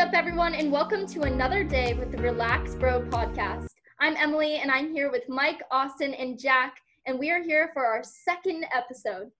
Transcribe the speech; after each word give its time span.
up, 0.00 0.14
everyone, 0.14 0.54
and 0.54 0.72
welcome 0.72 1.06
to 1.06 1.24
another 1.24 1.62
day 1.62 1.92
with 1.92 2.10
the 2.10 2.16
Relax 2.16 2.74
Bro 2.74 3.02
podcast. 3.10 3.66
I'm 4.00 4.16
Emily, 4.16 4.54
and 4.54 4.70
I'm 4.70 4.94
here 4.94 5.10
with 5.10 5.28
Mike, 5.28 5.60
Austin, 5.70 6.14
and 6.14 6.38
Jack, 6.38 6.78
and 7.04 7.18
we 7.18 7.30
are 7.30 7.42
here 7.42 7.68
for 7.74 7.84
our 7.84 8.02
second 8.02 8.64
episode. 8.74 9.30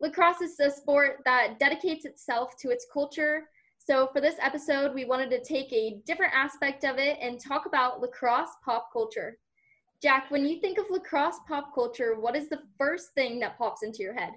Lacrosse 0.00 0.40
is 0.40 0.58
a 0.58 0.68
sport 0.68 1.18
that 1.26 1.60
dedicates 1.60 2.06
itself 2.06 2.56
to 2.58 2.70
its 2.70 2.88
culture. 2.92 3.50
So, 3.78 4.08
for 4.12 4.20
this 4.20 4.34
episode, 4.42 4.96
we 4.96 5.04
wanted 5.04 5.30
to 5.30 5.44
take 5.44 5.72
a 5.72 6.00
different 6.04 6.34
aspect 6.34 6.84
of 6.84 6.98
it 6.98 7.16
and 7.22 7.38
talk 7.38 7.66
about 7.66 8.00
lacrosse 8.00 8.56
pop 8.64 8.92
culture. 8.92 9.38
Jack, 10.02 10.28
when 10.32 10.44
you 10.44 10.58
think 10.60 10.78
of 10.78 10.90
lacrosse 10.90 11.38
pop 11.46 11.72
culture, 11.72 12.18
what 12.18 12.34
is 12.34 12.48
the 12.48 12.62
first 12.76 13.14
thing 13.14 13.38
that 13.38 13.56
pops 13.56 13.84
into 13.84 14.02
your 14.02 14.14
head? 14.14 14.32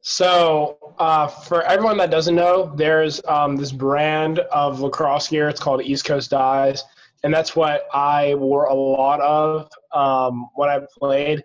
So, 0.00 0.94
uh, 0.98 1.26
for 1.26 1.62
everyone 1.62 1.96
that 1.98 2.10
doesn't 2.10 2.34
know, 2.34 2.72
there's 2.76 3.20
um, 3.26 3.56
this 3.56 3.72
brand 3.72 4.38
of 4.38 4.80
lacrosse 4.80 5.28
gear. 5.28 5.48
It's 5.48 5.60
called 5.60 5.82
East 5.82 6.04
Coast 6.04 6.30
Dyes, 6.30 6.84
and 7.24 7.34
that's 7.34 7.56
what 7.56 7.86
I 7.92 8.34
wore 8.36 8.66
a 8.66 8.74
lot 8.74 9.20
of 9.20 9.68
um, 9.92 10.48
when 10.54 10.68
I 10.68 10.80
played. 10.96 11.42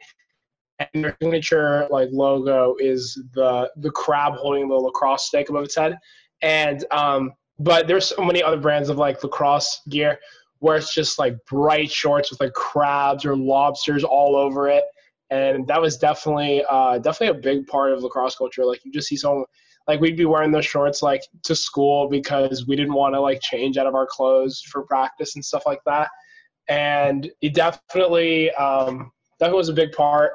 And 0.79 1.03
their 1.03 1.15
signature 1.21 1.87
like 1.89 2.09
logo 2.11 2.75
is 2.79 3.21
the 3.33 3.71
the 3.77 3.91
crab 3.91 4.33
holding 4.33 4.67
the 4.67 4.75
lacrosse 4.75 5.27
stick 5.27 5.49
above 5.49 5.65
its 5.65 5.75
head. 5.75 5.97
And 6.41 6.85
um, 6.91 7.33
but 7.59 7.87
there's 7.87 8.07
so 8.07 8.23
many 8.23 8.43
other 8.43 8.57
brands 8.57 8.89
of 8.89 8.97
like 8.97 9.23
lacrosse 9.23 9.81
gear 9.89 10.19
where 10.59 10.77
it's 10.77 10.93
just 10.93 11.19
like 11.19 11.35
bright 11.49 11.91
shorts 11.91 12.31
with 12.31 12.39
like 12.39 12.53
crabs 12.53 13.25
or 13.25 13.35
lobsters 13.35 14.03
all 14.03 14.35
over 14.35 14.69
it 14.69 14.83
and 15.33 15.67
that 15.67 15.81
was 15.81 15.97
definitely 15.97 16.63
uh, 16.69 16.99
definitely 16.99 17.39
a 17.39 17.41
big 17.41 17.65
part 17.67 17.91
of 17.91 18.03
lacrosse 18.03 18.35
culture. 18.35 18.65
Like 18.65 18.85
you 18.85 18.91
just 18.91 19.07
see 19.07 19.17
someone 19.17 19.45
like 19.87 19.99
we'd 19.99 20.15
be 20.15 20.25
wearing 20.25 20.51
those 20.51 20.65
shorts 20.65 21.01
like 21.01 21.23
to 21.43 21.55
school 21.55 22.07
because 22.07 22.67
we 22.67 22.75
didn't 22.75 22.93
want 22.93 23.15
to 23.15 23.19
like 23.19 23.41
change 23.41 23.77
out 23.77 23.87
of 23.87 23.95
our 23.95 24.05
clothes 24.05 24.61
for 24.61 24.83
practice 24.83 25.35
and 25.35 25.43
stuff 25.43 25.63
like 25.65 25.79
that. 25.85 26.09
And 26.69 27.29
it 27.41 27.55
definitely 27.55 28.51
um, 28.51 29.11
definitely 29.39 29.57
was 29.57 29.69
a 29.69 29.73
big 29.73 29.91
part. 29.93 30.33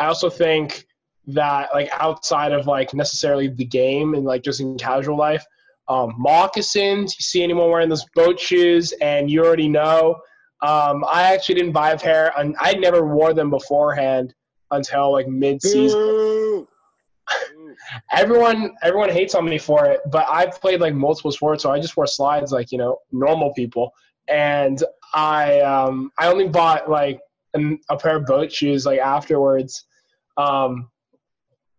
I 0.00 0.06
also 0.06 0.28
think 0.28 0.86
that 1.28 1.68
like 1.72 1.88
outside 1.92 2.52
of 2.52 2.66
like 2.66 2.92
necessarily 2.94 3.46
the 3.46 3.64
game 3.64 4.14
and 4.14 4.24
like 4.24 4.42
just 4.42 4.60
in 4.60 4.76
casual 4.76 5.16
life, 5.16 5.44
um, 5.86 6.14
moccasins. 6.18 7.14
You 7.16 7.22
see 7.22 7.44
anyone 7.44 7.70
wearing 7.70 7.88
those 7.88 8.06
boat 8.16 8.40
shoes, 8.40 8.92
and 9.00 9.30
you 9.30 9.44
already 9.44 9.68
know 9.68 10.16
um, 10.62 11.04
I 11.10 11.34
actually 11.34 11.56
didn't 11.56 11.72
buy 11.72 11.90
a 11.90 11.98
pair. 11.98 12.32
And 12.38 12.56
I 12.60 12.74
never 12.74 13.04
wore 13.04 13.34
them 13.34 13.50
beforehand 13.50 14.32
until 14.72 15.12
like 15.12 15.28
mid-season. 15.28 16.66
everyone, 18.12 18.74
everyone 18.82 19.10
hates 19.10 19.34
on 19.34 19.44
me 19.44 19.58
for 19.58 19.86
it, 19.86 20.00
but 20.10 20.26
I've 20.28 20.60
played 20.60 20.80
like 20.80 20.94
multiple 20.94 21.32
sports, 21.32 21.62
so 21.62 21.70
I 21.70 21.80
just 21.80 21.96
wore 21.96 22.06
slides 22.06 22.52
like 22.52 22.72
you 22.72 22.78
know 22.78 22.98
normal 23.12 23.52
people. 23.54 23.92
And 24.28 24.82
I, 25.14 25.60
um, 25.60 26.10
I 26.18 26.28
only 26.28 26.48
bought 26.48 26.90
like 26.90 27.20
an, 27.54 27.78
a 27.90 27.96
pair 27.96 28.16
of 28.16 28.26
boat 28.26 28.52
shoes 28.52 28.86
like 28.86 29.00
afterwards. 29.00 29.84
Um, 30.36 30.88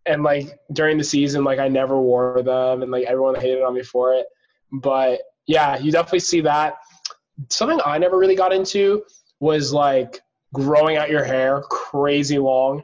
and 0.06 0.24
like 0.24 0.58
during 0.74 0.98
the 0.98 1.04
season, 1.04 1.44
like 1.44 1.60
I 1.60 1.68
never 1.68 2.00
wore 2.00 2.42
them, 2.44 2.82
and 2.82 2.92
like 2.92 3.06
everyone 3.06 3.36
hated 3.36 3.64
on 3.64 3.74
me 3.74 3.84
for 3.84 4.14
it. 4.14 4.26
But 4.72 5.22
yeah, 5.48 5.78
you 5.78 5.92
definitely 5.92 6.20
see 6.20 6.42
that 6.42 6.76
something 7.50 7.80
I 7.86 7.98
never 7.98 8.18
really 8.18 8.36
got 8.36 8.54
into 8.54 9.04
was 9.40 9.74
like 9.74 10.22
growing 10.54 10.98
out 10.98 11.10
your 11.10 11.24
hair 11.24 11.62
crazy 11.70 12.38
long. 12.38 12.82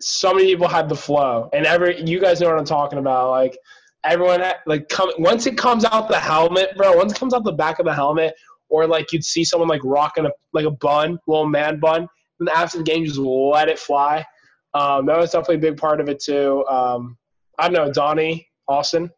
So 0.00 0.32
many 0.32 0.46
people 0.46 0.68
had 0.68 0.88
the 0.88 0.96
flow, 0.96 1.50
and 1.52 1.66
every 1.66 2.02
you 2.02 2.20
guys 2.20 2.40
know 2.40 2.48
what 2.48 2.58
I'm 2.58 2.64
talking 2.64 2.98
about. 2.98 3.30
Like 3.30 3.58
everyone, 4.04 4.42
like 4.66 4.88
come 4.88 5.10
once 5.18 5.46
it 5.46 5.58
comes 5.58 5.84
out 5.84 6.08
the 6.08 6.18
helmet, 6.18 6.76
bro. 6.76 6.96
Once 6.96 7.12
it 7.12 7.18
comes 7.18 7.34
out 7.34 7.44
the 7.44 7.52
back 7.52 7.78
of 7.78 7.84
the 7.84 7.94
helmet, 7.94 8.34
or 8.70 8.86
like 8.86 9.12
you'd 9.12 9.24
see 9.24 9.44
someone 9.44 9.68
like 9.68 9.82
rocking 9.84 10.24
a 10.24 10.30
like 10.54 10.64
a 10.64 10.70
bun, 10.70 11.18
little 11.26 11.46
man 11.46 11.78
bun, 11.80 12.08
and 12.38 12.48
after 12.48 12.78
the 12.78 12.84
game 12.84 13.04
just 13.04 13.18
let 13.18 13.68
it 13.68 13.78
fly. 13.78 14.24
Um, 14.72 15.04
that 15.06 15.18
was 15.18 15.32
definitely 15.32 15.56
a 15.56 15.72
big 15.72 15.76
part 15.76 16.00
of 16.00 16.08
it 16.08 16.22
too. 16.22 16.64
Um, 16.66 17.18
I 17.58 17.68
don't 17.68 17.74
know, 17.74 17.92
Donnie, 17.92 18.48
Austin. 18.68 19.10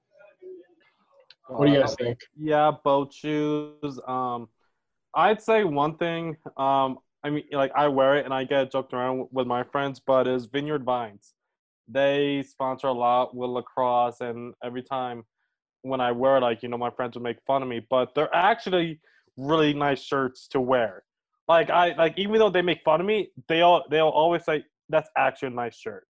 What 1.48 1.66
do 1.66 1.72
you 1.72 1.80
guys 1.80 1.94
think? 1.94 2.18
Yeah, 2.36 2.72
boat 2.82 3.12
shoes. 3.12 4.00
Um, 4.06 4.48
I'd 5.14 5.42
say 5.42 5.64
one 5.64 5.96
thing. 5.96 6.36
Um, 6.56 6.98
I 7.24 7.30
mean, 7.30 7.44
like 7.52 7.72
I 7.74 7.88
wear 7.88 8.16
it 8.16 8.24
and 8.24 8.34
I 8.34 8.44
get 8.44 8.72
joked 8.72 8.92
around 8.92 9.28
with 9.30 9.46
my 9.46 9.62
friends, 9.62 10.00
but 10.04 10.26
it's 10.26 10.46
Vineyard 10.46 10.84
Vines. 10.84 11.34
They 11.88 12.42
sponsor 12.42 12.88
a 12.88 12.92
lot 12.92 13.34
with 13.36 13.50
lacrosse, 13.50 14.20
and 14.20 14.54
every 14.64 14.82
time 14.82 15.24
when 15.82 16.00
I 16.00 16.12
wear, 16.12 16.36
it, 16.36 16.40
like 16.40 16.62
you 16.62 16.68
know, 16.68 16.78
my 16.78 16.90
friends 16.90 17.14
would 17.14 17.22
make 17.22 17.38
fun 17.46 17.62
of 17.62 17.68
me, 17.68 17.86
but 17.90 18.14
they're 18.14 18.34
actually 18.34 19.00
really 19.36 19.72
nice 19.72 20.00
shirts 20.02 20.48
to 20.48 20.60
wear. 20.60 21.04
Like 21.48 21.70
I 21.70 21.94
like, 21.96 22.14
even 22.16 22.38
though 22.38 22.50
they 22.50 22.62
make 22.62 22.82
fun 22.84 23.00
of 23.00 23.06
me, 23.06 23.28
they 23.48 23.62
all 23.62 23.84
they'll 23.90 24.08
always 24.08 24.44
say 24.44 24.64
that's 24.88 25.08
actually 25.16 25.48
a 25.48 25.52
nice 25.52 25.76
shirt. 25.76 26.06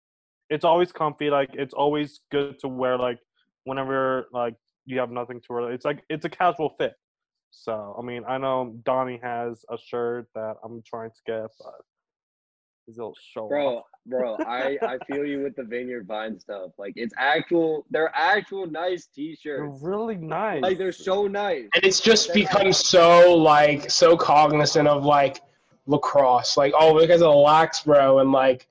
It's 0.51 0.65
always 0.65 0.93
comfy. 0.93 1.31
Like 1.31 1.51
it's 1.55 1.75
always 1.75 2.21
good 2.31 2.59
to 2.61 2.69
wear. 2.69 2.97
Like 2.99 3.19
whenever 3.65 4.27
like 4.33 4.55
you 4.87 4.99
have 4.99 5.11
nothing 5.11 5.41
to 5.41 5.47
wear. 5.51 5.73
It's 5.73 5.85
like 5.85 6.03
it's 6.09 6.25
a 6.25 6.31
casual 6.31 6.75
fit. 6.79 6.95
So 7.51 7.97
I 7.99 8.03
mean, 8.03 8.25
I 8.27 8.39
know 8.39 8.75
Donnie 8.85 9.21
has 9.23 9.65
a 9.71 9.79
shirt 9.79 10.29
that 10.35 10.57
I'm 10.65 10.83
trying 10.87 11.11
to 11.11 11.21
get, 11.27 11.51
but 11.59 11.81
his 12.89 12.97
little 12.97 13.17
show. 13.35 13.49
Bro, 13.49 13.83
bro, 14.07 14.37
I 14.47 14.79
I 14.83 14.99
feel 15.07 15.25
you 15.25 15.43
with 15.43 15.55
the 15.55 15.63
Vineyard 15.63 16.07
Vine 16.07 16.41
stuff. 16.41 16.73
Like 16.79 16.95
it's 16.97 17.15
actual, 17.17 17.87
they're 17.91 18.13
actual 18.15 18.67
nice 18.67 19.07
T-shirts. 19.07 19.81
They're 19.81 19.89
really 19.89 20.17
nice. 20.17 20.63
Like 20.63 20.79
they're 20.79 20.91
so 20.91 21.27
nice. 21.27 21.69
And 21.75 21.85
it's 21.85 22.01
just 22.01 22.33
become 22.33 22.73
so 22.73 23.37
like 23.37 23.91
so 23.91 24.17
cognizant 24.17 24.89
of 24.89 25.05
like 25.05 25.43
lacrosse. 25.87 26.57
Like 26.57 26.73
oh, 26.77 26.99
because 26.99 27.21
of 27.21 27.31
the 27.31 27.37
lax, 27.37 27.83
bro, 27.83 28.19
and 28.19 28.33
like 28.33 28.67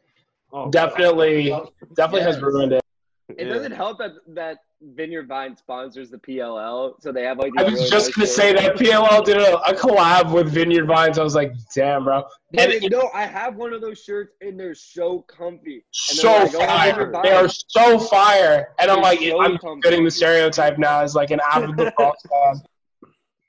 oh, 0.51 0.69
definitely 0.69 1.49
definitely 1.94 2.25
yes. 2.25 2.35
has 2.35 2.41
ruined 2.41 2.73
it. 2.73 2.81
It 3.29 3.47
yeah. 3.47 3.53
doesn't 3.53 3.73
help 3.73 3.99
that 3.99 4.13
that 4.29 4.57
Vineyard 4.81 5.27
Vine 5.27 5.55
sponsors 5.55 6.11
the 6.11 6.17
PLL, 6.17 7.01
so 7.01 7.11
they 7.11 7.23
have 7.23 7.39
like. 7.39 7.51
I 7.57 7.63
was 7.63 7.89
just 7.89 8.13
gonna 8.13 8.27
say 8.27 8.53
that 8.53 8.75
PLL 8.75 9.25
did 9.25 9.38
a, 9.38 9.57
a, 9.61 9.73
collab 9.73 10.31
with 10.31 10.49
Vineyard 10.49 10.85
Vines. 10.85 11.17
I 11.17 11.23
was 11.23 11.33
like, 11.33 11.53
damn, 11.73 12.03
bro. 12.03 12.23
And 12.57 12.71
you 12.73 12.89
know, 12.89 13.09
I 13.13 13.25
have 13.25 13.55
one 13.55 13.73
of 13.73 13.81
those 13.81 14.03
shirts, 14.03 14.35
and 14.41 14.59
they're 14.59 14.75
so 14.75 15.21
comfy. 15.21 15.83
so 15.91 16.31
like, 16.31 16.53
oh, 16.53 16.59
fire. 16.59 17.11
they 17.23 17.31
are 17.31 17.49
so 17.49 17.97
fire, 17.97 18.73
and 18.77 18.89
they're 18.89 18.97
I'm 18.97 19.01
like, 19.01 19.19
so 19.19 19.41
I'm 19.41 19.57
comfy. 19.57 19.81
getting 19.81 20.03
the 20.03 20.11
stereotype 20.11 20.77
now 20.77 21.01
as 21.01 21.15
like 21.15 21.31
an 21.31 21.39
avid 21.51 21.75
lacrosse 21.77 22.21
fan. 22.29 22.61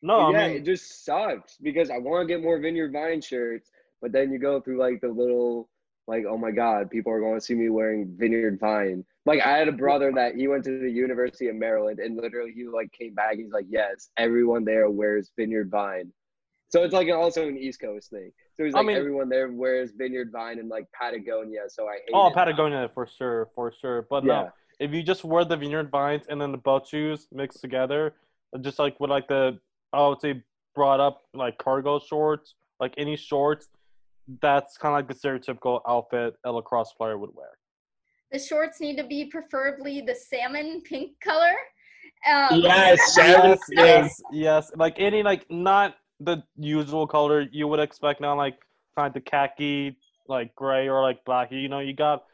No, 0.01 0.31
yeah, 0.31 0.39
I 0.39 0.49
mean, 0.49 0.57
it 0.59 0.65
just 0.65 1.05
sucks 1.05 1.57
because 1.61 1.91
I 1.91 1.99
want 1.99 2.27
to 2.27 2.35
get 2.35 2.43
more 2.43 2.59
Vineyard 2.59 2.93
Vine 2.93 3.21
shirts, 3.21 3.71
but 4.01 4.13
then 4.13 4.33
you 4.33 4.39
go 4.39 4.61
through 4.61 4.79
like 4.79 5.01
the 5.03 5.09
little 5.09 5.69
like, 6.07 6.25
oh 6.27 6.39
my 6.39 6.51
God, 6.51 6.91
people 6.91 7.13
are 7.13 7.21
going 7.21 7.35
to 7.35 7.41
see 7.41 7.55
me 7.55 7.69
wearing 7.69 8.17
Vineyard 8.17 8.59
Vine. 8.59 9.05
Like, 9.29 9.43
I 9.45 9.59
had 9.59 9.69
a 9.69 9.73
brother 9.73 10.11
that 10.15 10.37
he 10.37 10.49
went 10.49 10.65
to 10.65 10.79
the 10.79 10.91
University 10.91 11.49
of 11.49 11.57
Maryland, 11.57 11.99
and 11.99 12.17
literally 12.17 12.51
he 12.51 12.67
like 12.67 12.91
came 12.93 13.13
back. 13.13 13.37
He's 13.37 13.53
like, 13.53 13.67
yes, 13.69 14.09
everyone 14.17 14.65
there 14.65 14.89
wears 14.89 15.31
Vineyard 15.37 15.71
Vine. 15.71 16.11
So 16.71 16.83
it's 16.83 16.95
like 16.95 17.11
also 17.11 17.47
an 17.47 17.59
East 17.59 17.79
Coast 17.79 18.09
thing. 18.09 18.33
So 18.55 18.65
he's 18.65 18.73
like, 18.73 18.85
I 18.85 18.87
mean, 18.87 18.97
everyone 18.97 19.29
there 19.29 19.51
wears 19.51 19.93
Vineyard 19.93 20.31
Vine 20.33 20.59
and 20.59 20.71
like 20.71 20.87
Patagonia. 20.99 21.69
So 21.69 21.87
I 21.87 21.97
hate. 22.07 22.15
Oh, 22.15 22.31
Patagonia 22.35 22.91
for 22.95 23.07
sure, 23.07 23.51
for 23.55 23.71
sure. 23.71 24.07
But 24.09 24.25
yeah. 24.25 24.33
no, 24.33 24.51
if 24.81 24.93
you 24.93 25.03
just 25.03 25.25
wear 25.25 25.45
the 25.45 25.59
Vineyard 25.59 25.91
Vines 25.91 26.25
and 26.31 26.41
then 26.41 26.51
the 26.51 26.59
boat 26.59 26.89
shoes 26.89 27.29
mixed 27.31 27.61
together, 27.61 28.15
just 28.63 28.79
like 28.79 28.99
with 28.99 29.11
like 29.11 29.29
the 29.29 29.59
I 29.93 30.09
would 30.09 30.23
say 30.23 30.43
brought 30.75 31.01
up 31.01 31.21
like 31.35 31.59
cargo 31.59 31.99
shorts, 31.99 32.55
like 32.81 32.95
any 32.97 33.17
shorts 33.17 33.69
that's 34.41 34.79
kind 34.79 34.95
of 34.95 34.99
like 34.99 35.09
the 35.09 35.29
stereotypical 35.29 35.81
outfit 35.87 36.35
a 36.45 36.53
lacrosse 36.53 36.95
player 36.95 37.19
would 37.19 37.35
wear. 37.35 37.51
The 38.33 38.39
shorts 38.39 38.81
need 38.81 38.97
to 38.97 39.05
be 39.05 39.27
preferably 39.27 40.01
the 40.01 40.15
salmon 40.15 40.83
pink 40.83 41.13
color. 41.21 41.55
Um, 42.29 42.61
yes, 42.61 43.15
yes, 43.17 43.59
yes, 43.71 44.23
yes. 44.33 44.73
Like 44.77 44.97
any, 44.99 45.23
like 45.23 45.47
not 45.51 45.95
the 46.21 46.43
usual 46.57 47.07
color 47.07 47.47
you 47.53 47.69
would 47.69 47.81
expect 47.81 48.21
now, 48.21 48.37
like 48.37 48.59
kind 48.97 49.09
of 49.09 49.15
the 49.15 49.21
khaki, 49.21 49.97
like 50.27 50.55
gray 50.55 50.89
or 50.89 51.03
like 51.03 51.25
black. 51.25 51.53
You 51.53 51.69
know, 51.69 51.79
you 51.81 51.95
got 51.95 52.25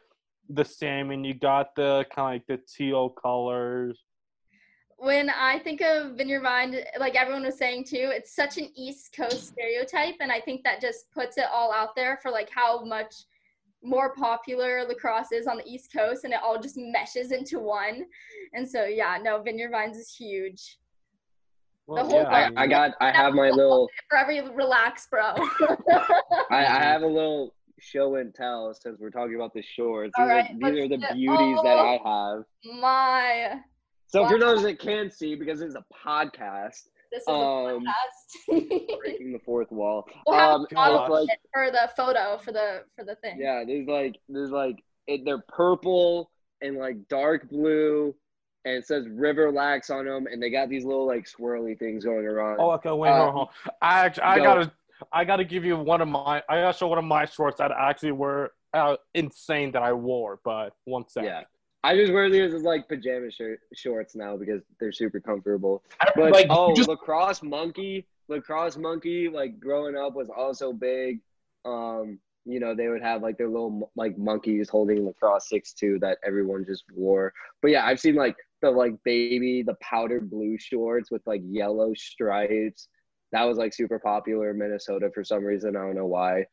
the 0.49 0.65
salmon, 0.65 1.25
you 1.25 1.35
got 1.35 1.75
the 1.77 2.05
kind 2.15 2.37
of 2.37 2.41
like 2.41 2.47
the 2.47 2.65
teal 2.67 3.11
colors 3.11 3.99
when 5.05 5.29
I 5.29 5.59
think 5.59 5.83
of 5.83 6.17
Vineyard 6.17 6.41
Vine, 6.41 6.77
like 6.99 7.15
everyone 7.15 7.45
was 7.45 7.59
saying 7.59 7.85
too, 7.85 8.11
it's 8.13 8.35
such 8.35 8.59
an 8.59 8.71
East 8.75 9.15
Coast 9.15 9.49
stereotype, 9.49 10.15
and 10.21 10.33
I 10.33 10.41
think 10.41 10.65
that 10.65 10.81
just 10.81 11.11
puts 11.13 11.37
it 11.37 11.45
all 11.53 11.73
out 11.73 11.95
there 11.95 12.19
for 12.23 12.31
like 12.31 12.49
how 12.51 12.85
much 12.85 13.15
more 13.85 14.15
popular 14.15 14.85
lacrosse 14.89 15.33
is 15.33 15.47
on 15.47 15.59
the 15.59 15.67
East 15.67 15.93
Coast, 15.93 16.25
and 16.25 16.33
it 16.33 16.41
all 16.43 16.59
just 16.59 16.77
meshes 16.77 17.31
into 17.31 17.59
one. 17.59 18.07
And 18.55 18.69
so, 18.69 18.85
yeah, 18.85 19.19
no, 19.23 19.43
Vineyard 19.43 19.71
Vines 19.71 19.97
is 19.97 20.15
huge. 20.15 20.79
Well, 21.87 22.03
the 22.03 22.11
whole 22.11 22.23
yeah, 22.23 22.51
I, 22.57 22.63
I, 22.63 22.67
got, 22.67 22.93
I 23.01 23.13
have 23.13 23.35
my 23.35 23.51
little 23.51 23.89
for 24.09 24.17
every 24.17 24.41
relax, 24.41 25.07
bro. 25.11 25.23
I, 26.51 26.65
I 26.65 26.83
have 26.83 27.03
a 27.03 27.07
little 27.07 27.55
show 27.79 28.17
and 28.17 28.35
tell 28.35 28.73
since 28.73 28.99
we're 28.99 29.11
talking 29.11 29.35
about 29.35 29.53
the 29.53 29.63
shorts. 29.63 30.13
These, 30.17 30.27
right, 30.27 30.51
are, 30.51 30.73
these 30.73 30.85
are 30.85 30.89
the 30.89 31.07
beauties 31.13 31.59
oh, 31.59 31.63
that 31.63 31.79
I 31.79 32.01
have. 32.05 32.45
My 32.81 33.61
so 34.07 34.29
for 34.29 34.39
those 34.39 34.63
that 34.63 34.79
can't 34.79 35.13
see, 35.13 35.35
because 35.35 35.61
it's 35.61 35.75
a 35.75 35.85
podcast, 36.07 36.89
This 37.15 37.23
is 37.23 37.29
um, 37.29 37.37
a 37.37 37.79
podcast. 37.79 38.99
breaking 38.99 39.33
the 39.33 39.39
fourth 39.45 39.71
wall. 39.71 40.09
We'll 40.27 40.37
have 40.37 40.55
um, 40.55 40.67
a 40.77 40.91
like, 40.91 41.29
for 41.53 41.71
the 41.71 41.89
photo 41.97 42.39
for 42.39 42.51
the 42.51 42.83
for 42.97 43.05
the 43.05 43.15
thing. 43.17 43.39
Yeah, 43.39 43.63
there's 43.65 43.87
like 43.87 44.17
there's 44.29 44.51
like 44.51 44.83
it, 45.07 45.25
they're 45.25 45.45
purple 45.47 46.33
and 46.61 46.77
like 46.77 46.97
dark 47.09 47.49
blue, 47.49 48.17
and 48.65 48.75
it 48.75 48.87
says 48.87 49.07
River 49.09 49.53
Lax 49.53 49.91
on 49.91 50.07
them, 50.07 50.27
and 50.27 50.43
they 50.43 50.51
got 50.51 50.69
these 50.69 50.85
little 50.85 51.07
like 51.07 51.27
swirly 51.27 51.79
things 51.79 52.05
going 52.05 52.27
around. 52.27 52.59
Oh, 52.59 52.73
okay, 52.73 52.91
wait, 52.91 53.11
um, 53.11 53.33
hold 53.33 53.49
on. 53.49 53.73
I 53.81 54.07
actually, 54.07 54.25
I 54.25 54.39
gotta, 54.39 54.73
I 55.13 55.25
gotta 55.25 55.45
give 55.45 55.65
you 55.65 55.77
one 55.77 56.01
of 56.01 56.09
my, 56.09 56.43
I 56.49 56.63
gotta 56.63 56.77
show 56.77 56.89
one 56.89 56.99
of 56.99 57.05
my 57.05 57.27
shorts 57.27 57.59
that 57.59 57.71
actually 57.71 58.13
were 58.13 58.51
uh, 58.73 58.97
insane 59.15 59.71
that 59.71 59.83
I 59.83 59.93
wore. 59.93 60.41
But 60.45 60.71
one 60.85 61.09
second. 61.09 61.29
Yeah. 61.29 61.43
I 61.85 61.95
just 61.95 62.15
wear 62.15 62.31
these 62.31 62.55
as 62.55 62.63
like 62.63 62.89
pajama 62.89 63.31
shirt, 63.31 63.61
shorts 63.75 64.17
now 64.17 64.39
because 64.39 64.63
they're 64.81 64.91
super 64.91 65.21
comfortable. 65.21 65.83
But 66.17 66.33
like, 66.33 66.47
oh, 66.49 66.75
just... 66.75 66.89
lacrosse 66.89 67.43
monkey, 67.43 68.07
lacrosse 68.27 68.79
monkey, 68.79 69.29
like 69.29 69.61
growing 69.61 69.95
up 69.95 70.15
was 70.15 70.31
also 70.35 70.73
big. 70.73 71.21
Um, 71.67 72.19
you 72.47 72.59
know, 72.59 72.75
they 72.75 72.89
would 72.89 73.03
have 73.03 73.21
like 73.21 73.37
their 73.37 73.49
little 73.49 73.91
like 73.97 74.17
monkeys 74.17 74.71
holding 74.71 75.05
lacrosse 75.05 75.51
six 75.51 75.75
two 75.75 75.99
that 76.01 76.17
everyone 76.25 76.65
just 76.67 76.85
wore. 76.95 77.35
But 77.61 77.73
yeah, 77.73 77.85
I've 77.85 78.01
seen 78.01 78.15
like 78.15 78.37
the 78.63 78.71
like 78.71 78.95
baby, 79.05 79.63
the 79.63 79.77
powdered 79.83 80.31
blue 80.31 80.57
shorts 80.59 81.11
with 81.11 81.21
like 81.27 81.43
yellow 81.45 81.93
stripes. 81.93 82.89
That 83.33 83.45
was 83.45 83.59
like 83.59 83.75
super 83.75 83.99
popular 83.99 84.53
in 84.53 84.59
Minnesota 84.59 85.11
for 85.13 85.23
some 85.23 85.45
reason. 85.45 85.77
I 85.77 85.81
don't 85.81 85.97
know 85.97 86.07
why 86.07 86.47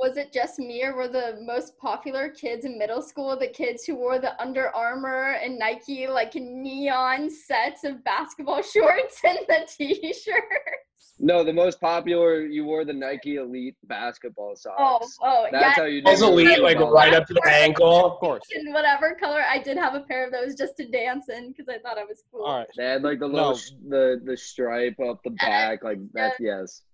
was 0.00 0.16
it 0.16 0.32
just 0.32 0.58
me 0.58 0.82
or 0.82 0.96
were 0.96 1.08
the 1.08 1.38
most 1.44 1.76
popular 1.76 2.30
kids 2.30 2.64
in 2.64 2.78
middle 2.78 3.02
school 3.02 3.38
the 3.38 3.46
kids 3.46 3.84
who 3.84 3.94
wore 3.94 4.18
the 4.18 4.40
Under 4.40 4.74
Armour 4.74 5.32
and 5.42 5.58
Nike 5.58 6.08
like 6.08 6.34
neon 6.34 7.28
sets 7.28 7.84
of 7.84 8.02
basketball 8.02 8.62
shorts 8.74 9.20
and 9.22 9.38
the 9.46 9.68
t-shirts? 9.68 11.14
No, 11.22 11.44
the 11.44 11.52
most 11.52 11.82
popular 11.82 12.46
you 12.46 12.64
wore 12.64 12.86
the 12.86 12.94
Nike 12.94 13.36
Elite 13.36 13.76
basketball 13.84 14.56
socks. 14.56 15.18
Oh, 15.22 15.44
oh, 15.44 15.46
that's 15.52 15.76
yeah. 15.76 15.82
how 15.82 15.84
you 15.84 16.00
did. 16.00 16.18
Elite, 16.18 16.62
like 16.62 16.80
right 16.80 17.12
up 17.12 17.26
to 17.26 17.34
the 17.34 17.46
ankle, 17.46 18.06
of 18.06 18.18
course. 18.20 18.42
In 18.54 18.72
whatever 18.72 19.14
color, 19.20 19.42
I 19.46 19.58
did 19.58 19.76
have 19.76 19.94
a 19.94 20.00
pair 20.00 20.24
of 20.24 20.32
those 20.32 20.54
just 20.54 20.78
to 20.78 20.88
dance 20.88 21.28
in 21.28 21.52
because 21.52 21.68
I 21.68 21.78
thought 21.78 21.98
I 21.98 22.04
was 22.04 22.22
cool. 22.32 22.44
All 22.44 22.60
right. 22.60 22.68
They 22.74 22.86
had 22.86 23.02
like 23.02 23.18
the 23.18 23.26
little 23.26 23.58
no. 23.84 24.16
the 24.16 24.20
the 24.24 24.36
stripe 24.36 24.98
up 24.98 25.20
the 25.22 25.30
back, 25.30 25.84
like 25.84 25.98
that's 26.14 26.40
yes. 26.40 26.84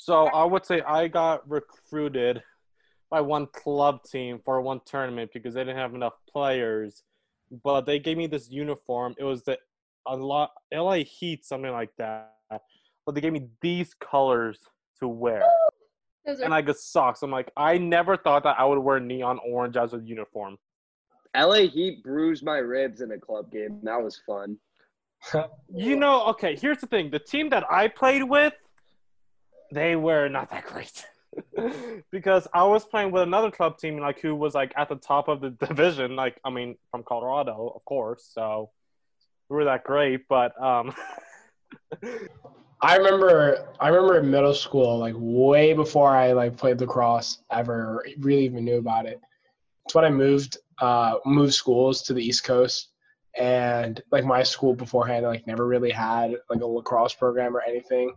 So 0.00 0.28
I 0.28 0.44
would 0.44 0.64
say 0.64 0.80
I 0.80 1.08
got 1.08 1.46
recruited 1.46 2.42
by 3.10 3.20
one 3.20 3.46
club 3.48 4.02
team 4.02 4.40
for 4.42 4.62
one 4.62 4.80
tournament 4.86 5.30
because 5.34 5.52
they 5.52 5.60
didn't 5.60 5.76
have 5.76 5.94
enough 5.94 6.14
players. 6.26 7.02
But 7.62 7.82
they 7.82 7.98
gave 7.98 8.16
me 8.16 8.26
this 8.26 8.50
uniform. 8.50 9.14
It 9.18 9.24
was 9.24 9.42
the 9.42 9.58
a 10.06 10.16
lot 10.16 10.52
LA 10.72 11.04
Heat, 11.04 11.44
something 11.44 11.70
like 11.70 11.90
that. 11.98 12.32
But 13.04 13.14
they 13.14 13.20
gave 13.20 13.34
me 13.34 13.50
these 13.60 13.92
colors 13.92 14.58
to 15.00 15.06
wear. 15.06 15.42
Are- 16.26 16.32
and 16.44 16.54
I 16.54 16.62
got 16.62 16.78
socks. 16.78 17.22
I'm 17.22 17.30
like, 17.30 17.50
I 17.54 17.76
never 17.76 18.16
thought 18.16 18.44
that 18.44 18.58
I 18.58 18.64
would 18.64 18.78
wear 18.78 19.00
neon 19.00 19.38
orange 19.46 19.76
as 19.76 19.92
a 19.92 19.98
uniform. 19.98 20.56
LA 21.36 21.66
Heat 21.66 22.02
bruised 22.02 22.42
my 22.42 22.56
ribs 22.56 23.02
in 23.02 23.12
a 23.12 23.18
club 23.18 23.52
game. 23.52 23.80
That 23.82 24.02
was 24.02 24.18
fun. 24.26 24.56
you 25.74 25.96
know, 25.96 26.24
okay, 26.28 26.56
here's 26.56 26.78
the 26.78 26.86
thing. 26.86 27.10
The 27.10 27.18
team 27.18 27.50
that 27.50 27.70
I 27.70 27.88
played 27.88 28.22
with 28.22 28.54
they 29.72 29.96
were 29.96 30.28
not 30.28 30.50
that 30.50 30.64
great. 30.64 31.04
because 32.10 32.48
I 32.52 32.64
was 32.64 32.84
playing 32.84 33.12
with 33.12 33.22
another 33.22 33.50
club 33.50 33.78
team, 33.78 33.98
like 33.98 34.20
who 34.20 34.34
was 34.34 34.54
like 34.54 34.72
at 34.76 34.88
the 34.88 34.96
top 34.96 35.28
of 35.28 35.40
the 35.40 35.50
division. 35.66 36.16
Like, 36.16 36.40
I 36.44 36.50
mean, 36.50 36.76
from 36.90 37.02
Colorado, 37.02 37.72
of 37.74 37.84
course. 37.84 38.28
So 38.32 38.70
we 39.48 39.56
were 39.56 39.64
that 39.64 39.84
great, 39.84 40.28
but 40.28 40.60
um. 40.62 40.94
I 42.82 42.96
remember, 42.96 43.68
I 43.78 43.88
remember 43.88 44.18
in 44.18 44.30
middle 44.30 44.54
school, 44.54 44.98
like 44.98 45.14
way 45.16 45.74
before 45.74 46.16
I 46.16 46.32
like 46.32 46.56
played 46.56 46.80
lacrosse 46.80 47.42
ever, 47.50 48.04
really 48.18 48.44
even 48.46 48.64
knew 48.64 48.78
about 48.78 49.04
it. 49.06 49.20
It's 49.84 49.94
when 49.94 50.04
I 50.04 50.10
moved, 50.10 50.56
uh, 50.80 51.16
moved 51.26 51.52
schools 51.52 52.02
to 52.04 52.14
the 52.14 52.24
East 52.24 52.44
Coast, 52.44 52.88
and 53.38 54.02
like 54.10 54.24
my 54.24 54.42
school 54.42 54.74
beforehand, 54.74 55.26
like 55.26 55.46
never 55.46 55.66
really 55.66 55.90
had 55.90 56.36
like 56.48 56.62
a 56.62 56.66
lacrosse 56.66 57.14
program 57.14 57.54
or 57.54 57.60
anything. 57.60 58.14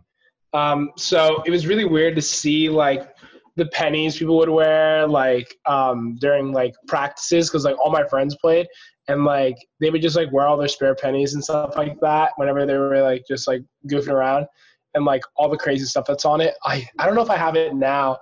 Um, 0.54 0.92
so 0.96 1.42
it 1.44 1.50
was 1.50 1.66
really 1.66 1.84
weird 1.84 2.14
to 2.16 2.22
see 2.22 2.68
like 2.68 3.14
the 3.56 3.66
pennies 3.66 4.16
people 4.16 4.36
would 4.38 4.48
wear 4.48 5.06
like 5.06 5.54
um, 5.66 6.16
during 6.20 6.52
like 6.52 6.74
practices 6.86 7.50
because 7.50 7.64
like 7.64 7.78
all 7.78 7.90
my 7.90 8.06
friends 8.06 8.36
played 8.40 8.66
and 9.08 9.24
like 9.24 9.56
they 9.80 9.90
would 9.90 10.02
just 10.02 10.16
like 10.16 10.32
wear 10.32 10.46
all 10.46 10.56
their 10.56 10.68
spare 10.68 10.94
pennies 10.94 11.34
and 11.34 11.44
stuff 11.44 11.76
like 11.76 11.98
that 12.00 12.32
whenever 12.36 12.64
they 12.64 12.76
were 12.76 13.02
like 13.02 13.22
just 13.28 13.46
like 13.46 13.62
goofing 13.86 14.12
around 14.12 14.46
and 14.94 15.04
like 15.04 15.22
all 15.36 15.48
the 15.48 15.56
crazy 15.56 15.84
stuff 15.84 16.04
that's 16.06 16.24
on 16.24 16.40
it. 16.40 16.54
I 16.64 16.88
I 16.98 17.06
don't 17.06 17.14
know 17.14 17.22
if 17.22 17.30
I 17.30 17.36
have 17.36 17.56
it 17.56 17.74
now, 17.74 18.18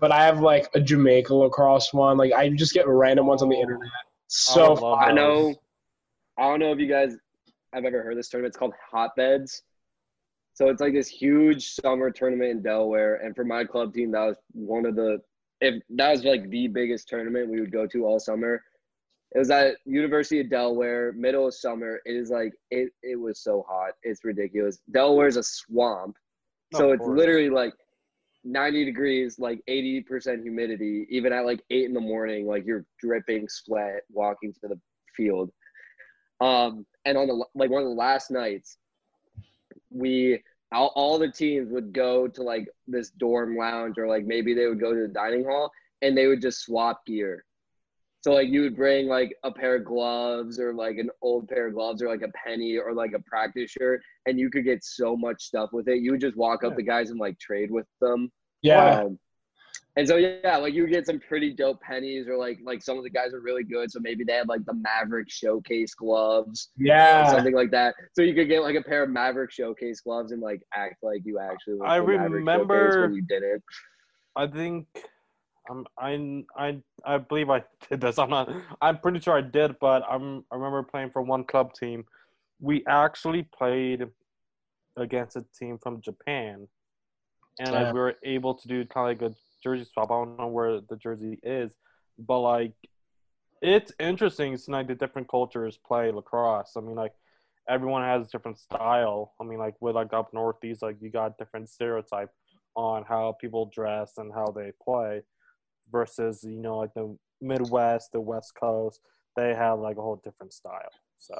but 0.00 0.10
I 0.10 0.24
have 0.24 0.40
like 0.40 0.68
a 0.74 0.80
Jamaica 0.80 1.34
lacrosse 1.34 1.92
one. 1.92 2.16
Like 2.16 2.32
I 2.32 2.48
just 2.50 2.74
get 2.74 2.88
random 2.88 3.26
ones 3.26 3.42
on 3.42 3.48
the 3.48 3.56
internet. 3.56 3.90
So 4.28 4.76
oh, 4.78 4.92
I, 4.92 5.10
I 5.10 5.12
know. 5.12 5.54
I 6.38 6.42
don't 6.42 6.58
know 6.58 6.72
if 6.72 6.78
you 6.78 6.88
guys 6.88 7.16
have 7.72 7.84
ever 7.84 8.02
heard 8.02 8.16
this 8.16 8.28
tournament. 8.28 8.50
It's 8.50 8.58
called 8.58 8.72
Hotbeds. 8.92 9.62
So 10.54 10.68
it's 10.68 10.80
like 10.80 10.92
this 10.92 11.08
huge 11.08 11.74
summer 11.74 12.10
tournament 12.10 12.50
in 12.50 12.62
Delaware, 12.62 13.16
and 13.16 13.34
for 13.34 13.44
my 13.44 13.64
club 13.64 13.92
team, 13.92 14.12
that 14.12 14.24
was 14.24 14.36
one 14.52 14.86
of 14.86 14.94
the 14.94 15.18
if 15.60 15.82
that 15.90 16.10
was 16.10 16.24
like 16.24 16.48
the 16.48 16.68
biggest 16.68 17.08
tournament 17.08 17.50
we 17.50 17.60
would 17.60 17.72
go 17.72 17.86
to 17.88 18.06
all 18.06 18.20
summer. 18.20 18.62
It 19.34 19.38
was 19.40 19.50
at 19.50 19.74
University 19.84 20.40
of 20.40 20.48
Delaware, 20.48 21.12
middle 21.12 21.48
of 21.48 21.54
summer. 21.54 22.00
It 22.04 22.12
is 22.12 22.30
like 22.30 22.52
it. 22.70 22.90
It 23.02 23.16
was 23.16 23.42
so 23.42 23.66
hot. 23.68 23.94
It's 24.04 24.24
ridiculous. 24.24 24.78
Delaware's 24.92 25.36
a 25.36 25.42
swamp, 25.42 26.16
so 26.72 26.92
it's 26.92 27.04
literally 27.04 27.50
like 27.50 27.72
90 28.44 28.84
degrees, 28.84 29.38
like 29.40 29.60
80% 29.68 30.42
humidity. 30.42 31.06
Even 31.10 31.32
at 31.32 31.44
like 31.44 31.64
eight 31.70 31.86
in 31.86 31.94
the 31.94 32.00
morning, 32.00 32.46
like 32.46 32.64
you're 32.64 32.86
dripping 33.00 33.48
sweat 33.48 34.02
walking 34.08 34.52
to 34.60 34.68
the 34.68 34.80
field. 35.16 35.50
Um, 36.40 36.86
and 37.04 37.18
on 37.18 37.26
the 37.26 37.44
like 37.56 37.70
one 37.70 37.82
of 37.82 37.88
the 37.88 37.94
last 37.94 38.30
nights, 38.30 38.78
we 39.94 40.42
all, 40.72 40.92
all 40.94 41.18
the 41.18 41.30
teams 41.30 41.70
would 41.70 41.92
go 41.92 42.26
to 42.28 42.42
like 42.42 42.68
this 42.86 43.10
dorm 43.10 43.56
lounge 43.56 43.96
or 43.96 44.08
like 44.08 44.24
maybe 44.26 44.54
they 44.54 44.66
would 44.66 44.80
go 44.80 44.92
to 44.92 45.02
the 45.02 45.08
dining 45.08 45.44
hall 45.44 45.70
and 46.02 46.16
they 46.16 46.26
would 46.26 46.42
just 46.42 46.62
swap 46.62 47.06
gear. 47.06 47.44
So 48.22 48.32
like 48.32 48.48
you 48.48 48.62
would 48.62 48.76
bring 48.76 49.06
like 49.06 49.36
a 49.44 49.52
pair 49.52 49.76
of 49.76 49.84
gloves 49.84 50.58
or 50.58 50.72
like 50.72 50.96
an 50.96 51.10
old 51.22 51.48
pair 51.48 51.68
of 51.68 51.74
gloves 51.74 52.02
or 52.02 52.08
like 52.08 52.22
a 52.22 52.32
penny 52.32 52.78
or 52.78 52.94
like 52.94 53.12
a 53.14 53.18
practice 53.20 53.70
shirt 53.70 54.02
and 54.26 54.38
you 54.38 54.50
could 54.50 54.64
get 54.64 54.82
so 54.82 55.16
much 55.16 55.44
stuff 55.44 55.70
with 55.72 55.88
it. 55.88 56.00
You 56.00 56.12
would 56.12 56.22
just 56.22 56.36
walk 56.36 56.64
up 56.64 56.72
yeah. 56.72 56.76
to 56.76 56.82
guys 56.82 57.10
and 57.10 57.20
like 57.20 57.38
trade 57.38 57.70
with 57.70 57.86
them. 58.00 58.32
Yeah. 58.62 59.00
Um, 59.00 59.18
and 59.96 60.08
so 60.08 60.16
yeah, 60.16 60.56
like 60.56 60.74
you 60.74 60.86
get 60.88 61.06
some 61.06 61.20
pretty 61.20 61.52
dope 61.52 61.80
pennies, 61.80 62.26
or 62.26 62.36
like 62.36 62.58
like 62.64 62.82
some 62.82 62.98
of 62.98 63.04
the 63.04 63.10
guys 63.10 63.32
are 63.32 63.40
really 63.40 63.62
good. 63.62 63.92
So 63.92 64.00
maybe 64.00 64.24
they 64.24 64.32
have 64.32 64.48
like 64.48 64.64
the 64.64 64.72
Maverik 64.72 65.30
Showcase 65.30 65.94
gloves, 65.94 66.70
yeah, 66.76 67.30
something 67.30 67.54
like 67.54 67.70
that. 67.70 67.94
So 68.12 68.22
you 68.22 68.34
could 68.34 68.48
get 68.48 68.62
like 68.62 68.74
a 68.74 68.82
pair 68.82 69.04
of 69.04 69.10
Maverik 69.10 69.52
Showcase 69.52 70.00
gloves 70.00 70.32
and 70.32 70.42
like 70.42 70.62
act 70.74 70.96
like 71.02 71.22
you 71.24 71.38
actually. 71.38 71.78
I 71.84 71.96
remember 71.96 73.02
when 73.02 73.14
you 73.14 73.22
did 73.22 73.44
it. 73.44 73.62
I 74.34 74.48
think 74.48 74.86
um, 75.70 75.86
I 75.98 76.44
I 76.56 76.78
I 77.04 77.18
believe 77.18 77.50
I 77.50 77.62
did 77.90 78.00
this. 78.00 78.18
I'm 78.18 78.30
not. 78.30 78.50
I'm 78.82 78.98
pretty 78.98 79.20
sure 79.20 79.36
I 79.36 79.42
did, 79.42 79.78
but 79.80 80.02
I'm. 80.10 80.44
I 80.50 80.56
remember 80.56 80.82
playing 80.82 81.10
for 81.10 81.22
one 81.22 81.44
club 81.44 81.72
team. 81.72 82.04
We 82.60 82.84
actually 82.88 83.44
played 83.56 84.08
against 84.96 85.36
a 85.36 85.44
team 85.58 85.78
from 85.80 86.00
Japan, 86.00 86.66
and 87.60 87.72
yeah. 87.72 87.92
we 87.92 87.98
were 87.98 88.16
able 88.24 88.54
to 88.54 88.68
do 88.68 88.84
kind 88.86 89.10
of 89.12 89.20
like 89.20 89.32
a 89.32 89.34
jersey 89.64 89.84
swap. 89.92 90.10
I 90.10 90.14
don't 90.14 90.38
know 90.38 90.46
where 90.46 90.80
the 90.80 90.96
jersey 90.96 91.38
is, 91.42 91.76
but 92.18 92.40
like 92.40 92.74
it's 93.62 93.92
interesting 93.98 94.56
seeing 94.56 94.74
like 94.74 94.88
the 94.88 94.94
different 94.94 95.28
cultures 95.28 95.78
play 95.84 96.12
lacrosse. 96.12 96.74
I 96.76 96.80
mean, 96.80 96.96
like 96.96 97.14
everyone 97.68 98.02
has 98.02 98.26
a 98.26 98.30
different 98.30 98.58
style. 98.58 99.32
I 99.40 99.44
mean, 99.44 99.58
like 99.58 99.74
with 99.80 99.94
like 99.94 100.12
up 100.12 100.32
northeast, 100.34 100.82
like 100.82 100.96
you 101.00 101.10
got 101.10 101.38
different 101.38 101.68
stereotype 101.70 102.30
on 102.76 103.04
how 103.08 103.36
people 103.40 103.70
dress 103.74 104.18
and 104.18 104.32
how 104.32 104.46
they 104.54 104.72
play, 104.84 105.22
versus 105.90 106.44
you 106.44 106.60
know 106.60 106.78
like 106.78 106.94
the 106.94 107.16
Midwest, 107.40 108.12
the 108.12 108.20
West 108.20 108.52
Coast, 108.58 109.00
they 109.36 109.54
have 109.54 109.78
like 109.78 109.96
a 109.96 110.02
whole 110.02 110.20
different 110.22 110.52
style. 110.52 110.92
So. 111.18 111.36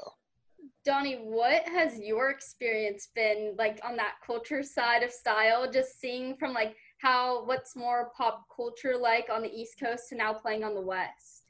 Donnie, 0.83 1.17
what 1.17 1.67
has 1.67 1.99
your 1.99 2.31
experience 2.31 3.09
been 3.13 3.53
like 3.57 3.79
on 3.83 3.95
that 3.97 4.15
culture 4.25 4.63
side 4.63 5.03
of 5.03 5.11
style? 5.11 5.69
Just 5.71 5.99
seeing 5.99 6.35
from 6.37 6.53
like 6.53 6.75
how 6.97 7.45
what's 7.45 7.75
more 7.75 8.11
pop 8.17 8.45
culture 8.55 8.97
like 8.97 9.27
on 9.31 9.41
the 9.41 9.53
East 9.53 9.79
Coast 9.79 10.09
to 10.09 10.15
now 10.15 10.33
playing 10.33 10.63
on 10.63 10.73
the 10.75 10.81
West? 10.81 11.45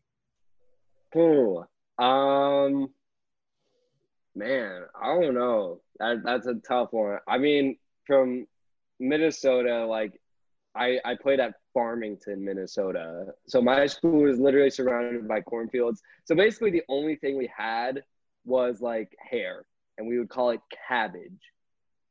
Cool. 1.13 1.67
Um, 1.97 2.89
man, 4.35 4.83
I 5.01 5.07
don't 5.19 5.35
know. 5.35 5.81
That 5.99 6.23
that's 6.23 6.47
a 6.47 6.55
tough 6.55 6.89
one. 6.91 7.19
I 7.27 7.37
mean, 7.37 7.77
from 8.05 8.47
Minnesota, 8.99 9.85
like 9.85 10.19
I 10.75 10.99
I 11.05 11.15
played 11.15 11.39
at 11.39 11.53
Farmington, 11.73 12.43
Minnesota. 12.43 13.27
So 13.47 13.61
my 13.61 13.85
school 13.85 14.23
was 14.23 14.39
literally 14.39 14.69
surrounded 14.69 15.27
by 15.27 15.41
cornfields. 15.41 16.01
So 16.25 16.35
basically, 16.35 16.71
the 16.71 16.83
only 16.89 17.15
thing 17.15 17.37
we 17.37 17.49
had 17.55 18.03
was 18.45 18.81
like 18.81 19.15
hair. 19.19 19.65
and 19.97 20.07
we 20.07 20.19
would 20.19 20.29
call 20.29 20.49
it 20.51 20.59
cabbage. 20.87 21.39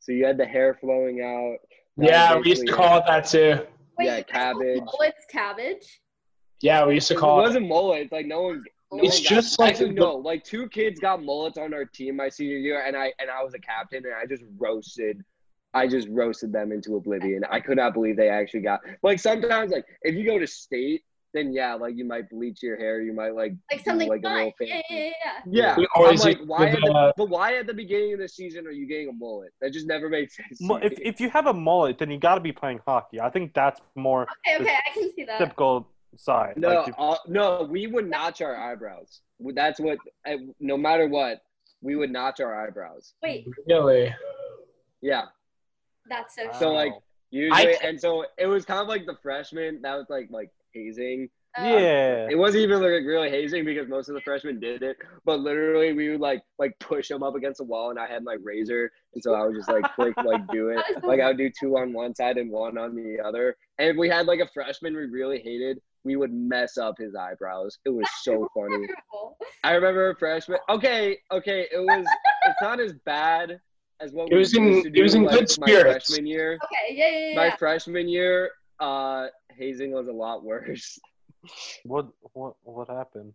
So 0.01 0.13
you 0.13 0.25
had 0.25 0.39
the 0.39 0.47
hair 0.47 0.75
flowing 0.81 1.21
out. 1.23 1.59
That 1.97 2.07
yeah, 2.07 2.39
we 2.39 2.49
used 2.49 2.67
to 2.67 2.73
call 2.73 2.99
it 2.99 3.05
that 3.07 3.27
too. 3.27 3.61
Wait, 3.99 4.07
yeah, 4.07 4.23
cabbage. 4.23 4.83
It's 4.83 5.27
cabbage. 5.31 6.01
Yeah, 6.61 6.87
we 6.87 6.95
used 6.95 7.09
to 7.09 7.15
call 7.15 7.39
it. 7.39 7.43
It 7.43 7.47
wasn't 7.47 7.69
mullets. 7.69 8.13
Like 8.13 8.27
no 8.27 8.43
one. 8.43 8.65
No 8.93 9.03
it's 9.03 9.17
one 9.17 9.25
just 9.25 9.59
like 9.59 9.71
actually, 9.73 9.91
no. 9.91 10.17
Like 10.17 10.45
two 10.45 10.69
kids 10.69 10.99
got 10.99 11.23
mullets 11.23 11.59
on 11.59 11.73
our 11.73 11.85
team 11.85 12.17
my 12.17 12.29
senior 12.29 12.57
year, 12.57 12.85
and 12.85 12.97
I 12.97 13.13
and 13.21 13.31
I 13.31 13.43
was 13.45 13.55
a 13.55 13.59
captain, 13.59 14.05
and 14.05 14.15
I 14.15 14.27
just 14.27 14.43
roasted. 14.59 15.23
I 15.73 15.87
just 15.89 16.09
roasted 16.09 16.53
them 16.53 16.73
into 16.73 16.97
oblivion. 16.97 17.45
I 17.51 17.61
could 17.61 17.77
not 17.77 17.95
believe 17.95 18.17
they 18.17 18.29
actually 18.29 18.61
got 18.61 18.81
like 19.03 19.19
sometimes 19.19 19.73
like 19.73 19.85
if 20.03 20.15
you 20.15 20.25
go 20.25 20.39
to 20.39 20.47
state 20.47 21.03
then 21.35 21.53
yeah, 21.53 21.75
like 21.75 21.97
you 21.97 22.05
might 22.05 22.31
bleach 22.31 22.63
your 22.63 22.77
hair, 22.77 23.03
you 23.03 23.13
might 23.13 23.35
like 23.35 23.55
like 23.71 23.85
something 23.85 24.09
like 24.09 24.23
fun. 24.23 24.33
a 24.33 24.37
little 24.37 24.53
yeah, 24.61 24.81
yeah, 24.89 25.77
yeah. 25.77 25.87
I'm 25.97 26.17
like, 26.17 26.39
why? 26.47 26.69
At 26.69 26.81
the, 26.81 27.13
but 27.17 27.29
why 27.29 27.57
at 27.57 27.67
the 27.67 27.75
beginning 27.75 28.15
of 28.15 28.21
the 28.21 28.29
season 28.29 28.67
are 28.67 28.71
you 28.71 28.87
getting 28.87 29.09
a 29.09 29.13
mullet? 29.13 29.53
That 29.61 29.73
just 29.73 29.87
never 29.87 30.09
made 30.09 30.31
sense. 30.33 30.59
If 30.61 30.99
if 31.01 31.21
you 31.21 31.29
have 31.31 31.47
a 31.47 31.53
mullet, 31.53 31.99
then 31.99 32.11
you 32.11 32.19
got 32.19 32.37
to 32.37 32.41
be 32.41 32.53
playing 32.53 32.81
hockey. 32.87 33.21
I 33.21 33.29
think 33.31 33.53
that's 33.53 33.81
more. 33.97 34.27
Okay, 34.47 34.63
okay, 34.63 34.77
I 34.77 34.95
can 34.95 35.11
see 35.15 35.25
that. 35.25 35.39
Typical 35.39 35.89
side. 36.17 36.55
No, 36.57 36.69
like 36.69 36.89
if, 36.89 36.95
uh, 36.97 37.17
no, 37.27 37.67
we 37.69 37.89
would 37.89 38.09
notch 38.09 38.41
our 38.41 38.57
eyebrows. 38.57 39.21
That's 39.55 39.81
what. 39.81 39.99
No 40.61 40.77
matter 40.77 41.09
what, 41.09 41.43
we 41.83 41.97
would 41.97 42.11
notch 42.11 42.41
our 42.41 42.67
eyebrows. 42.67 43.15
Wait. 43.23 43.47
Really? 43.67 44.15
Yeah. 45.03 45.25
That's 46.09 46.37
so. 46.37 46.49
So 46.59 46.73
like 46.73 46.93
usually, 47.31 47.75
and 47.83 48.01
so 48.01 48.25
it 48.39 48.47
was 48.47 48.65
kind 48.65 48.81
of 48.81 48.89
like 48.89 49.05
the 49.07 49.17
freshman. 49.23 49.83
That 49.83 49.97
was 49.97 50.07
like 50.09 50.29
like 50.31 50.51
hazing. 50.75 51.29
Uh, 51.57 51.63
yeah. 51.63 52.27
It 52.29 52.37
wasn't 52.37 52.65
even 52.65 52.83
like 52.83 53.05
really 53.07 53.31
hazing 53.31 53.65
because 53.65 53.89
most 53.89 54.09
of 54.09 54.15
the 54.15 54.21
freshmen 54.23 54.59
did 54.59 54.83
it, 54.83 54.97
but 55.25 55.39
literally 55.39 55.93
we 55.93 56.11
would 56.11 56.21
like 56.21 56.43
like 56.59 56.77
push 56.81 57.09
them 57.09 57.23
up 57.23 57.37
against 57.37 57.59
the 57.59 57.65
wall, 57.65 57.91
and 57.91 57.99
I 57.99 58.07
had 58.07 58.25
my 58.25 58.37
razor, 58.43 58.91
and 59.15 59.23
so 59.23 59.35
I 59.35 59.47
would 59.47 59.55
just 59.55 59.69
like 59.69 59.85
quick 59.95 60.17
like 60.25 60.47
do 60.49 60.69
it. 60.71 60.81
Like 61.05 61.21
I 61.21 61.29
would 61.29 61.39
do 61.39 61.51
two 61.59 61.77
on 61.77 61.93
one 61.93 62.15
side 62.15 62.39
and 62.39 62.51
one 62.51 62.77
on 62.77 62.97
the 62.97 63.23
other. 63.25 63.57
And 63.79 63.89
if 63.89 63.97
we 63.97 64.09
had 64.09 64.27
like 64.27 64.41
a 64.41 64.49
freshman 64.53 64.97
we 64.97 65.05
really 65.07 65.39
hated, 65.39 65.81
we 66.05 66.17
would 66.17 66.33
mess 66.33 66.77
up 66.77 66.97
his 66.99 67.15
eyebrows. 67.15 67.79
It 67.85 67.91
was 67.91 68.07
so 68.23 68.49
funny. 68.55 68.87
I 69.63 69.73
remember 69.73 70.11
a 70.11 70.17
freshman. 70.17 70.59
Okay, 70.69 71.19
okay, 71.31 71.69
it 71.73 71.79
was. 71.79 72.07
It's 72.47 72.61
not 72.61 72.81
as 72.81 72.93
bad 73.05 73.61
as 74.01 74.13
what 74.13 74.31
it 74.31 74.37
was 74.37 74.55
in. 74.55 74.93
It 74.95 75.03
was 75.03 75.15
in 75.15 75.25
like, 75.25 75.39
good 75.39 75.51
spirits. 75.51 75.85
My 75.85 75.93
freshman 75.93 76.27
year. 76.27 76.59
Okay, 76.65 76.95
yeah, 76.95 77.09
yeah, 77.09 77.29
yeah. 77.29 77.37
My 77.37 77.57
freshman 77.57 78.09
year, 78.09 78.51
uh, 78.85 79.29
hazing 79.57 79.93
was 79.93 80.09
a 80.09 80.13
lot 80.13 80.45
worse. 80.45 80.99
What 81.85 82.09
what 82.33 82.55
what 82.63 82.89
happened? 82.89 83.33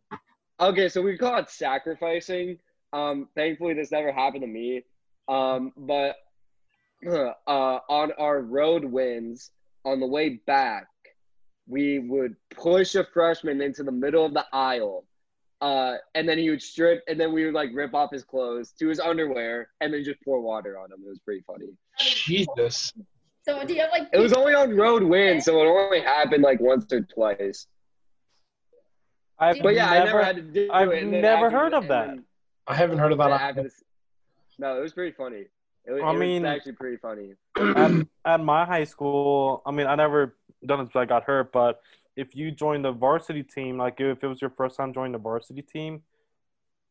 Okay, 0.60 0.90
so 0.90 1.02
we 1.02 1.18
call 1.18 1.38
it 1.38 1.50
sacrificing. 1.50 2.58
Um, 2.92 3.30
thankfully, 3.36 3.74
this 3.74 3.92
never 3.92 4.12
happened 4.12 4.42
to 4.42 4.48
me. 4.48 4.84
Um, 5.28 5.72
but 5.78 6.16
uh, 7.08 7.34
on 7.48 8.12
our 8.18 8.42
road 8.42 8.84
wins, 8.84 9.52
on 9.86 10.00
the 10.00 10.08
way 10.08 10.42
back, 10.46 10.88
we 11.68 12.00
would 12.00 12.36
push 12.50 12.96
a 12.96 13.06
freshman 13.14 13.62
into 13.62 13.84
the 13.84 13.92
middle 13.92 14.26
of 14.26 14.34
the 14.34 14.46
aisle. 14.52 15.06
Uh, 15.62 15.96
and 16.16 16.28
then 16.28 16.38
he 16.38 16.50
would 16.50 16.62
strip, 16.62 17.04
and 17.08 17.20
then 17.20 17.32
we 17.32 17.46
would 17.46 17.54
like 17.54 17.70
rip 17.74 17.94
off 17.94 18.12
his 18.12 18.24
clothes 18.24 18.72
to 18.80 18.88
his 18.88 19.00
underwear, 19.00 19.70
and 19.82 19.94
then 19.94 20.04
just 20.04 20.20
pour 20.24 20.42
water 20.42 20.80
on 20.80 20.92
him. 20.92 21.00
It 21.06 21.10
was 21.10 21.20
pretty 21.20 21.44
funny. 21.46 21.68
Jesus. 22.00 22.94
So 23.50 23.66
do 23.66 23.74
you 23.74 23.82
have 23.82 23.90
like? 23.92 24.08
It 24.14 24.20
was 24.20 24.34
only 24.34 24.54
on 24.54 24.76
road 24.76 25.02
win, 25.02 25.42
so 25.42 25.60
it 25.62 25.68
only 25.68 26.02
happened 26.02 26.44
like 26.44 26.60
once 26.60 26.86
or 26.94 27.02
twice. 27.02 27.66
I've 29.40 29.60
but 29.64 29.74
yeah, 29.74 29.90
never, 29.90 30.02
I 30.02 30.06
never 30.06 30.24
had 30.24 30.36
to 30.36 30.42
do 30.44 30.70
I've 30.72 30.92
it. 30.92 31.08
never 31.08 31.50
heard 31.50 31.74
of 31.74 31.88
that. 31.88 32.20
I 32.68 32.76
haven't 32.76 33.00
heard 33.00 33.12
of 33.12 33.18
that. 33.18 33.56
no, 34.60 34.78
it 34.78 34.82
was 34.82 34.94
pretty 34.94 35.16
funny. 35.16 35.46
It, 35.86 36.04
I 36.04 36.12
it 36.12 36.20
mean, 36.20 36.44
was 36.44 36.50
actually 36.50 36.74
pretty 36.74 36.98
funny. 36.98 37.34
At, 37.58 38.06
at 38.26 38.44
my 38.44 38.66
high 38.66 38.84
school, 38.84 39.64
I 39.66 39.72
mean, 39.72 39.88
I 39.88 39.96
never 39.96 40.36
done 40.64 40.80
it 40.80 40.84
until 40.84 41.02
I 41.02 41.06
got 41.06 41.24
hurt, 41.24 41.52
but 41.52 41.82
if 42.16 42.36
you 42.36 42.52
join 42.52 42.84
the 42.84 42.92
varsity 42.92 43.42
team, 43.42 43.78
like 43.78 44.00
if 44.00 44.24
it 44.24 44.28
was 44.28 44.42
your 44.42 44.52
first 44.52 44.78
time 44.78 44.94
joining 44.94 45.14
the 45.14 45.18
varsity 45.18 45.64
team, 45.64 46.04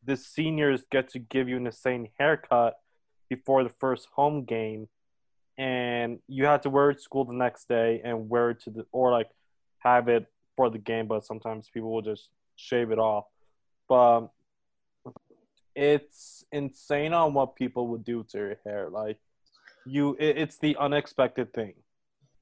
the 0.04 0.16
seniors 0.16 0.82
get 0.90 1.08
to 1.10 1.20
give 1.20 1.48
you 1.48 1.56
an 1.56 1.66
insane 1.66 2.08
haircut 2.18 2.80
before 3.28 3.62
the 3.62 3.72
first 3.78 4.08
home 4.16 4.44
game 4.44 4.88
and 5.58 6.20
you 6.28 6.46
had 6.46 6.62
to 6.62 6.70
wear 6.70 6.90
it 6.90 6.94
to 6.94 7.00
school 7.00 7.24
the 7.24 7.34
next 7.34 7.68
day 7.68 8.00
and 8.04 8.30
wear 8.30 8.50
it 8.50 8.60
to 8.60 8.70
the 8.70 8.86
or 8.92 9.10
like 9.10 9.28
have 9.78 10.08
it 10.08 10.26
for 10.56 10.70
the 10.70 10.78
game 10.78 11.06
but 11.06 11.24
sometimes 11.24 11.68
people 11.68 11.92
will 11.92 12.02
just 12.02 12.30
shave 12.56 12.90
it 12.90 12.98
off. 12.98 13.24
But 13.88 14.28
it's 15.74 16.44
insane 16.52 17.12
on 17.12 17.34
what 17.34 17.56
people 17.56 17.88
would 17.88 18.04
do 18.04 18.24
to 18.28 18.38
your 18.38 18.56
hair 18.64 18.88
like 18.90 19.16
you 19.86 20.16
it, 20.18 20.38
it's 20.38 20.58
the 20.58 20.76
unexpected 20.76 21.52
thing. 21.52 21.74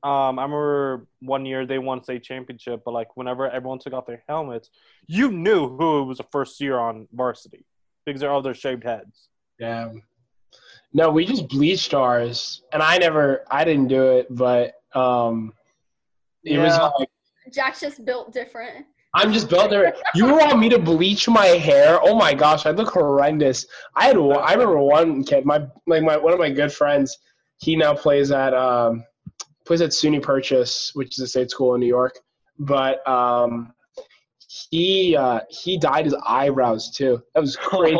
Um, 0.03 0.39
I 0.39 0.43
remember 0.43 1.07
one 1.21 1.47
year 1.47 1.67
they 1.67 1.79
won 1.79 2.03
state 2.03 2.23
championship, 2.23 2.83
but 2.85 2.93
like 2.93 3.17
whenever 3.17 3.49
everyone 3.51 3.79
took 3.79 3.93
off 3.93 4.07
their 4.07 4.23
helmets, 4.29 4.71
you 5.07 5.33
knew 5.33 5.77
who 5.77 6.05
was 6.05 6.19
the 6.19 6.27
first 6.31 6.61
year 6.61 6.79
on 6.79 7.09
varsity 7.13 7.65
because 8.05 8.21
they're 8.21 8.31
all 8.31 8.43
their 8.43 8.55
shaved 8.55 8.85
heads. 8.85 9.29
Yeah, 9.59 9.93
no, 10.97 11.11
we 11.11 11.27
just 11.27 11.47
bleached 11.51 11.93
ours, 11.93 12.63
and 12.73 12.83
I 12.83 12.97
never, 12.97 13.45
I 13.51 13.65
didn't 13.65 13.89
do 13.89 14.13
it, 14.13 14.29
but 14.31 14.77
um, 14.95 15.53
it 16.43 16.55
yeah. 16.55 16.65
was 16.65 16.79
like 16.99 17.11
Jack's 17.53 17.81
just 17.81 18.07
built 18.07 18.33
different. 18.33 18.87
I'm 19.13 19.31
just 19.31 19.51
built 19.51 19.69
different. 19.69 19.97
you 20.15 20.25
want 20.25 20.59
me 20.59 20.71
to 20.71 20.79
bleach 20.79 21.29
my 21.29 21.49
hair? 21.49 21.99
Oh 22.03 22.17
my 22.17 22.33
gosh, 22.33 22.65
I 22.65 22.71
look 22.71 22.89
horrendous. 22.89 23.67
I 23.95 24.07
had, 24.07 24.17
I 24.17 24.53
remember 24.55 24.79
one 24.79 25.23
kid, 25.23 25.45
my 25.45 25.67
like 25.87 26.03
my 26.03 26.17
one 26.17 26.33
of 26.33 26.39
my 26.39 26.49
good 26.49 26.73
friends. 26.73 27.19
He 27.59 27.77
now 27.77 27.93
plays 27.93 28.33
at 28.33 28.55
um, 28.55 29.05
plays 29.67 29.83
at 29.83 29.91
SUNY 29.91 30.23
Purchase, 30.23 30.93
which 30.95 31.19
is 31.19 31.25
a 31.25 31.27
state 31.27 31.51
school 31.51 31.75
in 31.75 31.81
New 31.83 31.87
York. 31.87 32.19
But 32.59 33.07
um, 33.07 33.75
he 34.71 35.15
uh, 35.15 35.41
he 35.51 35.77
dyed 35.77 36.07
his 36.07 36.17
eyebrows 36.27 36.91
too. 36.91 37.23
That 37.35 37.41
was 37.43 37.55
crazy. 37.61 37.99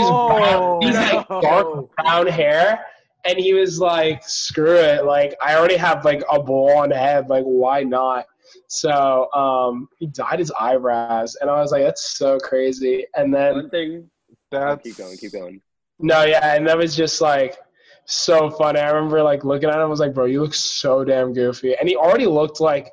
He's 0.00 0.08
oh, 0.08 0.28
brown. 0.28 0.82
He's 0.82 0.94
no. 0.94 1.24
like 1.28 1.42
dark 1.42 1.96
brown 1.96 2.26
hair. 2.26 2.86
And 3.24 3.38
he 3.38 3.52
was 3.52 3.78
like, 3.78 4.22
screw 4.24 4.76
it. 4.76 5.04
Like, 5.04 5.34
I 5.42 5.54
already 5.54 5.76
have 5.76 6.04
like 6.04 6.22
a 6.32 6.42
blonde 6.42 6.92
head. 6.92 7.28
Like, 7.28 7.44
why 7.44 7.82
not? 7.82 8.24
So 8.68 9.30
um, 9.32 9.88
he 9.98 10.06
dyed 10.06 10.38
his 10.38 10.50
eyebrows. 10.58 11.36
And 11.40 11.50
I 11.50 11.60
was 11.60 11.70
like, 11.70 11.82
that's 11.82 12.16
so 12.16 12.38
crazy. 12.38 13.06
And 13.14 13.32
then. 13.32 13.54
One 13.54 13.70
thing. 13.70 14.10
That's, 14.50 14.82
keep 14.82 14.96
going, 14.96 15.16
keep 15.18 15.32
going. 15.32 15.60
No, 15.98 16.24
yeah. 16.24 16.54
And 16.56 16.66
that 16.66 16.78
was 16.78 16.96
just 16.96 17.20
like 17.20 17.58
so 18.06 18.50
funny. 18.50 18.80
I 18.80 18.90
remember 18.90 19.22
like 19.22 19.44
looking 19.44 19.68
at 19.68 19.76
him, 19.76 19.82
I 19.82 19.84
was 19.84 20.00
like, 20.00 20.14
bro, 20.14 20.24
you 20.24 20.40
look 20.40 20.54
so 20.54 21.04
damn 21.04 21.32
goofy. 21.32 21.76
And 21.76 21.88
he 21.88 21.96
already 21.96 22.26
looked 22.26 22.60
like. 22.60 22.90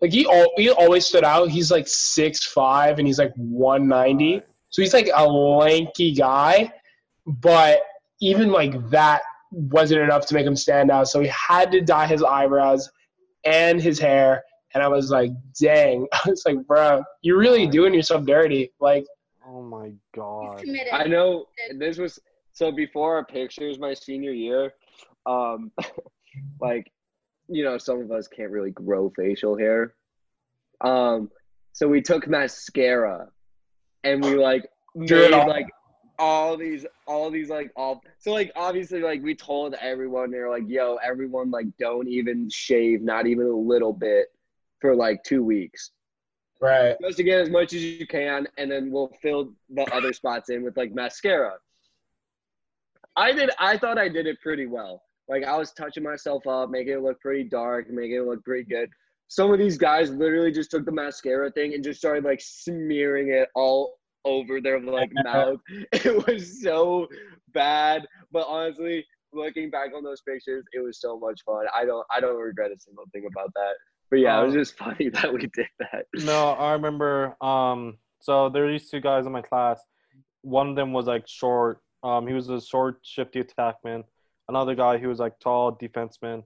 Like 0.00 0.12
he, 0.12 0.28
he 0.56 0.70
always 0.70 1.06
stood 1.06 1.24
out. 1.24 1.50
He's 1.50 1.72
like 1.72 1.88
six 1.88 2.46
five 2.46 3.00
and 3.00 3.06
he's 3.08 3.18
like 3.18 3.32
one 3.34 3.88
ninety. 3.88 4.42
So 4.70 4.82
he's 4.82 4.94
like 4.94 5.08
a 5.14 5.26
lanky 5.26 6.12
guy, 6.12 6.72
but 7.26 7.80
even 8.20 8.50
like 8.50 8.90
that 8.90 9.22
wasn't 9.50 10.02
enough 10.02 10.26
to 10.26 10.34
make 10.34 10.46
him 10.46 10.56
stand 10.56 10.90
out. 10.90 11.08
So 11.08 11.20
he 11.20 11.28
had 11.28 11.72
to 11.72 11.80
dye 11.80 12.06
his 12.06 12.22
eyebrows 12.22 12.90
and 13.44 13.80
his 13.80 13.98
hair. 13.98 14.44
And 14.74 14.82
I 14.82 14.88
was 14.88 15.10
like, 15.10 15.30
dang. 15.60 16.06
I 16.12 16.28
was 16.28 16.42
like, 16.44 16.66
bro, 16.66 17.02
you're 17.22 17.38
really 17.38 17.66
doing 17.66 17.94
yourself 17.94 18.26
dirty. 18.26 18.72
Like, 18.80 19.06
oh 19.46 19.62
my 19.62 19.92
God. 20.14 20.62
I 20.92 21.04
know 21.04 21.46
this 21.76 21.98
was 21.98 22.18
so 22.52 22.72
before 22.72 23.16
our 23.16 23.24
pictures 23.24 23.78
my 23.78 23.94
senior 23.94 24.32
year, 24.32 24.74
um, 25.26 25.72
like, 26.60 26.90
you 27.48 27.64
know, 27.64 27.78
some 27.78 28.00
of 28.00 28.10
us 28.10 28.28
can't 28.28 28.50
really 28.50 28.72
grow 28.72 29.10
facial 29.16 29.56
hair. 29.56 29.94
Um, 30.82 31.30
so 31.72 31.88
we 31.88 32.02
took 32.02 32.28
mascara 32.28 33.28
and 34.04 34.24
we 34.24 34.36
like 34.36 34.68
made 34.94 35.30
like 35.30 35.68
all 36.18 36.56
these 36.56 36.84
all 37.06 37.30
these 37.30 37.48
like 37.48 37.70
all 37.76 38.02
so 38.18 38.32
like 38.32 38.50
obviously 38.56 39.00
like 39.00 39.22
we 39.22 39.34
told 39.34 39.74
everyone 39.80 40.30
they're 40.30 40.50
like 40.50 40.64
yo 40.66 40.96
everyone 40.96 41.50
like 41.50 41.66
don't 41.78 42.08
even 42.08 42.48
shave 42.50 43.02
not 43.02 43.26
even 43.26 43.46
a 43.46 43.56
little 43.56 43.92
bit 43.92 44.26
for 44.80 44.94
like 44.94 45.22
two 45.24 45.42
weeks. 45.42 45.90
Right. 46.60 46.96
Just 47.00 47.18
to 47.18 47.22
get 47.22 47.40
as 47.40 47.50
much 47.50 47.72
as 47.72 47.84
you 47.84 48.06
can 48.06 48.48
and 48.58 48.70
then 48.70 48.90
we'll 48.90 49.12
fill 49.22 49.52
the 49.70 49.82
other 49.94 50.12
spots 50.12 50.50
in 50.50 50.64
with 50.64 50.76
like 50.76 50.92
mascara. 50.92 51.54
I 53.16 53.32
did 53.32 53.50
i 53.58 53.76
thought 53.76 53.98
i 53.98 54.08
did 54.08 54.26
it 54.26 54.40
pretty 54.40 54.66
well. 54.66 55.02
Like 55.28 55.44
i 55.44 55.56
was 55.56 55.72
touching 55.72 56.02
myself 56.02 56.46
up 56.48 56.70
making 56.70 56.94
it 56.94 57.02
look 57.02 57.20
pretty 57.20 57.44
dark 57.44 57.88
making 57.90 58.16
it 58.16 58.24
look 58.24 58.44
pretty 58.44 58.64
good 58.64 58.90
some 59.28 59.52
of 59.52 59.58
these 59.58 59.76
guys 59.76 60.10
literally 60.10 60.50
just 60.50 60.70
took 60.70 60.84
the 60.84 60.92
mascara 60.92 61.50
thing 61.50 61.74
and 61.74 61.84
just 61.84 62.00
started 62.00 62.24
like 62.24 62.40
smearing 62.40 63.28
it 63.28 63.48
all 63.54 63.98
over 64.24 64.60
their 64.60 64.80
like 64.80 65.10
mouth. 65.24 65.60
It 65.92 66.26
was 66.26 66.62
so 66.62 67.08
bad. 67.52 68.06
But 68.32 68.46
honestly, 68.48 69.04
looking 69.32 69.70
back 69.70 69.90
on 69.96 70.02
those 70.02 70.22
pictures, 70.22 70.64
it 70.72 70.82
was 70.82 71.00
so 71.00 71.18
much 71.18 71.42
fun. 71.44 71.66
I 71.74 71.84
don't 71.84 72.06
I 72.10 72.20
don't 72.20 72.36
regret 72.36 72.70
a 72.70 72.80
single 72.80 73.04
thing 73.12 73.26
about 73.30 73.52
that. 73.54 73.72
But 74.10 74.20
yeah, 74.20 74.38
um, 74.38 74.44
it 74.44 74.46
was 74.46 74.54
um, 74.54 74.60
just 74.60 74.78
funny 74.78 75.08
that 75.10 75.32
we 75.32 75.40
did 75.40 75.66
that. 75.78 76.06
No, 76.14 76.50
I 76.50 76.72
remember 76.72 77.36
um 77.42 77.98
so 78.20 78.48
there 78.48 78.64
were 78.64 78.72
these 78.72 78.90
two 78.90 79.00
guys 79.00 79.26
in 79.26 79.32
my 79.32 79.42
class. 79.42 79.80
One 80.42 80.70
of 80.70 80.76
them 80.76 80.92
was 80.92 81.06
like 81.06 81.24
short 81.28 81.80
Um, 82.02 82.26
he 82.26 82.34
was 82.34 82.48
a 82.48 82.60
short, 82.60 83.00
shifty 83.02 83.42
attackman. 83.42 84.04
Another 84.48 84.74
guy 84.74 84.96
who 84.98 85.08
was 85.08 85.18
like 85.18 85.38
tall 85.40 85.76
defenseman. 85.76 86.44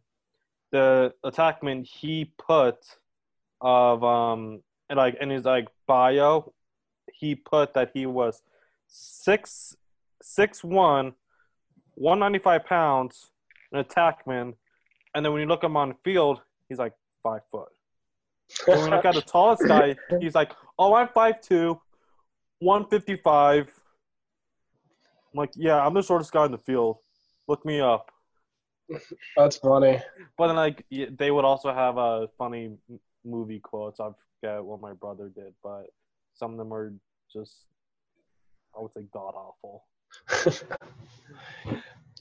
The 0.73 1.15
attackman 1.25 1.87
he 1.87 2.33
put 2.39 2.79
of 3.61 4.03
um 4.03 4.63
and 4.89 4.99
like 4.99 5.17
in 5.21 5.31
his 5.31 5.45
like 5.45 5.69
bio, 5.87 6.53
he 7.13 7.35
put 7.35 7.75
that 7.75 7.91
he 7.95 8.07
was 8.07 8.43
six 8.89 9.77
six 10.23 10.63
one, 10.63 11.15
one 11.95 12.19
ninety 12.19 12.39
five 12.39 12.65
pounds, 12.65 13.31
an 13.73 13.83
attackman, 13.83 14.55
and 15.15 15.25
then 15.25 15.33
when 15.33 15.41
you 15.41 15.49
look 15.49 15.65
him 15.65 15.77
on 15.77 15.95
field, 16.05 16.41
he's 16.69 16.79
like 16.79 16.93
five 17.23 17.41
foot. 17.51 17.69
when 18.67 18.85
we 18.85 18.91
look 18.91 19.05
at 19.05 19.15
the 19.15 19.23
tallest 19.23 19.67
guy, 19.67 19.97
he's 20.21 20.35
like, 20.35 20.53
oh, 20.79 20.95
I'm 20.95 21.09
five 21.09 21.41
two, 21.41 21.81
one 22.59 22.87
fifty 22.89 23.17
five. 23.17 23.69
I'm 25.33 25.39
like, 25.39 25.53
yeah, 25.57 25.85
I'm 25.85 25.95
the 25.95 26.03
shortest 26.03 26.33
guy 26.33 26.45
in 26.45 26.53
the 26.53 26.59
field. 26.59 26.99
Look 27.49 27.65
me 27.65 27.81
up. 27.81 28.12
That's 29.37 29.57
funny. 29.57 30.01
But 30.37 30.49
then, 30.49 30.57
like, 30.57 30.85
they 30.91 31.31
would 31.31 31.45
also 31.45 31.73
have 31.73 31.97
a 31.97 32.01
uh, 32.01 32.27
funny 32.39 32.77
movie 33.25 33.61
quotes. 33.61 34.01
I 34.01 34.11
forget 34.41 34.65
what 34.65 34.81
my 34.81 34.93
brother 34.93 35.31
did, 35.35 35.55
but 35.63 35.87
some 36.35 36.53
of 36.53 36.59
them 36.59 36.73
are 36.73 36.93
just, 37.33 37.67
I 38.77 38.81
would 38.81 38.93
say, 38.93 39.07
god 39.13 39.35
awful. 39.35 39.85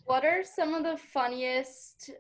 what 0.05 0.23
are 0.23 0.43
some 0.43 0.73
of 0.73 0.83
the 0.83 0.97
funniest 0.97 2.11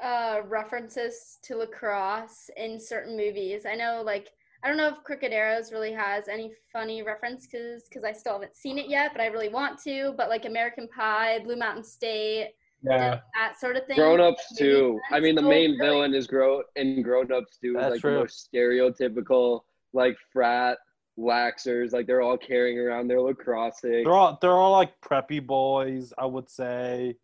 uh, 0.00 0.40
references 0.46 1.38
to 1.42 1.56
lacrosse 1.56 2.50
in 2.56 2.78
certain 2.80 3.16
movies? 3.16 3.66
I 3.66 3.74
know, 3.74 4.02
like, 4.04 4.32
I 4.62 4.68
don't 4.68 4.76
know 4.76 4.88
if 4.88 5.04
Crooked 5.04 5.32
Arrows 5.32 5.70
really 5.70 5.92
has 5.92 6.26
any 6.26 6.52
funny 6.72 7.02
references 7.02 7.84
because 7.88 8.02
I 8.02 8.12
still 8.12 8.34
haven't 8.34 8.56
seen 8.56 8.78
it 8.78 8.88
yet, 8.88 9.12
but 9.12 9.20
I 9.20 9.26
really 9.26 9.48
want 9.48 9.78
to. 9.84 10.14
But 10.16 10.28
like 10.28 10.46
American 10.46 10.88
Pie, 10.88 11.38
Blue 11.40 11.56
Mountain 11.56 11.84
State, 11.84 12.54
yeah, 12.82 13.20
that 13.34 13.58
sort 13.58 13.76
of 13.76 13.86
thing. 13.86 13.96
Grown 13.96 14.20
Ups 14.20 14.56
too. 14.56 15.00
I 15.10 15.20
mean, 15.20 15.34
the 15.34 15.42
main 15.42 15.72
really. 15.72 15.78
villain 15.78 16.14
is 16.14 16.26
grow 16.26 16.62
and 16.76 17.02
Grown 17.02 17.32
Ups 17.32 17.58
too. 17.58 17.74
That's 17.74 17.92
like 17.92 18.00
true. 18.00 18.14
the 18.14 18.18
most 18.20 18.48
stereotypical 18.52 19.60
like 19.92 20.16
frat 20.32 20.78
laxers. 21.18 21.92
Like 21.92 22.06
they're 22.06 22.22
all 22.22 22.38
carrying 22.38 22.78
around 22.78 23.08
their 23.08 23.20
lacrosse 23.20 23.78
sticks. 23.78 24.04
They're 24.04 24.12
all 24.12 24.38
they're 24.40 24.52
all 24.52 24.72
like 24.72 24.92
preppy 25.00 25.44
boys. 25.44 26.12
I 26.16 26.26
would 26.26 26.48
say. 26.48 27.16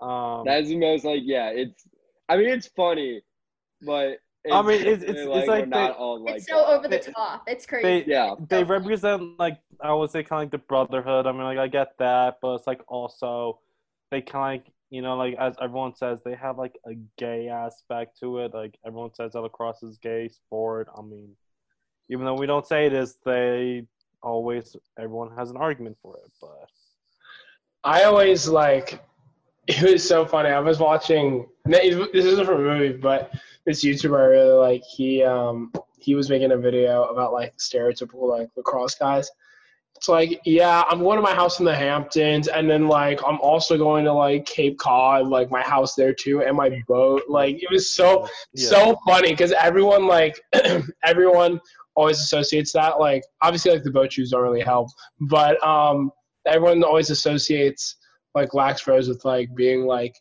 Um, 0.00 0.42
That's 0.44 0.68
the 0.68 0.76
most 0.76 1.04
like 1.04 1.22
yeah. 1.24 1.48
It's 1.48 1.86
I 2.28 2.36
mean 2.36 2.48
it's 2.48 2.66
funny, 2.66 3.22
but 3.80 4.18
I 4.52 4.60
mean, 4.60 4.86
it's 4.86 5.02
it's, 5.02 5.20
like, 5.22 5.38
it's 5.38 5.48
like 5.48 5.70
they, 5.70 5.78
like 5.78 6.36
it's 6.36 6.46
so 6.46 6.56
that. 6.56 6.66
over 6.66 6.88
the 6.88 6.98
top. 6.98 7.44
It's 7.46 7.64
crazy. 7.64 8.04
They, 8.04 8.04
yeah, 8.04 8.34
they 8.50 8.62
represent 8.62 9.38
like 9.38 9.58
I 9.80 9.94
would 9.94 10.10
say 10.10 10.22
kind 10.22 10.40
of 10.40 10.46
like 10.46 10.50
the 10.50 10.66
brotherhood. 10.66 11.26
I 11.26 11.32
mean, 11.32 11.44
like 11.44 11.58
I 11.58 11.68
get 11.68 11.96
that, 11.98 12.36
but 12.42 12.56
it's 12.56 12.66
like 12.66 12.82
also 12.86 13.60
they 14.10 14.20
kind 14.20 14.60
of 14.60 14.64
like 14.64 14.73
you 14.94 15.02
know 15.02 15.16
like 15.16 15.34
as 15.40 15.56
everyone 15.60 15.92
says 15.96 16.20
they 16.24 16.36
have 16.36 16.56
like 16.56 16.78
a 16.86 16.94
gay 17.18 17.48
aspect 17.48 18.16
to 18.20 18.38
it. 18.38 18.54
Like 18.54 18.78
everyone 18.86 19.12
says 19.12 19.32
that 19.32 19.40
lacrosse 19.40 19.82
is 19.82 19.98
gay 19.98 20.28
sport. 20.28 20.86
I 20.96 21.02
mean, 21.02 21.30
even 22.08 22.24
though 22.24 22.34
we 22.34 22.46
don't 22.46 22.64
say 22.64 22.86
it 22.86 22.92
is, 22.92 23.16
they 23.24 23.88
always 24.22 24.76
everyone 24.96 25.34
has 25.36 25.50
an 25.50 25.56
argument 25.56 25.96
for 26.00 26.16
it. 26.18 26.30
But 26.40 26.68
I 27.82 28.04
always 28.04 28.46
like 28.46 29.04
it 29.66 29.82
was 29.82 30.06
so 30.06 30.24
funny. 30.24 30.50
I 30.50 30.60
was 30.60 30.78
watching. 30.78 31.48
This 31.64 32.24
isn't 32.24 32.46
from 32.46 32.60
a 32.60 32.64
movie, 32.64 32.96
but 32.96 33.32
this 33.66 33.84
YouTuber 33.84 34.16
I 34.16 34.26
really 34.26 34.52
like. 34.52 34.82
He 34.84 35.24
um 35.24 35.72
he 35.98 36.14
was 36.14 36.30
making 36.30 36.52
a 36.52 36.56
video 36.56 37.06
about 37.06 37.32
like 37.32 37.56
stereotypical 37.56 38.28
like 38.28 38.48
lacrosse 38.56 38.94
guys. 38.94 39.28
It's 39.96 40.08
like, 40.08 40.40
yeah, 40.44 40.82
I'm 40.90 41.00
going 41.00 41.16
to 41.16 41.22
my 41.22 41.34
house 41.34 41.60
in 41.60 41.64
the 41.64 41.74
Hamptons, 41.74 42.48
and 42.48 42.68
then 42.68 42.88
like 42.88 43.20
I'm 43.26 43.40
also 43.40 43.78
going 43.78 44.04
to 44.04 44.12
like 44.12 44.44
Cape 44.44 44.78
Cod, 44.78 45.28
like 45.28 45.50
my 45.50 45.62
house 45.62 45.94
there 45.94 46.12
too, 46.12 46.42
and 46.42 46.56
my 46.56 46.82
boat. 46.88 47.22
Like 47.28 47.62
it 47.62 47.70
was 47.70 47.90
so 47.90 48.28
yeah. 48.52 48.68
so 48.68 48.98
funny 49.06 49.30
because 49.30 49.52
everyone 49.52 50.06
like 50.06 50.40
everyone 51.04 51.60
always 51.94 52.20
associates 52.20 52.72
that. 52.72 52.98
Like 52.98 53.22
obviously 53.40 53.72
like 53.72 53.84
the 53.84 53.90
boat 53.90 54.12
shoes 54.12 54.30
don't 54.30 54.42
really 54.42 54.60
help, 54.60 54.90
but 55.20 55.64
um 55.66 56.10
everyone 56.46 56.82
always 56.82 57.10
associates 57.10 57.96
like 58.34 58.52
lax 58.52 58.82
bros 58.82 59.08
with 59.08 59.24
like 59.24 59.54
being 59.54 59.86
like 59.86 60.14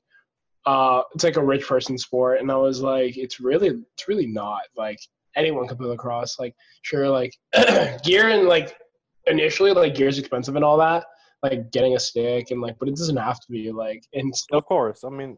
uh, 0.66 1.02
it's 1.14 1.24
like 1.24 1.36
a 1.36 1.44
rich 1.44 1.68
person 1.68 1.98
sport, 1.98 2.40
and 2.40 2.52
I 2.52 2.56
was 2.56 2.82
like, 2.82 3.18
it's 3.18 3.40
really, 3.40 3.68
it's 3.68 4.08
really 4.08 4.28
not. 4.28 4.62
Like 4.78 5.00
anyone 5.36 5.68
can 5.68 5.78
play 5.78 5.88
lacrosse. 5.88 6.40
Like 6.40 6.56
sure, 6.84 7.10
like 7.10 7.34
gear 8.04 8.30
and 8.30 8.48
like 8.48 8.76
initially 9.28 9.72
like 9.72 9.96
gear's 9.96 10.20
expensive 10.20 10.56
and 10.56 10.66
all 10.66 10.78
that. 10.78 11.06
Like 11.42 11.72
getting 11.72 11.96
a 11.96 12.00
stick 12.00 12.52
and 12.52 12.62
like, 12.62 12.78
but 12.80 12.88
it 12.88 12.96
doesn't 12.96 13.18
have 13.18 13.40
to 13.42 13.52
be 13.52 13.72
like. 13.72 14.04
And 14.14 14.34
of 14.52 14.66
course, 14.66 15.04
I 15.04 15.10
mean, 15.10 15.38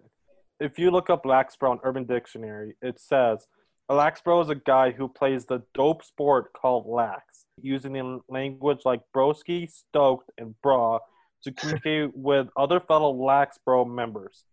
if 0.60 0.78
you 0.78 0.91
look 0.91 1.10
up 1.10 1.26
lax 1.26 1.56
bro 1.56 1.71
on 1.71 1.80
Urban 1.84 2.06
Dictionary, 2.06 2.76
it 2.82 3.00
says 3.00 3.48
a 3.89 3.95
lax 3.95 4.21
bro 4.21 4.41
is 4.41 4.50
a 4.50 4.56
guy 4.56 4.91
who 4.91 5.08
plays 5.08 5.45
the 5.45 5.62
dope 5.74 6.04
sport 6.04 6.54
called 6.54 6.88
lax, 6.88 7.45
using 7.62 7.93
the 7.93 8.19
language 8.30 8.80
like 8.86 9.02
broski, 9.15 9.69
stoked, 9.71 10.32
and 10.38 10.56
bra 10.62 11.00
to 11.43 11.52
communicate 11.52 12.12
with 12.15 12.48
other 12.58 12.80
fellow 12.80 13.12
lax 13.12 13.58
bro 13.63 13.86
members. 13.86 14.43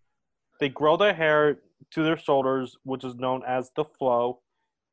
They 0.60 0.68
grow 0.68 0.96
their 0.96 1.14
hair 1.14 1.58
to 1.92 2.02
their 2.02 2.18
shoulders, 2.18 2.76
which 2.84 3.04
is 3.04 3.14
known 3.16 3.42
as 3.46 3.70
the 3.74 3.84
flow. 3.84 4.40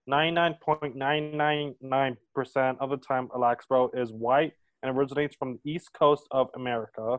99.999% 0.08 2.78
of 2.80 2.90
the 2.90 2.98
time, 2.98 3.30
a 3.34 3.38
Laxbro 3.38 3.90
is 3.98 4.12
white 4.12 4.54
and 4.82 4.96
originates 4.96 5.36
from 5.36 5.54
the 5.54 5.72
east 5.72 5.92
coast 5.94 6.28
of 6.32 6.50
America. 6.56 7.18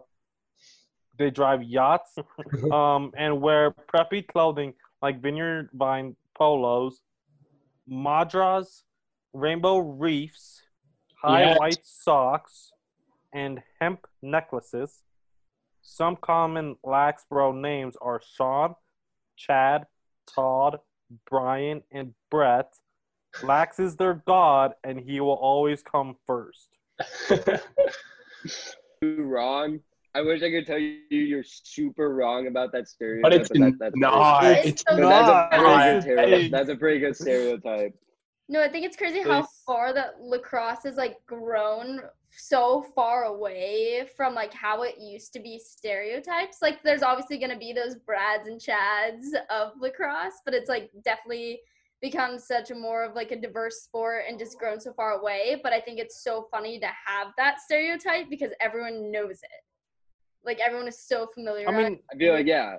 They 1.18 1.30
drive 1.30 1.62
yachts 1.62 2.16
um, 2.72 3.12
and 3.16 3.40
wear 3.40 3.74
preppy 3.92 4.26
clothing 4.26 4.74
like 5.02 5.20
vineyard 5.20 5.70
vine 5.72 6.16
polos, 6.36 7.02
madras, 7.86 8.84
rainbow 9.32 9.78
reefs, 9.78 10.62
high 11.22 11.42
yes. 11.42 11.58
white 11.58 11.84
socks, 11.84 12.72
and 13.34 13.60
hemp 13.80 14.06
necklaces. 14.22 15.02
Some 15.82 16.16
common 16.16 16.76
Laxbro 16.84 17.58
names 17.58 17.96
are 18.00 18.20
Sean, 18.36 18.74
Chad, 19.36 19.86
Todd, 20.26 20.78
Brian, 21.28 21.82
and 21.90 22.14
Brett. 22.30 22.72
Lax 23.42 23.78
is 23.78 23.96
their 23.96 24.22
god, 24.26 24.74
and 24.84 24.98
he 24.98 25.20
will 25.20 25.34
always 25.34 25.82
come 25.82 26.16
first. 26.26 26.68
wrong. 29.02 29.80
I 30.14 30.22
wish 30.22 30.42
I 30.42 30.50
could 30.50 30.66
tell 30.66 30.78
you 30.78 30.98
you're 31.08 31.44
super 31.44 32.12
wrong 32.12 32.48
about 32.48 32.72
that 32.72 32.88
stereotype. 32.88 33.22
But 33.22 33.32
it's 33.32 33.48
but 33.48 33.60
that, 33.60 33.78
that's 33.78 33.96
not. 33.96 34.44
It's, 34.44 34.84
not. 34.90 35.50
That's 35.50 36.06
a, 36.06 36.48
that's 36.48 36.68
a 36.68 36.76
pretty 36.76 36.98
good 36.98 37.16
stereotype. 37.16 37.94
No, 38.50 38.60
I 38.60 38.68
think 38.68 38.84
it's 38.84 38.96
crazy 38.96 39.22
how 39.22 39.46
far 39.64 39.92
that 39.92 40.20
lacrosse 40.20 40.82
has 40.82 40.96
like 40.96 41.24
grown 41.24 42.00
so 42.36 42.84
far 42.96 43.26
away 43.26 44.08
from 44.16 44.34
like 44.34 44.52
how 44.52 44.82
it 44.82 44.96
used 44.98 45.32
to 45.34 45.38
be 45.38 45.56
stereotypes. 45.56 46.58
Like 46.60 46.82
there's 46.82 47.04
obviously 47.04 47.38
going 47.38 47.52
to 47.52 47.56
be 47.56 47.72
those 47.72 47.94
Brads 47.94 48.48
and 48.48 48.60
Chads 48.60 49.28
of 49.50 49.74
lacrosse, 49.80 50.42
but 50.44 50.52
it's 50.52 50.68
like 50.68 50.90
definitely 51.04 51.60
become 52.02 52.40
such 52.40 52.72
a 52.72 52.74
more 52.74 53.04
of 53.04 53.14
like 53.14 53.30
a 53.30 53.40
diverse 53.40 53.82
sport 53.82 54.24
and 54.28 54.36
just 54.36 54.58
grown 54.58 54.80
so 54.80 54.92
far 54.94 55.12
away. 55.12 55.60
But 55.62 55.72
I 55.72 55.80
think 55.80 56.00
it's 56.00 56.24
so 56.24 56.48
funny 56.50 56.80
to 56.80 56.86
have 56.86 57.28
that 57.36 57.60
stereotype 57.60 58.28
because 58.28 58.50
everyone 58.60 59.12
knows 59.12 59.44
it. 59.44 59.64
Like 60.44 60.58
everyone 60.58 60.88
is 60.88 60.98
so 60.98 61.28
familiar. 61.32 61.68
I 61.68 61.76
mean, 61.84 62.00
I 62.12 62.16
feel 62.16 62.34
like 62.34 62.46
yeah, 62.46 62.78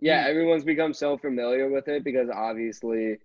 yeah, 0.00 0.24
mm. 0.24 0.30
everyone's 0.30 0.64
become 0.64 0.94
so 0.94 1.18
familiar 1.18 1.68
with 1.68 1.86
it 1.88 2.02
because 2.02 2.30
obviously, 2.34 3.18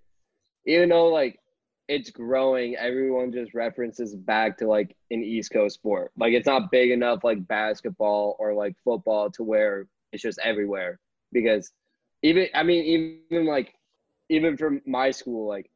even 0.70 0.90
though 0.90 1.08
like 1.08 1.40
it's 1.88 2.12
growing, 2.12 2.76
everyone 2.76 3.32
just 3.32 3.56
references 3.56 4.16
back 4.16 4.58
to 4.60 4.68
like 4.68 4.96
an 5.10 5.24
East 5.24 5.52
Coast 5.52 5.76
sport. 5.76 6.12
Like 6.16 6.34
it's 6.34 6.46
not 6.46 6.70
big 6.72 6.92
enough 6.92 7.24
like 7.24 7.48
basketball 7.48 8.36
or 8.40 8.54
like 8.54 8.76
football 8.84 9.32
to 9.32 9.44
where 9.44 9.88
it's 10.12 10.22
just 10.22 10.40
everywhere. 10.44 11.00
Because 11.32 11.72
even 12.22 12.48
I 12.54 12.62
mean 12.62 13.20
even 13.32 13.48
like 13.48 13.74
even 14.30 14.56
from 14.58 14.82
my 14.86 15.10
school, 15.10 15.48
like 15.48 15.70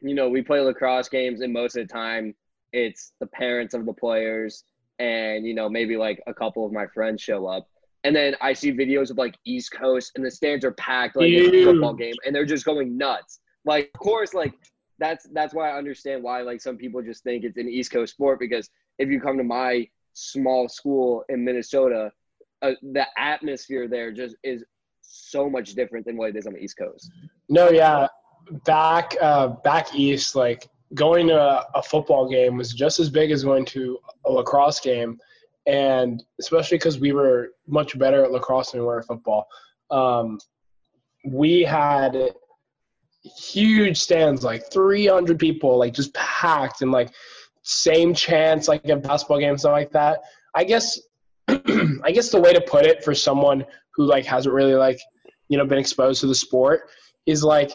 you 0.00 0.14
know, 0.14 0.30
we 0.30 0.40
play 0.40 0.60
lacrosse 0.60 1.10
games 1.10 1.42
and 1.42 1.52
most 1.52 1.76
of 1.76 1.86
the 1.86 1.92
time 1.92 2.34
it's 2.72 3.12
the 3.20 3.26
parents 3.26 3.74
of 3.74 3.84
the 3.84 3.92
players 3.92 4.64
and 4.98 5.46
you 5.46 5.52
know, 5.52 5.68
maybe 5.68 5.98
like 5.98 6.22
a 6.26 6.32
couple 6.32 6.64
of 6.64 6.72
my 6.72 6.86
friends 6.86 7.20
show 7.20 7.46
up. 7.46 7.68
And 8.04 8.16
then 8.16 8.34
I 8.40 8.54
see 8.54 8.72
videos 8.72 9.10
of 9.10 9.18
like 9.18 9.36
East 9.44 9.72
Coast 9.72 10.12
and 10.16 10.24
the 10.24 10.30
stands 10.30 10.64
are 10.64 10.72
packed 10.72 11.16
like 11.16 11.28
a 11.28 11.64
football 11.64 11.92
game 11.92 12.14
and 12.24 12.34
they're 12.34 12.46
just 12.46 12.64
going 12.64 12.96
nuts. 12.96 13.40
Like 13.64 13.90
of 13.94 14.00
course 14.00 14.34
like 14.34 14.54
that's 14.98 15.26
that's 15.32 15.54
why 15.54 15.70
I 15.70 15.78
understand 15.78 16.22
why 16.22 16.42
like 16.42 16.60
some 16.60 16.76
people 16.76 17.02
just 17.02 17.24
think 17.24 17.44
it's 17.44 17.56
an 17.56 17.68
East 17.68 17.90
Coast 17.90 18.14
sport 18.14 18.38
because 18.38 18.68
if 18.98 19.08
you 19.08 19.20
come 19.20 19.38
to 19.38 19.44
my 19.44 19.88
small 20.12 20.68
school 20.68 21.24
in 21.28 21.44
Minnesota, 21.44 22.12
uh, 22.62 22.72
the 22.82 23.06
atmosphere 23.16 23.88
there 23.88 24.12
just 24.12 24.36
is 24.44 24.64
so 25.00 25.48
much 25.48 25.74
different 25.74 26.06
than 26.06 26.16
what 26.16 26.30
it 26.30 26.36
is 26.36 26.46
on 26.46 26.52
the 26.52 26.60
East 26.60 26.76
Coast. 26.76 27.10
No, 27.48 27.70
yeah, 27.70 28.06
back 28.64 29.16
uh, 29.20 29.48
back 29.48 29.94
east, 29.94 30.34
like 30.34 30.68
going 30.94 31.28
to 31.28 31.38
a, 31.38 31.66
a 31.74 31.82
football 31.82 32.28
game 32.28 32.56
was 32.56 32.72
just 32.72 33.00
as 33.00 33.08
big 33.08 33.30
as 33.30 33.44
going 33.44 33.64
to 33.64 33.98
a 34.26 34.30
lacrosse 34.30 34.80
game, 34.80 35.18
and 35.66 36.22
especially 36.40 36.78
because 36.78 36.98
we 36.98 37.12
were 37.12 37.52
much 37.66 37.98
better 37.98 38.24
at 38.24 38.32
lacrosse 38.32 38.72
than 38.72 38.80
we 38.80 38.86
were 38.86 39.00
at 39.00 39.06
football. 39.06 39.46
Um, 39.90 40.38
we 41.24 41.62
had 41.62 42.16
huge 43.22 43.98
stands, 43.98 44.42
like 44.44 44.70
300 44.72 45.38
people, 45.38 45.78
like 45.78 45.94
just 45.94 46.14
packed, 46.14 46.82
and 46.82 46.92
like 46.92 47.12
same 47.62 48.14
chance 48.14 48.68
like 48.68 48.86
a 48.88 48.96
basketball 48.96 49.38
game, 49.38 49.58
stuff 49.58 49.72
like 49.72 49.92
that. 49.92 50.20
I 50.54 50.64
guess, 50.64 50.98
I 51.48 52.12
guess 52.12 52.30
the 52.30 52.40
way 52.40 52.52
to 52.52 52.60
put 52.60 52.86
it 52.86 53.04
for 53.04 53.14
someone 53.14 53.64
who 53.94 54.04
like 54.04 54.24
hasn't 54.24 54.54
really 54.54 54.74
like 54.74 54.98
you 55.48 55.58
know 55.58 55.64
been 55.66 55.78
exposed 55.78 56.20
to 56.20 56.26
the 56.26 56.34
sport 56.34 56.88
is 57.26 57.44
like 57.44 57.72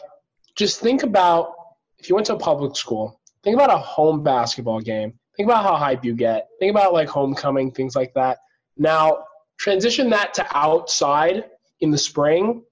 just 0.56 0.80
think 0.80 1.02
about 1.02 1.52
if 1.98 2.08
you 2.08 2.14
went 2.14 2.26
to 2.26 2.34
a 2.34 2.38
public 2.38 2.76
school, 2.76 3.20
think 3.42 3.54
about 3.54 3.70
a 3.70 3.78
home 3.78 4.22
basketball 4.22 4.80
game. 4.80 5.14
Think 5.36 5.48
about 5.48 5.64
how 5.64 5.76
hype 5.76 6.04
you 6.04 6.14
get. 6.14 6.48
Think 6.58 6.70
about 6.70 6.94
like 6.94 7.08
homecoming, 7.08 7.70
things 7.70 7.94
like 7.94 8.12
that. 8.14 8.38
Now 8.76 9.24
transition 9.58 10.10
that 10.10 10.34
to 10.34 10.46
outside 10.56 11.44
in 11.80 11.90
the 11.90 11.98
spring 11.98 12.62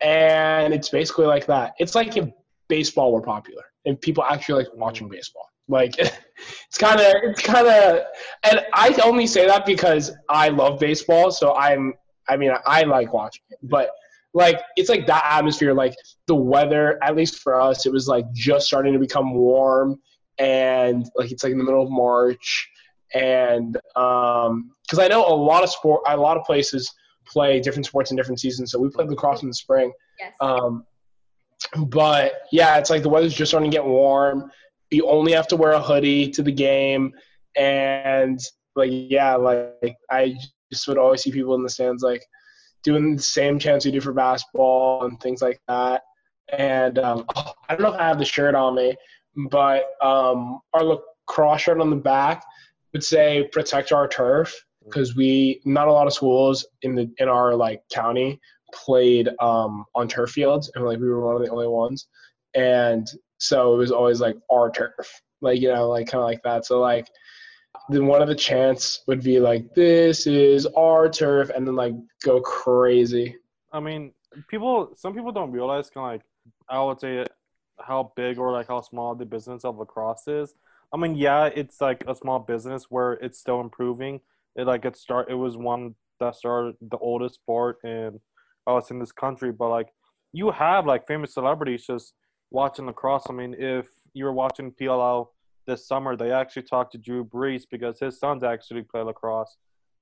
and 0.00 0.72
it's 0.72 0.88
basically 0.88 1.26
like 1.26 1.46
that. 1.46 1.74
It's 1.78 1.94
like 1.94 2.16
if 2.16 2.28
baseball 2.68 3.12
were 3.12 3.22
popular 3.22 3.64
and 3.86 4.00
people 4.00 4.24
actually 4.24 4.64
like 4.64 4.74
watching 4.74 5.08
baseball. 5.08 5.48
Like 5.68 5.98
it's 5.98 6.78
kind 6.78 7.00
of 7.00 7.14
it's 7.22 7.42
kind 7.42 7.66
of 7.66 8.02
and 8.44 8.64
I 8.72 8.98
only 9.04 9.26
say 9.26 9.46
that 9.46 9.66
because 9.66 10.12
I 10.28 10.48
love 10.48 10.78
baseball, 10.78 11.30
so 11.30 11.54
I'm 11.54 11.94
I 12.28 12.36
mean 12.36 12.52
I 12.66 12.82
like 12.82 13.12
watching 13.12 13.42
it, 13.50 13.58
but 13.62 13.90
like 14.34 14.60
it's 14.76 14.88
like 14.88 15.06
that 15.06 15.24
atmosphere 15.24 15.72
like 15.72 15.94
the 16.26 16.34
weather 16.34 16.98
at 17.02 17.16
least 17.16 17.38
for 17.38 17.58
us 17.58 17.86
it 17.86 17.92
was 17.92 18.06
like 18.06 18.24
just 18.34 18.66
starting 18.66 18.92
to 18.92 18.98
become 18.98 19.34
warm 19.34 19.98
and 20.38 21.06
like 21.16 21.32
it's 21.32 21.42
like 21.42 21.52
in 21.52 21.58
the 21.58 21.64
middle 21.64 21.82
of 21.82 21.90
March 21.90 22.68
and 23.14 23.76
um 23.96 24.70
cuz 24.88 24.98
I 24.98 25.08
know 25.08 25.26
a 25.26 25.34
lot 25.34 25.64
of 25.64 25.70
sport 25.70 26.02
a 26.06 26.16
lot 26.16 26.36
of 26.36 26.44
places 26.44 26.92
play 27.30 27.60
different 27.60 27.86
sports 27.86 28.10
in 28.10 28.16
different 28.16 28.40
seasons. 28.40 28.72
So 28.72 28.78
we 28.78 28.88
played 28.90 29.08
lacrosse 29.08 29.42
in 29.42 29.48
the 29.48 29.54
spring. 29.54 29.92
Yes. 30.18 30.32
Um, 30.40 30.84
but 31.86 32.42
yeah, 32.52 32.78
it's 32.78 32.90
like 32.90 33.02
the 33.02 33.08
weather's 33.08 33.34
just 33.34 33.50
starting 33.50 33.70
to 33.70 33.76
get 33.76 33.84
warm. 33.84 34.50
You 34.90 35.08
only 35.08 35.32
have 35.32 35.48
to 35.48 35.56
wear 35.56 35.72
a 35.72 35.80
hoodie 35.80 36.30
to 36.30 36.42
the 36.42 36.52
game, 36.52 37.12
and 37.56 38.40
like 38.74 38.90
yeah, 38.92 39.34
like 39.34 39.96
I 40.10 40.36
just 40.72 40.88
would 40.88 40.98
always 40.98 41.22
see 41.22 41.32
people 41.32 41.54
in 41.54 41.62
the 41.62 41.68
stands 41.68 42.02
like 42.02 42.22
doing 42.84 43.16
the 43.16 43.22
same 43.22 43.58
chants 43.58 43.84
we 43.84 43.90
do 43.90 44.00
for 44.00 44.12
basketball 44.12 45.04
and 45.04 45.20
things 45.20 45.42
like 45.42 45.60
that. 45.68 46.02
And 46.56 46.98
um, 46.98 47.26
I 47.68 47.74
don't 47.74 47.82
know 47.82 47.94
if 47.94 48.00
I 48.00 48.08
have 48.08 48.18
the 48.18 48.24
shirt 48.24 48.54
on 48.54 48.76
me, 48.76 48.94
but 49.50 49.84
um, 50.00 50.60
our 50.72 50.82
lacrosse 50.84 51.62
shirt 51.62 51.80
on 51.80 51.90
the 51.90 51.96
back 51.96 52.44
would 52.92 53.04
say 53.04 53.48
"Protect 53.52 53.92
Our 53.92 54.08
Turf." 54.08 54.54
Because 54.88 55.16
we 55.16 55.60
not 55.64 55.88
a 55.88 55.92
lot 55.92 56.06
of 56.06 56.12
schools 56.12 56.66
in 56.82 56.94
the 56.94 57.10
in 57.18 57.28
our 57.28 57.54
like 57.54 57.82
county 57.92 58.40
played 58.72 59.28
um, 59.40 59.84
on 59.94 60.08
turf 60.08 60.30
fields 60.30 60.70
and 60.74 60.84
like 60.84 60.98
we 60.98 61.08
were 61.08 61.24
one 61.24 61.36
of 61.36 61.42
the 61.42 61.50
only 61.50 61.68
ones. 61.68 62.06
And 62.54 63.06
so 63.38 63.74
it 63.74 63.78
was 63.78 63.92
always 63.92 64.20
like 64.20 64.36
our 64.50 64.70
turf 64.70 65.22
like 65.40 65.60
you 65.60 65.72
know 65.72 65.88
like 65.88 66.08
kind 66.08 66.20
of 66.20 66.26
like 66.26 66.42
that. 66.42 66.66
So 66.66 66.80
like 66.80 67.08
then 67.88 68.06
one 68.06 68.22
of 68.22 68.28
the 68.28 68.34
chants 68.34 69.02
would 69.06 69.22
be 69.22 69.40
like 69.40 69.74
this 69.74 70.26
is 70.26 70.66
our 70.66 71.08
turf 71.08 71.50
and 71.50 71.66
then 71.66 71.76
like 71.76 71.94
go 72.22 72.40
crazy. 72.40 73.36
I 73.72 73.80
mean 73.80 74.12
people 74.48 74.92
some 74.96 75.14
people 75.14 75.32
don't 75.32 75.52
realize 75.52 75.88
kind 75.88 76.04
of 76.04 76.12
like 76.12 76.22
i 76.68 76.82
would 76.82 77.00
say 77.00 77.24
how 77.80 78.12
big 78.14 78.38
or 78.38 78.52
like 78.52 78.68
how 78.68 78.80
small 78.80 79.14
the 79.14 79.24
business 79.24 79.64
of 79.64 79.78
lacrosse 79.78 80.28
is. 80.28 80.54
I 80.92 80.96
mean 80.96 81.14
yeah 81.14 81.46
it's 81.46 81.80
like 81.80 82.04
a 82.06 82.14
small 82.14 82.38
business 82.38 82.86
where 82.90 83.12
it's 83.14 83.38
still 83.38 83.60
improving 83.60 84.20
it 84.58 84.66
like 84.66 84.84
it 84.84 84.96
start 84.96 85.30
it 85.30 85.34
was 85.34 85.56
one 85.56 85.94
that 86.20 86.34
started 86.34 86.74
the 86.90 86.98
oldest 86.98 87.36
sport 87.36 87.78
in 87.84 88.20
us 88.66 88.90
in 88.90 88.98
this 88.98 89.12
country 89.12 89.52
but 89.52 89.70
like 89.70 89.88
you 90.32 90.50
have 90.50 90.84
like 90.84 91.06
famous 91.06 91.32
celebrities 91.32 91.86
just 91.86 92.12
watching 92.50 92.86
lacrosse 92.86 93.24
i 93.30 93.32
mean 93.32 93.54
if 93.58 93.86
you 94.12 94.24
were 94.24 94.32
watching 94.32 94.70
pll 94.72 95.28
this 95.68 95.86
summer 95.86 96.16
they 96.16 96.32
actually 96.32 96.62
talked 96.62 96.92
to 96.92 96.98
drew 96.98 97.24
brees 97.24 97.62
because 97.70 98.00
his 98.00 98.18
sons 98.18 98.42
actually 98.42 98.82
play 98.82 99.02
lacrosse. 99.02 99.56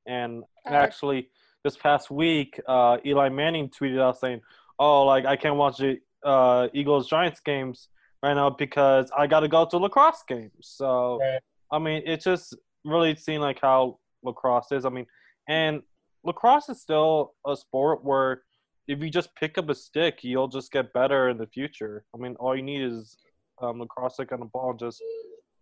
And 0.07 0.45
uh, 0.65 0.75
actually 0.75 1.29
this 1.65 1.77
past 1.77 2.11
week 2.11 2.59
uh, 2.67 2.99
eli 3.05 3.29
manning 3.29 3.69
tweeted 3.69 4.01
out 4.01 4.19
saying 4.19 4.41
oh 4.79 5.05
like 5.05 5.27
i 5.27 5.37
can't 5.37 5.57
watch 5.57 5.79
the 5.79 5.99
uh, 6.25 6.69
eagles 6.73 7.09
giants 7.09 7.41
games 7.41 7.89
right 8.23 8.35
now 8.35 8.49
because 8.49 9.11
i 9.19 9.27
gotta 9.27 9.49
go 9.49 9.67
to 9.67 9.77
lacrosse 9.77 10.23
games. 10.27 10.53
So 10.63 11.19
right. 11.21 11.41
i 11.73 11.79
mean 11.79 12.03
it 12.07 12.23
just 12.23 12.57
really 12.85 13.17
seemed 13.17 13.43
like 13.43 13.59
how 13.61 13.99
lacrosse 14.27 14.73
is. 14.73 14.85
I 14.85 14.91
mean, 14.91 15.07
and 15.49 15.83
lacrosse 16.25 16.69
is 16.69 16.81
still 16.81 17.35
a 17.47 17.57
sport 17.57 18.05
where 18.05 18.43
if 18.89 19.01
you 19.01 19.11
just 19.11 19.35
pick 19.35 19.59
up 19.59 19.69
a 19.69 19.75
stick, 19.75 20.21
you'll 20.23 20.49
just 20.49 20.71
get 20.71 20.93
better 20.93 21.29
in 21.29 21.39
the 21.39 21.47
future. 21.47 22.05
I 22.15 22.19
mean, 22.19 22.37
all 22.39 22.55
you 22.55 22.63
need 22.63 22.83
is 22.83 23.17
um, 23.61 23.81
lacrosse 23.81 24.15
stick 24.15 24.33
and 24.33 24.43
a 24.43 24.47
ball, 24.47 24.71
and 24.71 24.79
just 24.79 25.03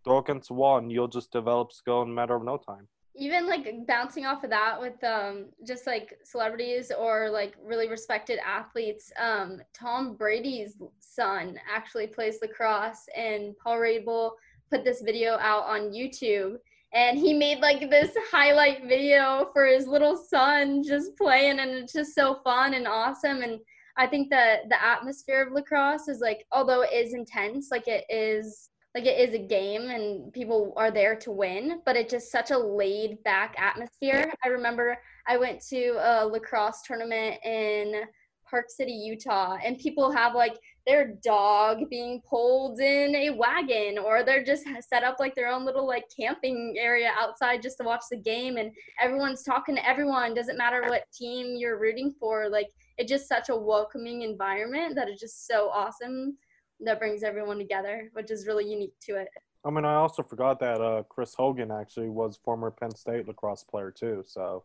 throw 0.05 0.18
against 0.18 0.50
and 0.50 0.92
you'll 0.92 1.09
just 1.09 1.33
develop 1.33 1.72
skill 1.72 2.03
in 2.03 2.11
a 2.11 2.12
matter 2.12 2.35
of 2.35 2.44
no 2.44 2.59
time. 2.59 2.87
Even 3.16 3.46
like 3.46 3.68
bouncing 3.87 4.27
off 4.27 4.42
of 4.42 4.50
that 4.50 4.79
with 4.81 5.03
um, 5.05 5.46
just 5.66 5.87
like 5.87 6.18
celebrities 6.24 6.90
or 6.90 7.31
like 7.31 7.55
really 7.64 7.88
respected 7.88 8.38
athletes, 8.44 9.12
um, 9.20 9.61
Tom 9.72 10.16
Brady's 10.16 10.77
son 10.98 11.59
actually 11.72 12.09
plays 12.09 12.38
lacrosse, 12.42 13.07
and 13.16 13.57
Paul 13.57 13.79
Rabil 13.79 14.31
put 14.70 14.85
this 14.85 15.00
video 15.00 15.35
out 15.38 15.62
on 15.64 15.92
YouTube 15.92 16.57
and 16.94 17.18
he 17.18 17.35
made 17.35 17.59
like 17.59 17.90
this 17.90 18.12
highlight 18.30 18.87
video 18.87 19.50
for 19.52 19.66
his 19.66 19.87
little 19.87 20.16
son 20.16 20.83
just 20.83 21.16
playing 21.16 21.59
and 21.59 21.70
it's 21.70 21.92
just 21.92 22.14
so 22.14 22.38
fun 22.44 22.74
and 22.74 22.87
awesome 22.87 23.42
and 23.42 23.59
i 23.96 24.07
think 24.07 24.30
that 24.30 24.68
the 24.68 24.83
atmosphere 24.83 25.42
of 25.42 25.52
lacrosse 25.52 26.09
is 26.09 26.20
like 26.20 26.46
although 26.52 26.83
it 26.83 26.92
is 26.92 27.12
intense 27.12 27.68
like 27.70 27.88
it 27.88 28.04
is 28.09 28.70
like 28.94 29.07
it 29.07 29.28
is 29.28 29.35
a 29.35 29.38
game 29.38 29.90
and 29.90 30.33
people 30.33 30.72
are 30.76 30.92
there 30.92 31.16
to 31.16 31.33
win 31.33 31.80
but 31.85 31.96
it's 31.96 32.12
just 32.12 32.30
such 32.30 32.52
a 32.52 32.59
laid 32.59 33.20
back 33.24 33.57
atmosphere. 33.59 34.33
I 34.44 34.48
remember 34.48 34.96
i 35.26 35.37
went 35.37 35.61
to 35.68 35.96
a 36.00 36.24
lacrosse 36.26 36.83
tournament 36.87 37.44
in 37.44 38.02
park 38.55 38.71
city 38.71 38.93
utah 38.93 39.57
and 39.64 39.81
people 39.81 40.12
have 40.12 40.33
like 40.33 40.57
their 40.87 41.14
dog 41.25 41.79
being 41.90 42.23
pulled 42.29 42.79
in 42.79 43.12
a 43.17 43.31
wagon 43.31 43.99
or 43.99 44.23
they're 44.23 44.45
just 44.45 44.64
set 44.88 45.03
up 45.03 45.17
like 45.19 45.35
their 45.35 45.49
own 45.49 45.64
little 45.64 45.85
like 45.85 46.05
camping 46.17 46.77
area 46.79 47.11
outside 47.19 47.61
just 47.61 47.79
to 47.79 47.83
watch 47.83 48.05
the 48.12 48.17
game 48.17 48.57
and 48.57 48.71
everyone's 49.03 49.43
talking 49.43 49.75
to 49.75 49.88
everyone 49.88 50.35
doesn't 50.35 50.57
matter 50.57 50.83
what 50.83 51.03
team 51.12 51.57
you're 51.57 51.81
rooting 51.81 52.14
for 52.21 52.49
like 52.49 52.69
it's 52.97 53.11
just 53.11 53.27
such 53.27 53.49
a 53.49 53.57
welcoming 53.57 54.23
environment 54.23 54.95
that 54.95 55.09
is 55.09 55.19
just 55.19 55.49
so 55.49 55.69
awesome 55.71 56.38
that 56.79 57.01
brings 57.01 57.25
everyone 57.25 57.59
together 57.59 58.09
which 58.12 58.31
is 58.31 58.47
really 58.47 58.71
unique 58.71 58.95
to 59.01 59.17
it. 59.17 59.27
I 59.64 59.71
mean 59.71 59.85
i 59.85 59.97
also 59.97 60.23
forgot 60.23 60.61
that 60.61 60.81
uh, 60.81 61.03
chris 61.09 61.35
hogan 61.35 61.73
actually 61.73 62.09
was 62.09 62.38
former 62.45 62.71
penn 62.71 62.95
state 62.95 63.27
lacrosse 63.27 63.64
player 63.64 63.90
too 63.90 64.23
so 64.25 64.62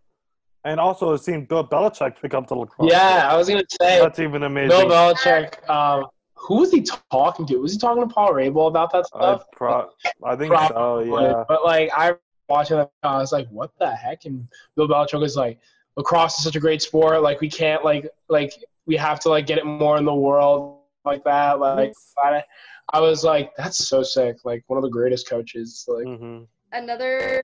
and 0.65 0.79
also, 0.79 1.13
it 1.13 1.19
seemed 1.19 1.47
Bill 1.47 1.65
Belichick 1.65 2.21
pick 2.21 2.33
up 2.33 2.47
the 2.47 2.55
lacrosse. 2.55 2.91
Yeah, 2.91 3.29
I 3.31 3.37
was 3.37 3.47
gonna 3.47 3.63
say 3.81 3.99
that's 3.99 4.19
even 4.19 4.43
amazing. 4.43 4.69
Bill 4.69 4.87
Belichick. 4.87 5.67
Um, 5.69 6.07
who 6.33 6.57
was 6.59 6.71
he 6.71 6.85
talking 7.11 7.45
to? 7.45 7.57
Was 7.57 7.73
he 7.73 7.79
talking 7.79 8.07
to 8.07 8.13
Paul 8.13 8.33
Rabil 8.33 8.67
about 8.67 8.91
that 8.91 9.05
stuff? 9.05 9.43
I, 9.53 9.55
pro- 9.55 9.89
I 10.23 10.35
think 10.35 10.51
Probably. 10.51 11.09
so. 11.09 11.21
Yeah. 11.21 11.43
But 11.47 11.63
like 11.63 11.89
I 11.95 12.15
watching 12.49 12.77
that, 12.77 12.91
I 13.03 13.17
was 13.17 13.31
like, 13.31 13.47
what 13.49 13.71
the 13.79 13.93
heck? 13.95 14.25
And 14.25 14.47
Bill 14.75 14.87
Belichick 14.87 15.19
was 15.19 15.37
like, 15.37 15.59
lacrosse 15.95 16.37
is 16.37 16.43
such 16.43 16.55
a 16.55 16.59
great 16.59 16.81
sport. 16.81 17.21
Like 17.21 17.39
we 17.39 17.49
can't 17.49 17.83
like 17.85 18.09
like 18.27 18.53
we 18.85 18.95
have 18.97 19.19
to 19.21 19.29
like 19.29 19.45
get 19.47 19.59
it 19.59 19.65
more 19.65 19.97
in 19.97 20.05
the 20.05 20.13
world 20.13 20.79
like 21.05 21.23
that. 21.23 21.59
Like 21.59 21.93
I 22.91 22.99
was 22.99 23.23
like, 23.23 23.51
that's 23.55 23.87
so 23.87 24.03
sick. 24.03 24.37
Like 24.43 24.63
one 24.67 24.77
of 24.77 24.83
the 24.83 24.89
greatest 24.89 25.29
coaches. 25.29 25.85
Like. 25.87 26.05
Mm-hmm 26.05 26.43
another 26.71 27.43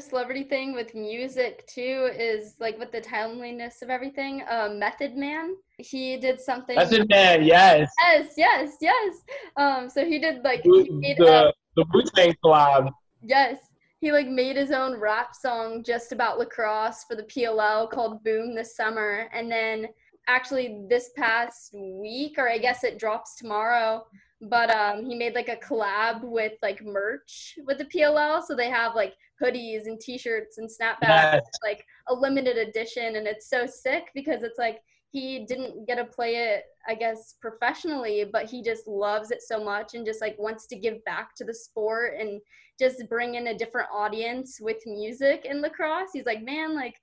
celebrity 0.00 0.44
thing 0.44 0.72
with 0.72 0.94
music 0.94 1.66
too 1.66 2.10
is 2.16 2.54
like 2.60 2.78
with 2.78 2.92
the 2.92 3.00
timeliness 3.00 3.82
of 3.82 3.90
everything 3.90 4.42
uh, 4.48 4.68
method 4.72 5.16
man. 5.16 5.54
He 5.78 6.16
did 6.16 6.40
something 6.40 6.76
method 6.76 7.08
man 7.08 7.44
yes. 7.44 7.90
Yes 8.00 8.34
yes 8.36 8.76
yes. 8.80 9.16
Um 9.56 9.88
so 9.88 10.04
he 10.04 10.18
did 10.18 10.42
like 10.44 10.62
he 10.62 10.90
made 10.90 11.18
the, 11.18 11.48
a, 11.48 11.52
the 11.76 11.84
wu-tang 11.92 12.34
collab 12.44 12.90
yes. 13.22 13.58
He 14.00 14.10
like 14.10 14.28
made 14.28 14.56
his 14.56 14.72
own 14.72 14.98
rap 14.98 15.34
song 15.34 15.84
just 15.84 16.12
about 16.12 16.38
lacrosse 16.38 17.04
for 17.04 17.14
the 17.14 17.22
pll 17.24 17.90
called 17.90 18.22
boom 18.24 18.54
this 18.54 18.76
summer. 18.76 19.28
And 19.32 19.50
then 19.50 19.88
actually 20.28 20.84
this 20.88 21.10
past 21.16 21.74
week 21.74 22.36
or 22.38 22.48
i 22.48 22.56
guess 22.56 22.84
it 22.84 22.96
drops 22.96 23.36
tomorrow 23.36 24.04
but 24.42 24.70
um, 24.70 25.04
he 25.04 25.14
made 25.14 25.34
like 25.34 25.48
a 25.48 25.56
collab 25.56 26.22
with 26.22 26.54
like 26.62 26.84
merch 26.84 27.58
with 27.66 27.78
the 27.78 27.84
PLL. 27.84 28.42
So 28.44 28.56
they 28.56 28.70
have 28.70 28.94
like 28.94 29.14
hoodies 29.42 29.86
and 29.86 30.00
T-shirts 30.00 30.58
and 30.58 30.68
snapbacks, 30.68 31.02
yes. 31.34 31.50
like 31.62 31.84
a 32.08 32.14
limited 32.14 32.56
edition, 32.56 33.16
and 33.16 33.26
it's 33.26 33.48
so 33.48 33.66
sick 33.66 34.10
because 34.14 34.42
it's 34.42 34.58
like 34.58 34.80
he 35.12 35.44
didn't 35.46 35.86
get 35.86 35.96
to 35.96 36.04
play 36.04 36.36
it, 36.36 36.64
I 36.88 36.94
guess, 36.94 37.34
professionally, 37.40 38.24
but 38.32 38.46
he 38.46 38.62
just 38.62 38.88
loves 38.88 39.30
it 39.30 39.42
so 39.42 39.62
much 39.62 39.94
and 39.94 40.06
just 40.06 40.20
like 40.20 40.38
wants 40.38 40.66
to 40.68 40.76
give 40.76 41.04
back 41.04 41.34
to 41.36 41.44
the 41.44 41.54
sport 41.54 42.14
and 42.18 42.40
just 42.80 43.08
bring 43.08 43.34
in 43.34 43.48
a 43.48 43.58
different 43.58 43.88
audience 43.92 44.58
with 44.60 44.78
music 44.86 45.44
in 45.44 45.60
lacrosse. 45.60 46.08
He's 46.12 46.24
like, 46.24 46.42
man, 46.42 46.74
like, 46.74 46.96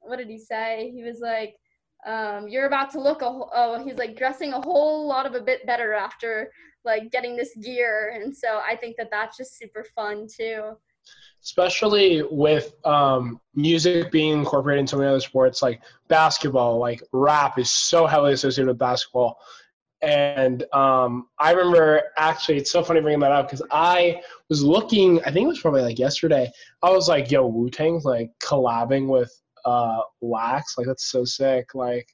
what 0.00 0.16
did 0.16 0.28
he 0.28 0.38
say? 0.38 0.92
He 0.94 1.02
was 1.02 1.18
like, 1.20 1.56
um, 2.06 2.46
you're 2.46 2.66
about 2.66 2.90
to 2.90 3.00
look 3.00 3.22
a 3.22 3.26
oh 3.26 3.82
he's 3.84 3.96
like 3.96 4.16
dressing 4.16 4.52
a 4.52 4.60
whole 4.60 5.08
lot 5.08 5.26
of 5.26 5.34
a 5.34 5.40
bit 5.40 5.66
better 5.66 5.92
after 5.92 6.52
like 6.86 7.10
getting 7.12 7.36
this 7.36 7.54
gear. 7.56 8.12
And 8.14 8.34
so 8.34 8.60
i 8.66 8.76
think 8.76 8.96
that 8.96 9.10
that's 9.10 9.36
just 9.36 9.58
super 9.58 9.84
fun 9.94 10.26
too. 10.26 10.76
Especially 11.42 12.22
with 12.30 12.74
um, 12.84 13.40
music 13.54 14.10
being 14.10 14.32
incorporated 14.32 14.80
into 14.80 14.96
many 14.96 15.08
other 15.08 15.20
sports 15.20 15.62
like 15.62 15.80
basketball 16.08 16.78
like 16.78 17.02
rap 17.12 17.58
is 17.58 17.70
so 17.70 18.06
heavily 18.06 18.32
associated 18.32 18.68
with 18.68 18.78
basketball. 18.78 19.38
And 20.02 20.64
um, 20.72 21.28
i 21.38 21.52
remember 21.52 22.02
actually 22.16 22.58
it's 22.58 22.70
so 22.70 22.82
funny 22.82 23.00
bringing 23.00 23.20
that 23.20 23.32
up 23.32 23.46
because 23.46 23.66
i 23.70 24.20
was 24.48 24.62
looking 24.62 25.20
i 25.24 25.30
think 25.30 25.44
it 25.44 25.48
was 25.48 25.60
probably 25.60 25.82
like 25.82 25.98
yesterday. 25.98 26.50
I 26.82 26.90
was 26.90 27.08
like 27.08 27.30
yo 27.30 27.46
wu-tang's 27.46 28.04
like 28.04 28.30
collabing 28.42 29.08
with 29.08 29.32
uh, 29.66 30.00
wax 30.20 30.78
like 30.78 30.86
that's 30.86 31.10
so 31.10 31.24
sick. 31.24 31.74
Like 31.74 32.08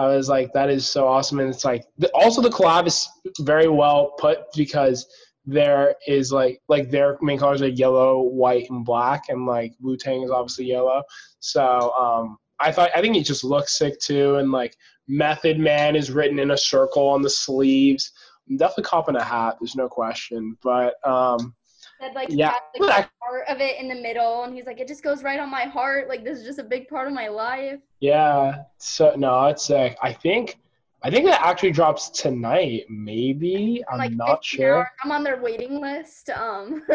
I 0.00 0.06
was 0.06 0.30
like, 0.30 0.52
that 0.54 0.70
is 0.70 0.86
so 0.86 1.06
awesome. 1.06 1.40
And 1.40 1.50
it's 1.50 1.64
like, 1.64 1.84
also 2.14 2.40
the 2.40 2.48
collab 2.48 2.86
is 2.86 3.06
very 3.40 3.68
well 3.68 4.14
put 4.18 4.38
because 4.56 5.06
there 5.44 5.94
is 6.06 6.32
like 6.32 6.60
like 6.68 6.90
their 6.90 7.18
main 7.20 7.38
colors 7.38 7.62
are 7.62 7.68
yellow, 7.68 8.20
white, 8.20 8.68
and 8.70 8.84
black, 8.84 9.24
and 9.28 9.46
like 9.46 9.72
Wu 9.80 9.96
Tang 9.96 10.22
is 10.22 10.30
obviously 10.30 10.66
yellow. 10.66 11.02
So 11.40 11.92
um, 11.92 12.38
I 12.58 12.72
thought 12.72 12.90
I 12.94 13.00
think 13.00 13.16
it 13.16 13.24
just 13.24 13.44
looks 13.44 13.76
sick 13.76 13.98
too, 14.00 14.36
and 14.36 14.52
like 14.52 14.74
Method 15.08 15.58
Man 15.58 15.96
is 15.96 16.10
written 16.10 16.38
in 16.38 16.52
a 16.52 16.56
circle 16.56 17.08
on 17.08 17.22
the 17.22 17.30
sleeves. 17.30 18.12
I'm 18.48 18.56
definitely 18.56 18.84
copping 18.84 19.16
a 19.16 19.24
hat. 19.24 19.56
There's 19.60 19.76
no 19.76 19.88
question, 19.88 20.56
but 20.62 20.94
um, 21.04 21.54
that 22.00 22.14
like 22.14 22.28
yeah. 22.30 22.50
has 22.50 22.60
like 22.80 23.08
part 23.20 23.48
of 23.48 23.60
it 23.60 23.78
in 23.78 23.88
the 23.88 23.94
middle, 23.94 24.44
and 24.44 24.54
he's 24.54 24.66
like, 24.66 24.80
it 24.80 24.88
just 24.88 25.02
goes 25.02 25.22
right 25.22 25.38
on 25.38 25.50
my 25.50 25.64
heart. 25.64 26.08
Like 26.08 26.24
this 26.24 26.38
is 26.38 26.44
just 26.44 26.58
a 26.58 26.64
big 26.64 26.88
part 26.88 27.06
of 27.06 27.14
my 27.14 27.28
life. 27.28 27.80
Yeah. 28.00 28.64
So 28.78 29.14
no, 29.16 29.46
it's 29.46 29.70
like 29.70 29.96
I 30.02 30.12
think 30.12 30.58
I 31.02 31.10
think 31.10 31.26
that 31.26 31.40
actually 31.42 31.72
drops 31.72 32.10
tonight. 32.10 32.84
Maybe 32.88 33.82
I'm 33.90 33.98
like 33.98 34.12
not 34.12 34.44
sure. 34.44 34.78
Hours. 34.78 34.86
I'm 35.02 35.12
on 35.12 35.22
their 35.22 35.40
waiting 35.40 35.80
list. 35.80 36.30
Um. 36.30 36.82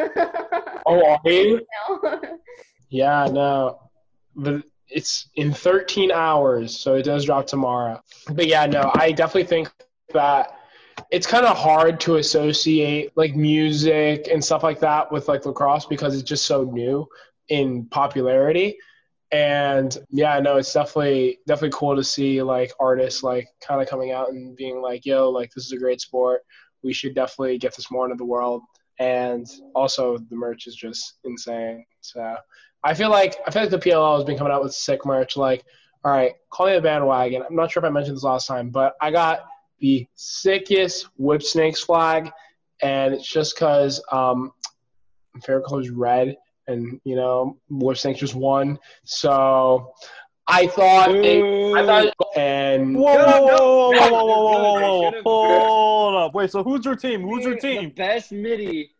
oh, 0.86 1.20
are 1.26 1.32
you? 1.32 1.66
Yeah, 2.90 3.28
no, 3.30 3.90
but 4.36 4.64
it's 4.88 5.28
in 5.36 5.52
13 5.52 6.12
hours, 6.12 6.80
so 6.80 6.94
it 6.94 7.04
does 7.04 7.26
drop 7.26 7.48
tomorrow. 7.48 8.00
But 8.32 8.48
yeah, 8.48 8.68
no, 8.68 8.92
I 8.96 9.12
definitely 9.12 9.46
think 9.46 9.70
that 10.14 10.60
it's 11.12 11.28
kind 11.28 11.46
of 11.46 11.58
hard 11.58 12.00
to 12.02 12.18
associate 12.18 13.12
like 13.16 13.36
music 13.36 14.28
and 14.32 14.44
stuff 14.44 14.64
like 14.64 14.80
that 14.80 15.12
with 15.12 15.28
like 15.28 15.46
lacrosse 15.46 15.86
because 15.86 16.14
it's 16.14 16.28
just 16.28 16.46
so 16.46 16.64
new 16.64 17.08
in 17.50 17.86
popularity. 17.86 18.78
And 19.32 19.98
yeah 20.10 20.40
no 20.40 20.58
it's 20.58 20.72
definitely 20.72 21.40
definitely 21.48 21.78
cool 21.78 21.96
to 21.96 22.04
see 22.04 22.42
like 22.42 22.72
artists 22.80 23.24
like 23.24 23.48
kind 23.60 23.82
of 23.82 23.90
coming 23.90 24.12
out 24.12 24.30
and 24.30 24.56
being 24.56 24.82
like 24.82 25.06
yo 25.06 25.30
like 25.30 25.52
this 25.52 25.66
is 25.66 25.72
a 25.72 25.78
great 25.78 26.00
sport. 26.00 26.42
We 26.84 26.94
should 26.94 27.16
definitely 27.16 27.58
get 27.58 27.76
this 27.76 27.92
more 27.92 28.06
into 28.06 28.18
the 28.18 28.26
world. 28.26 28.62
And 29.00 29.46
also 29.74 30.18
the 30.18 30.36
merch 30.36 30.68
is 30.68 30.76
just 30.76 31.18
insane. 31.24 31.86
So 32.02 32.38
i 32.84 32.94
feel 32.94 33.10
like 33.10 33.36
i 33.48 33.52
feel 33.52 33.64
like 33.64 33.72
the 33.72 33.80
pll 33.80 34.16
has 34.16 34.24
been 34.24 34.38
coming 34.38 34.54
out 34.54 34.64
with 34.64 34.74
sick 34.74 35.06
merch 35.06 35.36
like 35.36 35.64
all 36.04 36.12
right 36.12 36.34
call 36.52 36.68
me 36.68 36.76
a 36.76 36.82
bandwagon. 36.82 37.42
I'm 37.42 37.56
not 37.56 37.72
sure 37.72 37.84
if 37.84 37.88
i 37.88 37.90
mentioned 37.90 38.16
this 38.16 38.24
last 38.24 38.48
time 38.48 38.70
but 38.70 38.94
i 39.02 39.10
got 39.12 39.46
the 39.86 40.08
sickest 40.16 41.08
Whipsnakes 41.18 41.84
flag 41.84 42.32
and 42.82 43.14
it's 43.14 43.28
just 43.28 43.56
because 43.56 44.04
um 44.12 44.52
favorite 45.44 45.66
color 45.66 45.82
is 45.82 45.92
red 45.92 46.36
and 46.68 47.00
you 47.04 47.16
know 47.16 47.58
Whipsnakes 47.70 48.20
just 48.20 48.34
won. 48.34 48.80
So 49.04 49.94
I 50.48 50.68
thought, 50.68 51.10
it, 51.16 51.44
I 51.76 51.86
thought, 51.86 52.14
and 52.36 52.96
whoa, 52.96 53.16
whoa, 53.16 53.46
whoa, 53.46 53.92
whoa, 53.92 54.10
whoa, 54.10 54.26
whoa, 54.26 54.64
whoa, 54.64 55.02
whoa, 55.02 55.22
whoa, 55.24 55.60
hold 55.60 56.16
up, 56.16 56.34
wait. 56.34 56.52
So 56.52 56.64
who's 56.64 56.86
your 56.86 56.96
team? 56.96 57.22
Who's 57.22 57.46
your 57.46 57.58
team? 57.58 57.84
The 57.84 57.90
best 57.90 58.32
midi. 58.32 58.95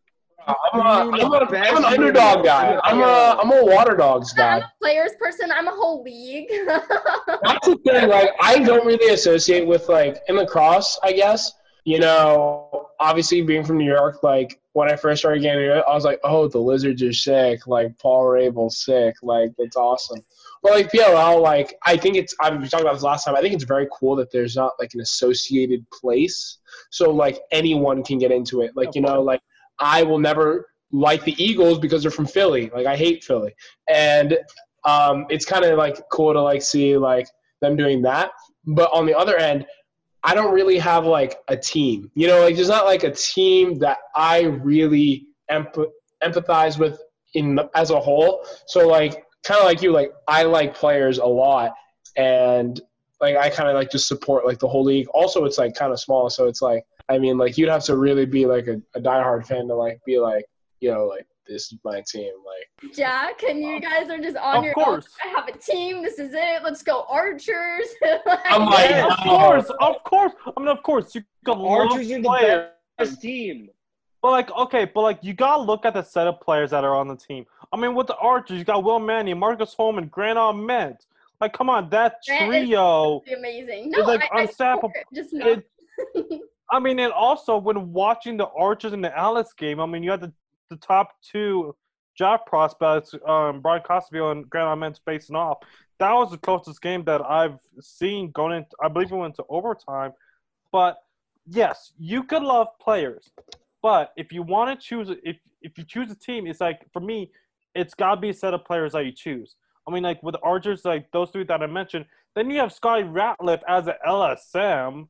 I'm, 0.48 0.80
a, 0.80 0.82
I'm, 0.82 1.14
a, 1.14 1.58
I'm 1.58 1.78
an 1.78 1.86
underdog 1.86 2.46
guy. 2.46 2.80
I'm 2.84 3.00
a 3.00 3.40
I'm 3.42 3.52
a 3.52 3.66
water 3.66 3.96
dogs 3.96 4.34
guy. 4.34 4.58
I'm 4.58 4.62
a 4.62 4.72
players 4.82 5.12
person. 5.20 5.52
I'm 5.52 5.68
a 5.68 5.72
whole 5.72 6.04
league. 6.04 6.50
That's 6.68 7.68
the 7.68 7.80
thing. 7.86 8.10
Like 8.10 8.30
I 8.40 8.60
don't 8.60 8.86
really 8.86 9.14
associate 9.14 9.66
with 9.66 9.90
like 9.90 10.18
in 10.28 10.36
lacrosse. 10.36 11.00
I 11.04 11.14
guess 11.14 11.54
you 11.86 12.00
know, 12.00 12.90
obviously 13.00 13.42
being 13.42 13.64
from 13.64 13.78
New 13.78 13.86
York, 13.86 14.24
like 14.24 14.60
when 14.74 14.92
I 14.92 14.96
first 14.96 15.22
started 15.22 15.42
getting 15.42 15.66
it, 15.66 15.84
I 15.88 15.94
was 15.94 16.04
like, 16.04 16.20
oh, 16.24 16.48
the 16.48 16.58
lizards 16.58 17.02
are 17.04 17.14
sick. 17.14 17.68
Like 17.68 17.98
Paul 18.00 18.26
Rabil's 18.26 18.84
sick. 18.84 19.16
Like 19.22 19.52
that's 19.58 19.76
awesome. 19.76 20.20
But 20.64 20.74
like 20.74 20.92
PLL, 20.92 21.42
like 21.42 21.76
I 21.86 21.96
think 21.96 22.18
it's 22.18 22.36
I've 22.42 22.60
been 22.60 22.68
talking 22.68 22.86
about 22.86 22.96
this 22.96 23.04
last 23.04 23.26
time. 23.26 23.36
I 23.36 23.42
think 23.42 23.54
it's 23.54 23.64
very 23.64 23.88
cool 23.94 24.16
that 24.16 24.32
there's 24.32 24.56
not 24.56 24.74
like 24.80 24.96
an 24.96 25.02
associated 25.02 25.90
place, 25.92 26.58
so 26.90 27.12
like 27.12 27.40
anyone 27.52 28.04
can 28.04 28.18
get 28.18 28.32
into 28.32 28.62
it. 28.62 28.76
Like 28.76 28.96
you 28.96 29.02
know, 29.02 29.22
like 29.22 29.42
I 29.80 30.04
will 30.04 30.20
never 30.20 30.68
like 30.92 31.24
the 31.24 31.36
Eagles 31.44 31.80
because 31.80 32.02
they're 32.02 32.12
from 32.12 32.28
Philly. 32.28 32.72
Like 32.74 32.86
I 32.86 32.96
hate 32.96 33.24
Philly, 33.24 33.54
and 33.90 34.38
um, 34.86 35.26
it's 35.30 35.46
kind 35.46 35.66
of 35.66 35.78
like 35.78 35.98
cool 36.10 36.34
to 36.34 36.42
like 36.42 36.62
see 36.62 36.98
like 36.98 37.28
them 37.62 37.76
doing 37.76 38.02
that. 38.04 38.32
But 38.66 38.92
on 38.94 39.06
the 39.06 39.18
other 39.18 39.38
end, 39.38 39.66
I 40.24 40.34
don't 40.34 40.54
really 40.54 40.78
have 40.80 41.06
like 41.06 41.38
a 41.48 41.58
team. 41.58 42.10
You 42.16 42.28
know, 42.28 42.42
like 42.42 42.56
there's 42.56 42.70
not 42.70 42.86
like 42.86 43.04
a 43.04 43.12
team 43.12 43.76
that 43.80 43.98
I 44.16 44.44
really 44.44 45.28
empath- 45.52 45.92
empathize 46.24 46.80
with 46.80 47.00
in 47.34 47.60
as 47.76 47.92
a 47.92 48.00
whole. 48.00 48.46
So 48.68 48.88
like 48.88 49.24
kind 49.44 49.60
of 49.60 49.66
like 49.66 49.82
you, 49.82 49.92
like 49.92 50.12
I 50.28 50.44
like 50.44 50.76
players 50.76 51.20
a 51.20 51.26
lot, 51.26 51.74
and 52.18 52.80
like 53.22 53.36
I 53.36 53.50
kind 53.50 53.70
of 53.70 53.76
like 53.76 53.92
just 53.92 54.08
support 54.08 54.46
like 54.46 54.60
the 54.60 54.68
whole 54.68 54.84
league. 54.84 55.08
Also, 55.14 55.46
it's 55.46 55.58
like 55.58 55.76
kind 55.76 55.92
of 55.92 56.00
small, 56.00 56.30
so 56.30 56.48
it's 56.48 56.62
like 56.62 56.84
I 57.10 57.18
mean, 57.20 57.38
like 57.38 57.58
you'd 57.58 57.70
have 57.70 57.84
to 57.86 57.98
really 57.98 58.26
be 58.26 58.46
like 58.46 58.68
a, 58.68 58.82
a 58.96 59.02
diehard 59.02 59.46
fan 59.46 59.68
to 59.68 59.76
like 59.76 60.00
be 60.06 60.20
like 60.20 60.46
you 60.80 60.92
know 60.92 61.06
like 61.06 61.28
this 61.48 61.72
is 61.72 61.80
my 61.84 62.02
team. 62.08 62.34
Like 62.46 62.94
Jack, 62.94 63.44
and 63.44 63.60
you 63.60 63.80
guys 63.80 64.10
are 64.10 64.18
just 64.18 64.38
on 64.38 64.58
of 64.58 64.64
your 64.64 64.74
course. 64.74 65.08
own. 65.26 65.32
I 65.32 65.40
have 65.40 65.48
a 65.48 65.58
team. 65.58 66.02
This 66.02 66.20
is 66.20 66.32
it. 66.34 66.64
Let's 66.64 66.84
go 66.84 67.06
Archers. 67.10 67.88
I'm 68.46 68.66
like, 68.66 68.90
yeah, 68.90 69.08
of 69.08 69.18
course, 69.20 69.70
of 69.80 70.04
course. 70.04 70.32
I 70.46 70.60
mean, 70.60 70.70
of 70.70 70.84
course, 70.84 71.14
you 71.16 71.24
got 71.44 71.58
Archers 71.58 72.12
are 72.12 72.22
the 72.22 72.70
best 72.98 73.22
team. 73.22 73.70
But 74.22 74.32
like, 74.32 74.52
okay, 74.52 74.86
but 74.86 75.02
like, 75.02 75.20
you 75.22 75.34
gotta 75.34 75.62
look 75.62 75.86
at 75.86 75.94
the 75.94 76.02
set 76.02 76.28
of 76.28 76.42
players 76.42 76.72
that 76.72 76.84
are 76.84 76.96
on 76.96 77.08
the 77.08 77.16
team. 77.16 77.46
I 77.72 77.78
mean, 77.78 77.94
with 77.94 78.08
the 78.08 78.18
Archers, 78.18 78.58
you 78.58 78.64
got 78.64 78.84
Will 78.84 79.00
Manny, 79.00 79.34
Marcus 79.34 79.74
Holman, 79.76 80.08
Grant 80.08 80.40
Ament. 80.40 81.06
Like, 81.40 81.54
come 81.54 81.70
on, 81.70 81.90
that 81.90 82.24
trio 82.26 83.22
is 83.28 83.34
amazing. 83.38 83.92
No, 83.92 84.00
is 84.00 84.08
like 84.08 84.24
I, 84.32 84.44
unstoppable. 84.44 84.92
I 84.96 85.04
just 85.14 85.34
not. 85.34 85.60
I 86.72 86.80
mean, 86.80 87.00
and 87.00 87.14
also 87.14 87.58
when 87.58 87.94
watching 87.94 88.38
the 88.38 88.48
Archers 88.48 88.94
and 88.94 89.04
the 89.04 89.18
Atlas 89.18 89.54
game, 89.54 89.80
I 89.80 89.86
mean, 89.86 90.04
you 90.04 90.12
had 90.12 90.22
the 90.22 90.34
the 90.70 90.78
top 90.78 91.14
two 91.22 91.76
draft 92.18 92.48
prospects, 92.48 93.14
um, 93.28 93.62
Bryan 93.62 93.84
Costabile 93.84 94.32
and 94.32 94.50
Grant 94.50 94.70
Ament 94.70 95.00
facing 95.06 95.36
off. 95.36 95.60
That 96.00 96.12
was 96.14 96.32
the 96.32 96.38
closest 96.38 96.82
game 96.82 97.04
that 97.06 97.22
I've 97.22 97.60
seen 97.80 98.32
going 98.32 98.58
into. 98.58 98.76
I 98.84 98.88
believe 98.88 99.12
it 99.12 99.16
went 99.16 99.36
to 99.36 99.46
overtime. 99.50 100.12
But 100.72 100.98
yes, 101.48 101.94
you 101.98 102.24
could 102.24 102.42
love 102.42 102.68
players, 102.82 103.30
but 103.82 104.12
if 104.18 104.32
you 104.32 104.44
want 104.44 104.78
to 104.80 104.86
choose, 104.86 105.16
if 105.24 105.38
if 105.62 105.78
you 105.78 105.84
choose 105.84 106.12
a 106.12 106.16
team, 106.16 106.48
it's 106.48 106.62
like 106.62 106.82
for 106.92 107.00
me, 107.00 107.32
it's 107.74 107.94
got 107.94 108.16
to 108.16 108.22
be 108.22 108.30
a 108.30 108.34
set 108.34 108.54
of 108.54 108.66
players 108.66 108.94
that 108.94 109.06
you 109.06 109.12
choose. 109.12 109.56
I 109.88 109.92
mean, 109.92 110.04
like 110.04 110.22
with 110.24 110.36
Archers, 110.44 110.84
like 110.84 111.12
those 111.12 111.30
three 111.32 111.44
that 111.46 111.62
I 111.62 111.68
mentioned. 111.68 112.06
Then 112.36 112.50
you 112.50 112.60
have 112.60 112.74
Scotty 112.74 113.04
Ratliff 113.04 113.62
as 113.68 113.88
an 113.88 113.94
LSM. 114.06 115.08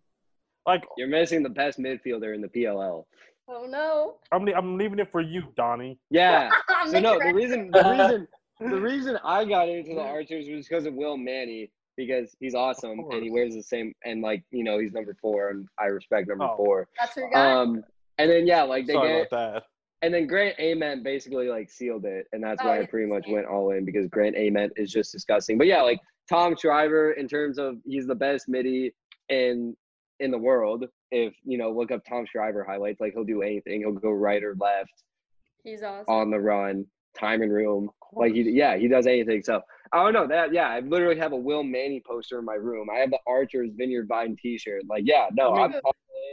Like 0.65 0.83
you're 0.97 1.07
missing 1.07 1.43
the 1.43 1.49
best 1.49 1.79
midfielder 1.79 2.33
in 2.33 2.41
the 2.41 2.47
PLL. 2.47 3.05
Oh 3.47 3.65
no. 3.69 4.15
I'm 4.31 4.47
I'm 4.55 4.77
leaving 4.77 4.99
it 4.99 5.11
for 5.11 5.21
you, 5.21 5.43
Donnie. 5.55 5.99
Yeah. 6.09 6.49
so 6.89 6.99
no, 6.99 7.19
the 7.19 7.33
reason 7.33 7.69
the 7.71 7.83
reason 7.83 8.27
the 8.59 8.81
reason 8.81 9.19
I 9.23 9.45
got 9.45 9.69
into 9.69 9.93
the 9.93 10.01
Archers 10.01 10.47
was 10.49 10.67
because 10.67 10.85
of 10.85 10.93
Will 10.93 11.17
Manny 11.17 11.71
because 11.97 12.35
he's 12.39 12.55
awesome 12.55 12.99
and 13.11 13.23
he 13.23 13.29
wears 13.29 13.53
the 13.53 13.63
same 13.63 13.93
and 14.03 14.21
like 14.21 14.43
you 14.51 14.63
know 14.63 14.79
he's 14.79 14.93
number 14.93 15.15
four 15.21 15.49
and 15.49 15.67
I 15.79 15.85
respect 15.85 16.27
number 16.27 16.45
oh. 16.45 16.57
four. 16.57 16.87
That's 16.99 17.15
your 17.15 17.29
guy. 17.29 17.51
Um, 17.51 17.83
and 18.17 18.29
then 18.29 18.47
yeah, 18.47 18.63
like 18.63 18.87
they 18.87 18.93
Sorry 18.93 19.09
get 19.09 19.27
about 19.27 19.53
that. 19.53 19.63
and 20.01 20.13
then 20.13 20.25
Grant 20.25 20.55
Ament 20.59 21.03
basically 21.03 21.49
like 21.49 21.69
sealed 21.69 22.05
it, 22.05 22.27
and 22.33 22.43
that's 22.43 22.61
oh, 22.63 22.67
why 22.67 22.79
I 22.79 22.85
pretty 22.85 23.11
much 23.11 23.25
went 23.27 23.45
all 23.45 23.71
in 23.71 23.85
because 23.85 24.07
Grant 24.07 24.35
Ament 24.35 24.73
is 24.77 24.91
just 24.91 25.11
disgusting. 25.11 25.57
But 25.57 25.67
yeah, 25.67 25.81
like 25.81 25.99
Tom 26.29 26.55
Schreiber 26.57 27.11
in 27.11 27.27
terms 27.27 27.59
of 27.59 27.77
he's 27.85 28.07
the 28.07 28.15
best 28.15 28.47
midi 28.47 28.93
in 29.29 29.75
in 30.19 30.31
the 30.31 30.37
world. 30.37 30.85
If 31.11 31.33
you 31.43 31.57
know, 31.57 31.71
look 31.71 31.91
up 31.91 32.03
Tom 32.07 32.25
Schreiber 32.25 32.63
highlights. 32.63 32.99
Like 32.99 33.13
he'll 33.13 33.23
do 33.23 33.41
anything. 33.41 33.81
He'll 33.81 33.93
go 33.93 34.11
right 34.11 34.43
or 34.43 34.55
left. 34.59 35.03
He's 35.63 35.83
awesome 35.83 36.13
on 36.13 36.29
the 36.29 36.39
run. 36.39 36.85
time 37.17 37.41
and 37.41 37.51
room. 37.51 37.89
Like 38.13 38.33
he, 38.33 38.41
yeah, 38.43 38.77
he 38.77 38.87
does 38.87 39.07
anything. 39.07 39.41
So 39.43 39.61
I 39.91 40.03
don't 40.03 40.13
know 40.13 40.27
that. 40.27 40.53
Yeah, 40.53 40.69
I 40.69 40.79
literally 40.79 41.17
have 41.19 41.33
a 41.33 41.37
Will 41.37 41.63
Manny 41.63 42.01
poster 42.05 42.39
in 42.39 42.45
my 42.45 42.53
room. 42.53 42.89
I 42.89 42.99
have 42.99 43.09
the 43.09 43.19
Archers 43.27 43.71
Vineyard 43.75 44.07
Vine 44.07 44.37
T-shirt. 44.41 44.83
Like, 44.87 45.03
yeah, 45.05 45.27
no, 45.33 45.53
I 45.53 45.67
mean, 45.67 45.81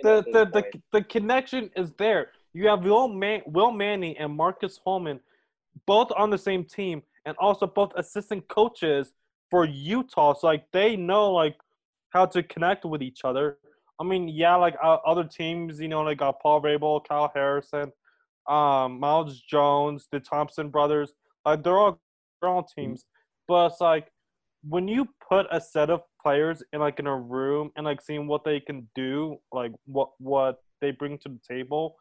the 0.03 0.25
the, 0.33 0.45
the 0.45 0.64
the 0.92 1.03
connection 1.03 1.71
is 1.77 1.92
there. 1.99 2.29
You 2.53 2.68
have 2.68 2.85
Will 2.85 3.09
Man- 3.09 3.42
Will 3.47 3.73
Manny 3.73 4.16
and 4.16 4.37
Marcus 4.37 4.79
Holman, 4.85 5.21
both 5.87 6.12
on 6.16 6.31
the 6.31 6.38
same 6.38 6.64
team, 6.64 7.03
and 7.25 7.37
also 7.38 7.66
both 7.66 7.92
assistant 7.97 8.47
coaches 8.49 9.12
for 9.51 9.64
Utah. 9.64 10.35
So 10.35 10.47
like 10.47 10.64
they 10.73 10.97
know 10.97 11.33
like 11.33 11.57
how 12.11 12.27
to 12.27 12.42
connect 12.42 12.85
with 12.85 13.03
each 13.03 13.21
other. 13.25 13.59
I 14.01 14.05
mean, 14.05 14.29
yeah, 14.29 14.57
like 14.57 14.75
uh, 14.83 14.99
other 15.07 15.25
teams, 15.25 15.81
you 15.81 15.89
know, 15.89 16.03
like 16.03 16.23
uh, 16.23 16.33
Paul 16.33 16.63
Rabil, 16.63 17.07
Kyle 17.07 17.31
Harrison, 17.35 17.93
um, 18.49 18.99
Miles 18.99 19.41
Jones, 19.41 20.09
the 20.11 20.21
Thompson 20.21 20.71
brothers. 20.71 21.13
Like 21.45 21.63
they're 21.63 21.79
all 21.79 22.01
they're 22.41 22.51
all 22.51 22.65
teams, 22.65 23.05
but 23.49 23.73
it's 23.73 23.81
like 23.81 24.09
when 24.69 24.89
you 24.89 25.09
put 25.29 25.47
a 25.51 25.61
set 25.61 25.91
of 25.91 26.03
players 26.23 26.63
in 26.73 26.81
like 26.81 26.99
in 26.99 27.07
a 27.07 27.17
room 27.17 27.71
and 27.77 27.85
like 27.85 28.01
seeing 28.01 28.27
what 28.27 28.45
they 28.45 28.61
can 28.61 28.89
do, 28.95 29.37
like 29.53 29.73
what 29.87 30.11
what 30.19 30.63
they 30.81 30.91
bring 30.93 31.19
to 31.19 31.29
the 31.29 31.41
table, 31.49 31.97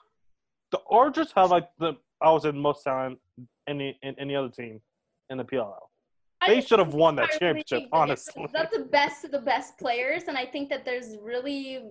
the 0.71 0.79
Archers 0.89 1.31
have 1.35 1.51
like 1.51 1.67
the 1.79 1.93
I 2.21 2.31
was 2.31 2.45
in 2.45 2.57
most 2.57 2.83
talent 2.83 3.19
any 3.67 3.97
in 4.03 4.15
any 4.19 4.35
other 4.35 4.49
team 4.49 4.81
in 5.29 5.37
the 5.37 5.43
PLL. 5.43 5.90
They 6.47 6.61
should 6.61 6.79
have 6.79 6.93
won 6.93 7.15
that 7.17 7.31
championship, 7.39 7.83
honestly. 7.91 8.47
That's 8.51 8.75
the 8.75 8.85
best 8.85 9.25
of 9.25 9.31
the 9.31 9.39
best 9.39 9.77
players, 9.77 10.23
and 10.27 10.37
I 10.37 10.45
think 10.45 10.69
that 10.69 10.85
there's 10.85 11.17
really 11.21 11.83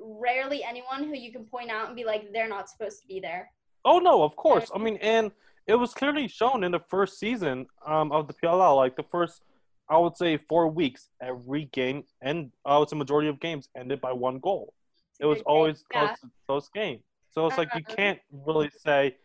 rarely 0.00 0.64
anyone 0.64 1.04
who 1.04 1.14
you 1.14 1.32
can 1.32 1.44
point 1.44 1.70
out 1.70 1.86
and 1.86 1.96
be 1.96 2.04
like, 2.04 2.32
they're 2.32 2.48
not 2.48 2.68
supposed 2.68 3.00
to 3.02 3.06
be 3.06 3.20
there. 3.20 3.50
Oh 3.84 3.98
no, 3.98 4.22
of 4.22 4.36
course. 4.36 4.70
I 4.74 4.78
mean, 4.78 4.96
and 5.00 5.30
it 5.66 5.74
was 5.74 5.94
clearly 5.94 6.28
shown 6.28 6.64
in 6.64 6.72
the 6.72 6.80
first 6.88 7.18
season 7.18 7.66
um, 7.86 8.12
of 8.12 8.26
the 8.26 8.34
PLL. 8.34 8.76
Like 8.76 8.96
the 8.96 9.04
first, 9.04 9.42
I 9.88 9.98
would 9.98 10.16
say, 10.16 10.36
four 10.48 10.68
weeks, 10.68 11.08
every 11.20 11.66
game, 11.66 12.04
and 12.20 12.50
I 12.64 12.78
would 12.78 12.88
say 12.88 12.96
majority 12.96 13.28
of 13.28 13.40
games 13.40 13.68
ended 13.76 14.00
by 14.00 14.12
one 14.12 14.38
goal. 14.38 14.74
It 15.20 15.26
was 15.26 15.40
always 15.42 15.84
close, 15.92 16.16
close 16.46 16.68
game. 16.68 17.00
So 17.30 17.46
it's 17.46 17.56
like 17.56 17.68
you 17.74 17.82
uh-huh. 17.86 17.96
can't 17.96 18.18
really 18.32 18.70
say 18.76 19.16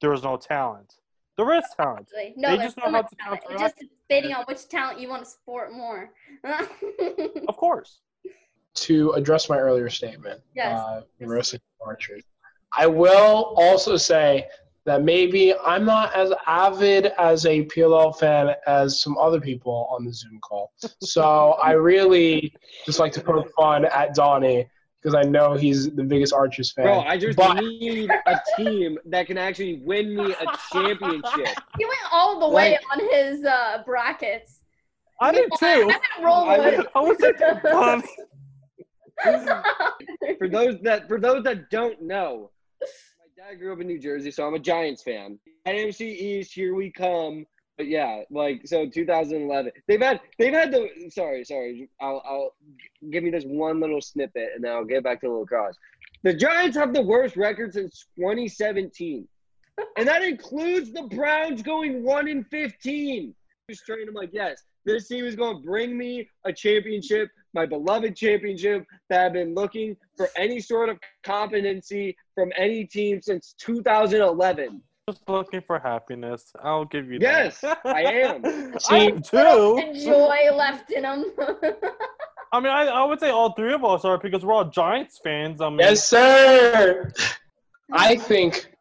there 0.00 0.10
was 0.10 0.22
no 0.22 0.36
talent. 0.36 0.94
There 1.36 1.52
is 1.54 1.64
talent. 1.76 2.10
No, 2.36 2.56
they 2.56 2.62
just 2.62 2.76
know 2.78 2.90
how 2.90 3.02
to 3.02 3.16
talent. 3.16 3.42
It's 3.50 3.60
just 3.60 3.84
depending 4.08 4.32
on 4.32 4.44
which 4.44 4.68
talent 4.68 5.00
you 5.00 5.08
want 5.08 5.24
to 5.24 5.30
support 5.30 5.72
more. 5.72 6.10
of 7.48 7.56
course. 7.56 8.00
To 8.74 9.12
address 9.12 9.48
my 9.48 9.58
earlier 9.58 9.88
statement, 9.90 10.40
yes. 10.54 10.78
uh, 10.78 11.02
Marissa 11.20 11.58
Archer, 11.84 12.18
I 12.76 12.86
will 12.86 13.54
also 13.56 13.96
say 13.96 14.46
that 14.86 15.02
maybe 15.02 15.54
I'm 15.64 15.84
not 15.84 16.14
as 16.14 16.32
avid 16.46 17.12
as 17.18 17.44
a 17.44 17.64
PLL 17.66 18.16
fan 18.16 18.54
as 18.66 19.00
some 19.02 19.18
other 19.18 19.40
people 19.40 19.88
on 19.90 20.04
the 20.04 20.12
Zoom 20.12 20.38
call. 20.40 20.72
So 21.02 21.58
I 21.62 21.72
really 21.72 22.54
just 22.84 22.98
like 22.98 23.12
to 23.12 23.20
poke 23.20 23.50
fun 23.54 23.84
at 23.86 24.14
Donnie 24.14 24.68
because 25.02 25.14
I 25.14 25.22
know 25.22 25.54
he's 25.54 25.90
the 25.90 26.02
biggest 26.02 26.32
Archers 26.32 26.72
fan. 26.72 26.86
Bro, 26.86 27.00
I 27.00 27.16
just 27.16 27.36
but... 27.36 27.54
need 27.54 28.10
a 28.10 28.40
team 28.56 28.98
that 29.06 29.26
can 29.26 29.38
actually 29.38 29.80
win 29.84 30.16
me 30.16 30.32
a 30.32 30.46
championship. 30.72 31.56
He 31.78 31.84
went 31.84 31.98
all 32.10 32.40
the 32.40 32.48
way 32.48 32.78
on 32.92 33.00
his 33.10 33.44
uh, 33.44 33.82
brackets. 33.84 34.60
I 35.20 35.32
did 35.32 35.50
too. 35.58 35.90
I, 36.24 36.24
I, 36.24 36.84
I 36.94 37.00
was 37.00 37.16
for 40.38 40.48
those 40.48 40.78
that 40.82 41.08
for 41.08 41.18
those 41.18 41.42
that 41.44 41.70
don't 41.70 42.02
know, 42.02 42.50
I 43.46 43.54
grew 43.54 43.72
up 43.72 43.80
in 43.80 43.86
New 43.86 43.98
Jersey, 43.98 44.30
so 44.30 44.46
I'm 44.46 44.54
a 44.54 44.58
Giants 44.58 45.02
fan. 45.02 45.38
NFC 45.66 46.02
East, 46.02 46.52
here 46.52 46.74
we 46.74 46.90
come. 46.90 47.46
But 47.76 47.88
yeah, 47.88 48.22
like 48.30 48.62
so 48.64 48.88
2011. 48.88 49.70
They've 49.86 50.00
had 50.00 50.20
they've 50.38 50.52
had 50.52 50.72
the 50.72 50.88
sorry, 51.10 51.44
sorry. 51.44 51.88
I'll 52.00 52.22
I'll 52.26 52.54
give 53.10 53.22
me 53.22 53.30
this 53.30 53.44
one 53.44 53.80
little 53.80 54.00
snippet 54.00 54.50
and 54.54 54.64
then 54.64 54.72
I'll 54.72 54.84
get 54.84 55.04
back 55.04 55.20
to 55.20 55.26
the 55.28 55.32
lacrosse. 55.32 55.76
The 56.22 56.34
Giants 56.34 56.76
have 56.76 56.94
the 56.94 57.02
worst 57.02 57.36
record 57.36 57.74
since 57.74 58.06
2017. 58.16 59.28
and 59.98 60.08
that 60.08 60.22
includes 60.22 60.90
the 60.92 61.02
Browns 61.02 61.62
going 61.62 62.02
1 62.02 62.28
in 62.28 62.44
15. 62.44 63.34
Just 63.68 63.82
Straight, 63.82 64.08
I'm 64.08 64.14
like, 64.14 64.30
yes, 64.32 64.62
this 64.86 65.08
team 65.08 65.26
is 65.26 65.36
going 65.36 65.60
to 65.60 65.62
bring 65.62 65.98
me 65.98 66.26
a 66.46 66.52
championship 66.52 67.28
my 67.56 67.66
beloved 67.66 68.14
championship 68.14 68.84
that 69.08 69.24
I've 69.24 69.32
been 69.32 69.54
looking 69.54 69.96
for 70.16 70.28
any 70.36 70.60
sort 70.60 70.90
of 70.90 70.98
competency 71.24 72.14
from 72.34 72.52
any 72.56 72.84
team 72.84 73.20
since 73.22 73.54
2011. 73.58 74.82
Just 75.08 75.28
looking 75.28 75.60
for 75.60 75.78
happiness. 75.78 76.52
I'll 76.64 76.84
give 76.84 77.08
you 77.12 77.18
yes, 77.20 77.60
that. 77.60 77.78
Yes, 77.84 77.94
I 77.94 78.02
am. 78.02 78.78
See, 78.80 79.12
too. 79.12 80.02
Joy 80.04 80.52
left 80.52 80.90
in 80.90 81.02
them. 81.02 81.26
I 82.52 82.58
mean, 82.58 82.72
I, 82.72 82.86
I 82.86 83.04
would 83.04 83.20
say 83.20 83.30
all 83.30 83.52
three 83.52 83.72
of 83.72 83.84
us 83.84 84.04
are 84.04 84.18
because 84.18 84.44
we're 84.44 84.52
all 84.52 84.64
Giants 84.64 85.20
fans. 85.22 85.60
I 85.60 85.68
mean, 85.68 85.78
yes, 85.78 86.08
sir. 86.08 87.12
I 87.92 88.16
think 88.16 88.74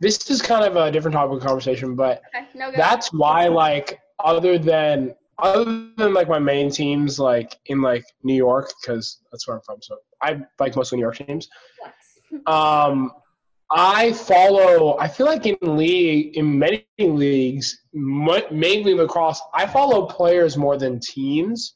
this 0.00 0.28
is 0.28 0.42
kind 0.42 0.66
of 0.66 0.76
a 0.76 0.92
different 0.92 1.14
topic 1.14 1.38
of 1.38 1.42
conversation, 1.46 1.94
but 1.94 2.20
okay, 2.36 2.46
no, 2.54 2.70
that's 2.76 3.10
why, 3.14 3.48
like, 3.48 4.00
other 4.22 4.58
than 4.58 5.14
other 5.38 5.64
than 5.96 6.12
like 6.12 6.28
my 6.28 6.38
main 6.38 6.70
teams, 6.70 7.18
like 7.18 7.58
in 7.66 7.80
like 7.80 8.04
New 8.22 8.34
York, 8.34 8.70
because 8.82 9.22
that's 9.32 9.48
where 9.48 9.56
I'm 9.56 9.62
from. 9.62 9.80
So 9.80 9.96
I 10.22 10.42
like 10.58 10.76
mostly 10.76 10.96
New 10.98 11.04
York 11.04 11.16
teams. 11.16 11.48
Um, 12.46 13.12
I 13.70 14.12
follow. 14.12 14.98
I 14.98 15.06
feel 15.06 15.26
like 15.26 15.46
in 15.46 15.56
league, 15.62 16.36
in 16.36 16.58
many 16.58 16.86
leagues, 16.98 17.82
mainly 17.92 18.94
lacrosse, 18.94 19.40
I 19.54 19.66
follow 19.66 20.06
players 20.06 20.56
more 20.56 20.76
than 20.76 20.98
teams. 20.98 21.74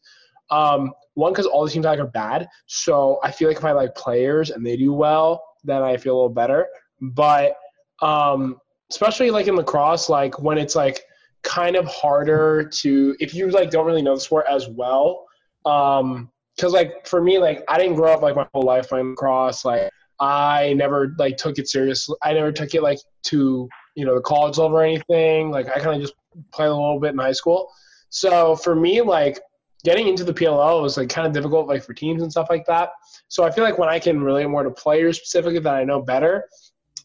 Um, 0.51 0.93
one 1.15 1.33
because 1.33 1.47
all 1.47 1.65
the 1.65 1.71
teams 1.71 1.87
I 1.87 1.91
like 1.91 2.01
are 2.01 2.07
bad, 2.07 2.49
so 2.67 3.21
I 3.23 3.31
feel 3.31 3.49
like 3.49 3.57
if 3.57 3.65
I 3.65 3.73
like 3.73 3.95
players 3.95 4.51
and 4.51 4.67
they 4.67 4.77
do 4.77 4.93
well, 4.93 5.43
then 5.63 5.83
I 5.83 5.97
feel 5.97 6.15
a 6.15 6.17
little 6.17 6.29
better. 6.29 6.67
But 7.01 7.57
um, 8.03 8.61
especially 8.91 9.31
like 9.31 9.47
in 9.47 9.57
lacrosse, 9.57 10.09
like 10.09 10.41
when 10.41 10.59
it's 10.59 10.75
like 10.75 11.01
kind 11.43 11.77
of 11.77 11.87
harder 11.87 12.65
to 12.65 13.15
if 13.21 13.35
you 13.35 13.49
like 13.51 13.71
don't 13.71 13.87
really 13.87 14.03
know 14.03 14.15
the 14.15 14.21
sport 14.21 14.47
as 14.51 14.69
well. 14.69 15.27
Um, 15.65 16.31
because 16.57 16.73
like 16.73 17.07
for 17.07 17.21
me, 17.21 17.39
like 17.39 17.65
I 17.69 17.79
didn't 17.79 17.97
grow 17.97 18.13
up 18.13 18.23
like 18.23 18.37
my 18.37 18.47
whole 18.53 18.63
life 18.63 18.89
playing 18.89 19.11
lacrosse. 19.11 19.65
Like 19.65 19.91
I 20.21 20.75
never 20.75 21.15
like 21.19 21.37
took 21.37 21.59
it 21.59 21.69
seriously. 21.69 22.17
I 22.23 22.33
never 22.33 22.53
took 22.53 22.75
it 22.75 22.83
like 22.83 22.99
to 23.25 23.69
you 23.95 24.05
know 24.05 24.15
the 24.15 24.21
college 24.21 24.59
level 24.59 24.77
or 24.77 24.85
anything. 24.85 25.51
Like 25.51 25.69
I 25.69 25.81
kind 25.81 25.97
of 25.97 26.01
just 26.01 26.15
played 26.53 26.69
a 26.69 26.75
little 26.75 27.01
bit 27.01 27.13
in 27.13 27.19
high 27.19 27.33
school. 27.33 27.71
So 28.11 28.57
for 28.57 28.75
me, 28.75 29.01
like 29.01 29.41
getting 29.85 30.09
into 30.09 30.25
the 30.25 30.33
PLL 30.33 30.83
was 30.83 30.97
like 30.97 31.09
kind 31.09 31.27
of 31.27 31.33
difficult, 31.33 31.69
like 31.69 31.85
for 31.85 31.95
teams 31.95 32.23
and 32.23 32.31
stuff 32.31 32.47
like 32.49 32.65
that. 32.67 32.91
So 33.29 33.45
I 33.45 33.51
feel 33.51 33.65
like 33.65 33.79
when 33.79 33.89
I 33.89 33.99
can 33.99 34.23
relate 34.23 34.47
more 34.47 34.63
to 34.63 34.71
players 34.71 35.19
specifically 35.19 35.59
that 35.59 35.75
I 35.75 35.85
know 35.85 36.01
better, 36.01 36.49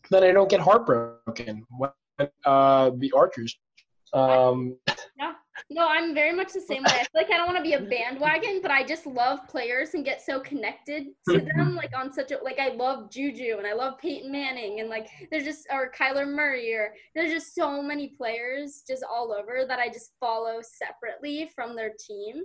then 0.10 0.24
I 0.24 0.32
don't 0.32 0.50
get 0.50 0.60
heartbroken 0.60 1.66
when 1.78 1.92
uh, 2.46 2.92
the 2.98 3.12
Archers 3.16 3.58
um. 4.14 4.78
No, 5.70 5.88
I'm 5.88 6.14
very 6.14 6.34
much 6.36 6.54
the 6.54 6.62
same 6.62 6.84
way. 6.84 6.92
I 6.92 7.00
feel 7.00 7.08
like 7.16 7.32
I 7.32 7.38
don't 7.38 7.48
want 7.48 7.58
to 7.58 7.64
be 7.64 7.74
a 7.74 7.82
bandwagon, 7.90 8.60
but 8.62 8.72
I 8.72 8.84
just 8.84 9.06
love 9.06 9.40
players 9.48 9.94
and 9.94 10.06
get 10.06 10.22
so 10.22 10.40
connected 10.40 11.08
to 11.30 11.40
them, 11.40 11.76
like 11.76 11.92
on 11.96 12.12
such 12.12 12.32
a 12.32 12.38
like 12.44 12.60
I 12.60 12.70
love 12.70 13.12
Juju 13.12 13.56
and 13.58 13.68
I 13.68 13.74
love 13.74 13.98
Peyton 14.00 14.32
Manning 14.32 14.80
and 14.80 14.90
like 14.90 15.08
there's 15.32 15.44
just 15.44 15.68
or 15.72 15.92
Kyler 15.92 16.28
Murray 16.28 16.74
or 16.74 16.94
there's 17.16 17.32
just 17.32 17.56
so 17.56 17.82
many 17.82 18.10
players 18.10 18.84
just 18.88 19.04
all 19.04 19.34
over 19.34 19.66
that 19.68 19.80
I 19.80 19.90
just 19.90 20.14
follow 20.20 20.60
separately 20.62 21.50
from 21.56 21.76
their 21.76 21.94
team. 22.00 22.44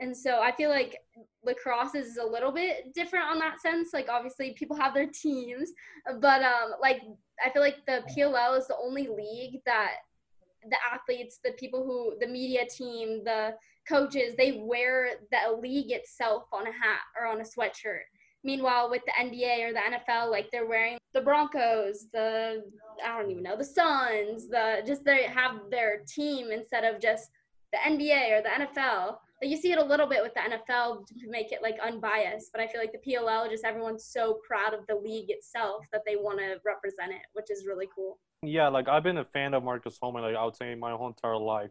And 0.00 0.16
so 0.16 0.40
I 0.40 0.52
feel 0.52 0.70
like 0.70 0.96
lacrosse 1.44 1.94
is 1.94 2.16
a 2.16 2.24
little 2.24 2.52
bit 2.52 2.94
different 2.94 3.26
on 3.26 3.38
that 3.38 3.60
sense. 3.60 3.90
Like 3.92 4.08
obviously 4.08 4.54
people 4.58 4.76
have 4.76 4.94
their 4.94 5.08
teams, 5.08 5.72
but 6.20 6.42
um 6.42 6.72
like 6.80 7.02
I 7.44 7.50
feel 7.50 7.62
like 7.62 7.84
the 7.86 8.02
PLL 8.16 8.58
is 8.58 8.66
the 8.66 8.76
only 8.82 9.08
league 9.08 9.60
that 9.66 9.92
the 10.68 10.76
athletes, 10.92 11.40
the 11.42 11.52
people 11.52 11.84
who, 11.84 12.18
the 12.20 12.30
media 12.30 12.66
team, 12.66 13.22
the 13.24 13.54
coaches, 13.88 14.34
they 14.36 14.62
wear 14.64 15.10
the 15.30 15.56
league 15.60 15.90
itself 15.90 16.44
on 16.52 16.66
a 16.66 16.72
hat 16.72 17.00
or 17.18 17.26
on 17.26 17.40
a 17.40 17.44
sweatshirt. 17.44 18.04
Meanwhile, 18.42 18.90
with 18.90 19.02
the 19.04 19.12
NBA 19.12 19.68
or 19.68 19.72
the 19.72 19.80
NFL, 19.80 20.30
like 20.30 20.50
they're 20.50 20.66
wearing 20.66 20.98
the 21.12 21.20
Broncos, 21.20 22.06
the 22.12 22.64
I 23.04 23.18
don't 23.18 23.30
even 23.30 23.42
know 23.42 23.56
the 23.56 23.64
Suns, 23.64 24.48
the 24.48 24.82
just 24.86 25.04
they 25.04 25.24
have 25.24 25.70
their 25.70 26.02
team 26.08 26.50
instead 26.50 26.84
of 26.84 27.00
just 27.00 27.30
the 27.72 27.78
NBA 27.78 28.38
or 28.38 28.42
the 28.42 28.64
NFL. 28.64 29.18
Like 29.42 29.50
you 29.50 29.56
see 29.56 29.72
it 29.72 29.78
a 29.78 29.84
little 29.84 30.06
bit 30.06 30.22
with 30.22 30.34
the 30.34 30.40
NFL 30.40 31.06
to 31.06 31.30
make 31.30 31.52
it 31.52 31.62
like 31.62 31.78
unbiased, 31.82 32.50
but 32.52 32.60
I 32.62 32.66
feel 32.66 32.80
like 32.80 32.92
the 32.92 33.12
PLL 33.12 33.50
just 33.50 33.64
everyone's 33.64 34.04
so 34.04 34.38
proud 34.46 34.74
of 34.74 34.86
the 34.86 34.96
league 34.96 35.30
itself 35.30 35.86
that 35.92 36.02
they 36.06 36.16
want 36.16 36.38
to 36.38 36.56
represent 36.64 37.12
it, 37.12 37.22
which 37.32 37.50
is 37.50 37.66
really 37.66 37.88
cool. 37.94 38.18
Yeah, 38.42 38.68
like 38.68 38.88
I've 38.88 39.02
been 39.02 39.18
a 39.18 39.24
fan 39.24 39.54
of 39.54 39.64
Marcus 39.64 39.98
Holman, 40.00 40.22
like 40.22 40.36
I 40.36 40.44
would 40.44 40.56
say 40.56 40.74
my 40.74 40.92
whole 40.92 41.08
entire 41.08 41.36
life. 41.36 41.70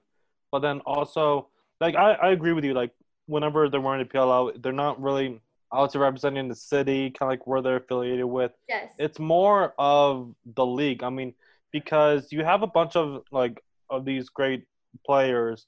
But 0.52 0.60
then 0.60 0.82
also, 0.82 1.50
like 1.82 1.96
I, 1.96 2.14
I 2.14 2.32
agree 2.32 2.54
with 2.54 2.64
you. 2.64 2.74
Like 2.74 2.92
whenever 3.26 3.70
they're 3.70 3.82
wearing 3.82 4.02
a 4.02 4.06
PLL, 4.06 4.62
they're 4.62 4.72
not 4.72 5.02
really 5.02 5.42
would 5.72 5.92
say 5.92 6.00
representing 6.00 6.48
the 6.48 6.56
city, 6.56 7.10
kind 7.12 7.28
of 7.28 7.40
like 7.40 7.48
where 7.48 7.62
they're 7.62 7.78
affiliated 7.78 8.26
with. 8.26 8.52
Yes. 8.68 8.92
It's 8.98 9.20
more 9.20 9.74
of 9.78 10.34
the 10.56 10.66
league. 10.66 11.04
I 11.04 11.10
mean, 11.10 11.34
because 11.72 12.32
you 12.32 12.44
have 12.44 12.64
a 12.64 12.68
bunch 12.68 12.96
of 12.96 13.24
like 13.32 13.64
of 13.90 14.06
these 14.06 14.30
great 14.30 14.66
players 15.06 15.68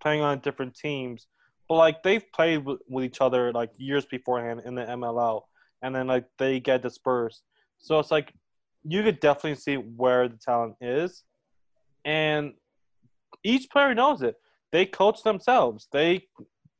playing 0.00 0.22
on 0.22 0.40
different 0.40 0.74
teams, 0.74 1.26
but 1.68 1.76
like 1.76 2.02
they've 2.02 2.24
played 2.32 2.64
with, 2.64 2.80
with 2.88 3.04
each 3.04 3.20
other 3.20 3.52
like 3.52 3.70
years 3.76 4.04
beforehand 4.06 4.62
in 4.64 4.74
the 4.74 4.84
MLL, 4.84 5.42
and 5.82 5.94
then 5.94 6.06
like 6.06 6.26
they 6.38 6.60
get 6.60 6.82
dispersed. 6.82 7.42
So 7.78 7.98
it's 7.98 8.10
like 8.10 8.32
you 8.84 9.02
could 9.02 9.20
definitely 9.20 9.56
see 9.56 9.76
where 9.76 10.28
the 10.28 10.36
talent 10.36 10.76
is, 10.80 11.22
and 12.04 12.54
each 13.44 13.70
player 13.70 13.94
knows 13.94 14.22
it. 14.22 14.36
They 14.72 14.86
coach 14.86 15.22
themselves. 15.22 15.88
They 15.92 16.26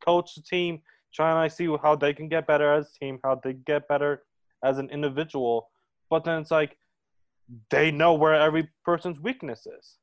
coach 0.05 0.35
the 0.35 0.43
team, 0.43 0.81
trying 1.15 1.49
to 1.49 1.55
see 1.55 1.69
how 1.83 1.97
they 1.97 2.13
can 2.13 2.29
get 2.29 2.47
better 2.47 2.73
as 2.73 2.91
a 2.91 2.99
team, 2.99 3.19
how 3.23 3.41
they 3.43 3.53
get 3.53 3.89
better 3.89 4.23
as 4.65 4.79
an 4.79 4.91
individual. 4.91 5.69
But 6.11 6.25
then 6.25 6.41
it's 6.41 6.51
like 6.51 6.77
they 7.71 7.91
know 7.91 8.15
where 8.15 8.35
every 8.35 8.69
person's 8.85 9.21
weakness 9.21 9.67
is. 9.67 9.99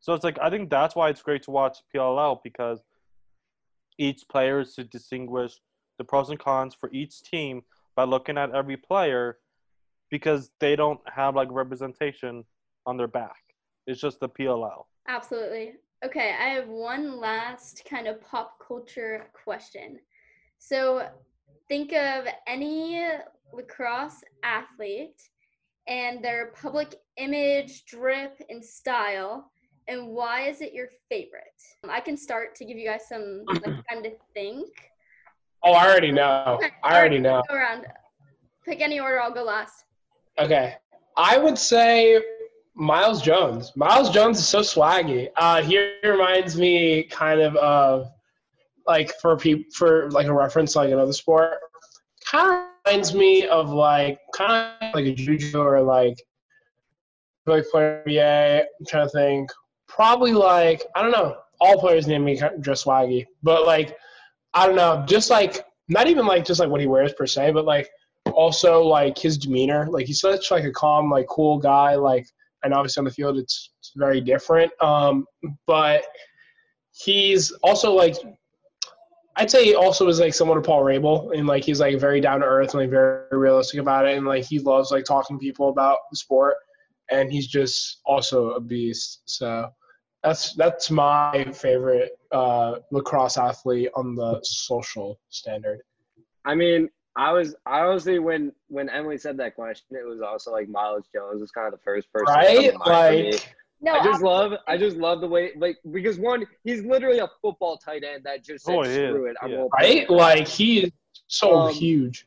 So 0.00 0.14
it's 0.14 0.24
like 0.24 0.38
I 0.40 0.50
think 0.50 0.70
that's 0.70 0.94
why 0.94 1.08
it's 1.08 1.22
great 1.22 1.42
to 1.44 1.50
watch 1.50 1.78
PLL 1.94 2.38
because 2.42 2.80
each 3.98 4.22
player 4.30 4.60
is 4.60 4.74
to 4.74 4.84
distinguish 4.84 5.54
the 5.98 6.04
pros 6.04 6.30
and 6.30 6.38
cons 6.38 6.74
for 6.78 6.90
each 6.92 7.22
team 7.22 7.62
by 7.94 8.04
looking 8.04 8.36
at 8.36 8.54
every 8.54 8.76
player 8.76 9.38
because 10.10 10.50
they 10.60 10.76
don't 10.76 11.00
have 11.12 11.34
like 11.34 11.48
representation 11.50 12.44
on 12.86 12.96
their 12.96 13.08
back. 13.08 13.42
It's 13.86 14.00
just 14.00 14.20
the 14.20 14.28
PLL. 14.28 14.84
Absolutely. 15.08 15.74
Okay, 16.04 16.34
I 16.38 16.48
have 16.48 16.68
one 16.68 17.20
last 17.20 17.82
kind 17.88 18.06
of 18.06 18.20
pop 18.20 18.58
culture 18.66 19.26
question. 19.32 19.98
So 20.58 21.08
think 21.68 21.92
of 21.92 22.26
any 22.46 23.02
lacrosse 23.52 24.22
athlete 24.42 25.20
and 25.88 26.22
their 26.22 26.52
public 26.60 26.96
image, 27.16 27.84
drip, 27.86 28.40
and 28.50 28.64
style. 28.64 29.50
And 29.88 30.08
why 30.08 30.48
is 30.48 30.60
it 30.60 30.72
your 30.72 30.88
favorite? 31.08 31.42
I 31.88 32.00
can 32.00 32.16
start 32.16 32.56
to 32.56 32.64
give 32.64 32.76
you 32.76 32.86
guys 32.86 33.08
some 33.08 33.44
like, 33.46 33.62
time 33.90 34.02
to 34.02 34.10
think. 34.34 34.68
Oh, 35.62 35.72
I 35.72 35.86
already 35.88 36.12
know. 36.12 36.60
I 36.82 36.98
already 36.98 37.18
know. 37.18 37.42
Go 37.48 37.54
around. 37.54 37.86
Pick 38.64 38.80
any 38.80 39.00
order. 39.00 39.20
I'll 39.20 39.32
go 39.32 39.44
last. 39.44 39.85
Okay. 40.38 40.74
I 41.16 41.38
would 41.38 41.58
say 41.58 42.20
Miles 42.74 43.22
Jones. 43.22 43.72
Miles 43.74 44.10
Jones 44.10 44.38
is 44.38 44.46
so 44.46 44.60
swaggy. 44.60 45.28
Uh, 45.36 45.62
he 45.62 45.90
reminds 46.04 46.56
me 46.56 47.04
kind 47.04 47.40
of 47.40 47.56
of 47.56 48.08
like 48.86 49.12
for 49.20 49.36
people 49.36 49.64
for 49.74 50.10
like 50.10 50.26
a 50.26 50.32
reference 50.32 50.76
like 50.76 50.90
another 50.90 51.12
sport. 51.12 51.54
Kind 52.30 52.50
of 52.50 52.66
reminds 52.86 53.14
me 53.14 53.46
of 53.46 53.70
like 53.70 54.18
kind 54.34 54.72
of 54.82 54.94
like 54.94 55.06
a 55.06 55.14
Juju 55.14 55.58
or 55.58 55.80
like 55.80 56.16
like 57.46 57.64
player 57.70 58.02
NBA. 58.06 58.60
I'm 58.60 58.86
trying 58.86 59.06
to 59.06 59.10
think. 59.10 59.50
Probably 59.88 60.32
like 60.32 60.82
I 60.94 61.02
don't 61.02 61.12
know. 61.12 61.36
All 61.60 61.80
players 61.80 62.06
name 62.06 62.24
me 62.24 62.38
just 62.60 62.84
swaggy, 62.84 63.24
but 63.42 63.64
like 63.64 63.96
I 64.52 64.66
don't 64.66 64.76
know. 64.76 65.02
Just 65.08 65.30
like 65.30 65.64
not 65.88 66.08
even 66.08 66.26
like 66.26 66.44
just 66.44 66.60
like 66.60 66.68
what 66.68 66.80
he 66.80 66.86
wears 66.86 67.14
per 67.14 67.26
se, 67.26 67.52
but 67.52 67.64
like 67.64 67.88
also 68.36 68.82
like 68.82 69.18
his 69.18 69.36
demeanor. 69.36 69.88
Like 69.90 70.06
he's 70.06 70.20
such 70.20 70.50
like 70.50 70.64
a 70.64 70.70
calm, 70.70 71.10
like 71.10 71.26
cool 71.26 71.58
guy. 71.58 71.96
Like 71.96 72.26
and 72.62 72.74
obviously 72.74 73.00
on 73.00 73.04
the 73.06 73.10
field 73.10 73.38
it's, 73.38 73.70
it's 73.80 73.92
very 73.96 74.20
different. 74.20 74.70
Um, 74.82 75.26
but 75.66 76.04
he's 76.92 77.50
also 77.62 77.92
like 77.92 78.16
I'd 79.38 79.50
say 79.50 79.64
he 79.64 79.74
also 79.74 80.08
is 80.08 80.18
like 80.18 80.32
somewhat 80.32 80.54
to 80.54 80.62
Paul 80.62 80.82
Rabil, 80.82 81.36
and 81.36 81.46
like 81.46 81.62
he's 81.62 81.80
like 81.80 81.98
very 82.00 82.20
down 82.20 82.40
to 82.40 82.46
earth 82.46 82.72
and 82.72 82.80
like 82.80 82.90
very 82.90 83.26
realistic 83.32 83.80
about 83.80 84.06
it, 84.06 84.16
and 84.16 84.26
like 84.26 84.44
he 84.44 84.58
loves 84.58 84.90
like 84.90 85.04
talking 85.04 85.38
to 85.38 85.40
people 85.40 85.68
about 85.68 85.98
the 86.10 86.16
sport, 86.16 86.54
and 87.10 87.30
he's 87.30 87.46
just 87.46 88.00
also 88.06 88.52
a 88.52 88.60
beast. 88.60 89.22
So 89.26 89.68
that's 90.22 90.54
that's 90.54 90.90
my 90.90 91.46
favorite 91.52 92.12
uh, 92.32 92.76
lacrosse 92.90 93.36
athlete 93.36 93.90
on 93.94 94.14
the 94.14 94.40
social 94.42 95.20
standard. 95.28 95.80
I 96.46 96.54
mean, 96.54 96.88
I 97.16 97.32
was 97.32 97.54
I 97.64 97.80
honestly 97.80 98.18
when 98.18 98.52
when 98.68 98.90
Emily 98.90 99.16
said 99.16 99.38
that 99.38 99.54
question, 99.54 99.96
it 99.96 100.06
was 100.06 100.20
also 100.20 100.52
like 100.52 100.68
Miles 100.68 101.04
Jones 101.14 101.40
was 101.40 101.50
kind 101.50 101.66
of 101.66 101.72
the 101.72 101.82
first 101.84 102.12
person. 102.12 102.34
Right, 102.34 102.78
like 102.78 103.56
no, 103.80 103.94
I 103.94 104.04
just 104.04 104.22
I, 104.22 104.26
love 104.26 104.52
I 104.68 104.76
just 104.76 104.96
love 104.98 105.22
the 105.22 105.28
way 105.28 105.52
like 105.56 105.78
because 105.90 106.18
one 106.18 106.46
he's 106.64 106.84
literally 106.84 107.18
a 107.18 107.28
football 107.40 107.78
tight 107.78 108.04
end 108.04 108.24
that 108.24 108.44
just 108.44 108.66
said 108.66 108.74
oh, 108.74 108.84
screw 108.84 109.26
it. 109.26 109.36
I'm 109.40 109.50
yeah. 109.50 109.64
right, 109.72 110.10
like 110.10 110.46
he 110.46 110.80
is 110.80 110.92
so 111.26 111.54
um, 111.54 111.74
huge. 111.74 112.26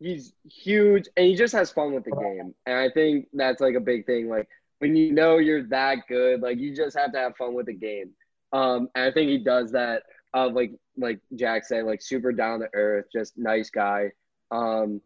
He's 0.00 0.32
huge 0.50 1.08
and 1.16 1.26
he 1.26 1.36
just 1.36 1.52
has 1.52 1.70
fun 1.70 1.92
with 1.92 2.04
the 2.04 2.12
game, 2.12 2.54
and 2.66 2.76
I 2.76 2.88
think 2.90 3.28
that's 3.34 3.60
like 3.60 3.74
a 3.74 3.80
big 3.80 4.06
thing. 4.06 4.28
Like 4.28 4.48
when 4.78 4.96
you 4.96 5.12
know 5.12 5.36
you're 5.36 5.64
that 5.64 5.98
good, 6.08 6.40
like 6.40 6.58
you 6.58 6.74
just 6.74 6.96
have 6.96 7.12
to 7.12 7.18
have 7.18 7.36
fun 7.36 7.54
with 7.54 7.66
the 7.66 7.74
game. 7.74 8.10
Um, 8.54 8.88
and 8.94 9.04
I 9.04 9.12
think 9.12 9.30
he 9.30 9.38
does 9.38 9.70
that. 9.72 10.02
Uh, 10.34 10.48
like 10.48 10.72
like 10.96 11.20
Jack 11.36 11.64
said, 11.64 11.84
like 11.84 12.02
super 12.02 12.32
down 12.32 12.60
to 12.60 12.68
earth, 12.74 13.06
just 13.12 13.36
nice 13.36 13.70
guy. 13.70 14.10
Um, 14.50 15.00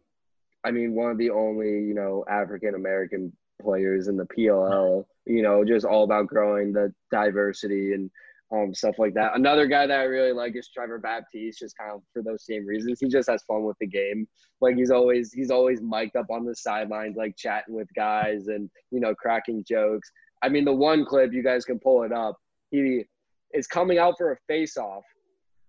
I 0.63 0.71
mean, 0.71 0.95
one 0.95 1.11
of 1.11 1.17
the 1.17 1.29
only 1.29 1.69
you 1.69 1.93
know 1.93 2.23
African 2.29 2.75
American 2.75 3.33
players 3.61 4.07
in 4.07 4.17
the 4.17 4.25
PLL. 4.25 5.05
You 5.25 5.41
know, 5.41 5.65
just 5.65 5.85
all 5.85 6.03
about 6.03 6.27
growing 6.27 6.71
the 6.71 6.93
diversity 7.11 7.93
and 7.93 8.09
um, 8.51 8.73
stuff 8.73 8.95
like 8.97 9.13
that. 9.15 9.35
Another 9.35 9.67
guy 9.67 9.87
that 9.87 9.99
I 9.99 10.03
really 10.03 10.31
like 10.31 10.55
is 10.55 10.69
Trevor 10.69 10.99
Baptiste, 10.99 11.59
just 11.59 11.77
kind 11.77 11.91
of 11.91 12.01
for 12.13 12.21
those 12.21 12.45
same 12.45 12.65
reasons. 12.65 12.99
He 12.99 13.07
just 13.07 13.29
has 13.29 13.43
fun 13.43 13.63
with 13.63 13.77
the 13.79 13.87
game. 13.87 14.27
Like 14.61 14.75
he's 14.75 14.91
always 14.91 15.33
he's 15.33 15.51
always 15.51 15.81
mic'd 15.81 16.15
up 16.15 16.27
on 16.29 16.45
the 16.45 16.55
sidelines, 16.55 17.17
like 17.17 17.35
chatting 17.35 17.75
with 17.75 17.93
guys 17.95 18.47
and 18.47 18.69
you 18.91 18.99
know 18.99 19.13
cracking 19.13 19.65
jokes. 19.67 20.09
I 20.41 20.49
mean, 20.49 20.65
the 20.65 20.73
one 20.73 21.05
clip 21.05 21.33
you 21.33 21.43
guys 21.43 21.65
can 21.65 21.79
pull 21.79 22.03
it 22.03 22.11
up. 22.11 22.37
He 22.71 23.03
is 23.53 23.67
coming 23.67 23.97
out 23.97 24.15
for 24.17 24.31
a 24.31 24.37
face 24.47 24.77
off 24.77 25.03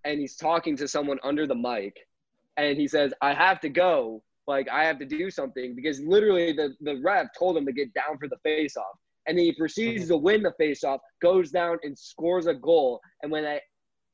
and 0.09 0.19
he's 0.19 0.37
talking 0.37 0.75
to 0.79 0.89
someone 0.89 1.19
under 1.23 1.47
the 1.47 1.55
mic 1.55 1.95
and 2.57 2.77
he 2.79 2.89
says, 2.89 3.13
I 3.21 3.35
have 3.35 3.61
to 3.61 3.69
go. 3.69 4.23
Like, 4.47 4.69
I 4.71 4.85
have 4.85 4.99
to 5.01 5.05
do 5.05 5.31
something 5.31 5.77
because 5.77 6.01
literally 6.01 6.53
the, 6.53 6.75
the 6.81 6.99
ref 7.05 7.27
told 7.39 7.59
him 7.59 7.67
to 7.67 7.73
get 7.73 7.93
down 7.93 8.17
for 8.19 8.27
the 8.27 8.39
face 8.43 8.77
off. 8.79 8.97
And 9.27 9.39
he 9.39 9.53
proceeds 9.53 10.09
to 10.09 10.17
win 10.17 10.43
the 10.43 10.55
face 10.59 10.83
off, 10.83 11.01
goes 11.21 11.51
down 11.51 11.77
and 11.83 11.97
scores 11.97 12.47
a 12.47 12.55
goal. 12.55 13.01
And 13.23 13.31
when 13.31 13.45
I 13.45 13.61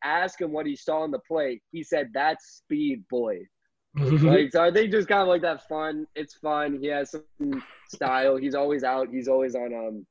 asked 0.03 0.40
him 0.40 0.53
what 0.53 0.66
he 0.66 0.74
saw 0.74 1.03
on 1.03 1.12
the 1.12 1.20
play, 1.20 1.61
he 1.70 1.84
said, 1.84 2.11
That's 2.12 2.57
speed, 2.57 3.05
boy. 3.09 3.38
like, 3.95 4.51
so 4.51 4.64
I 4.64 4.72
think 4.72 4.90
just 4.90 5.07
kind 5.07 5.22
of 5.22 5.28
like 5.28 5.42
that 5.42 5.68
fun. 5.68 6.09
It's 6.16 6.34
fun. 6.34 6.80
He 6.80 6.88
has 6.88 7.12
some 7.12 7.62
style. 7.88 8.36
He's 8.36 8.57
always 8.57 8.82
out. 8.82 9.07
He's 9.12 9.28
always 9.28 9.55
on 9.55 9.72
um 9.72 10.07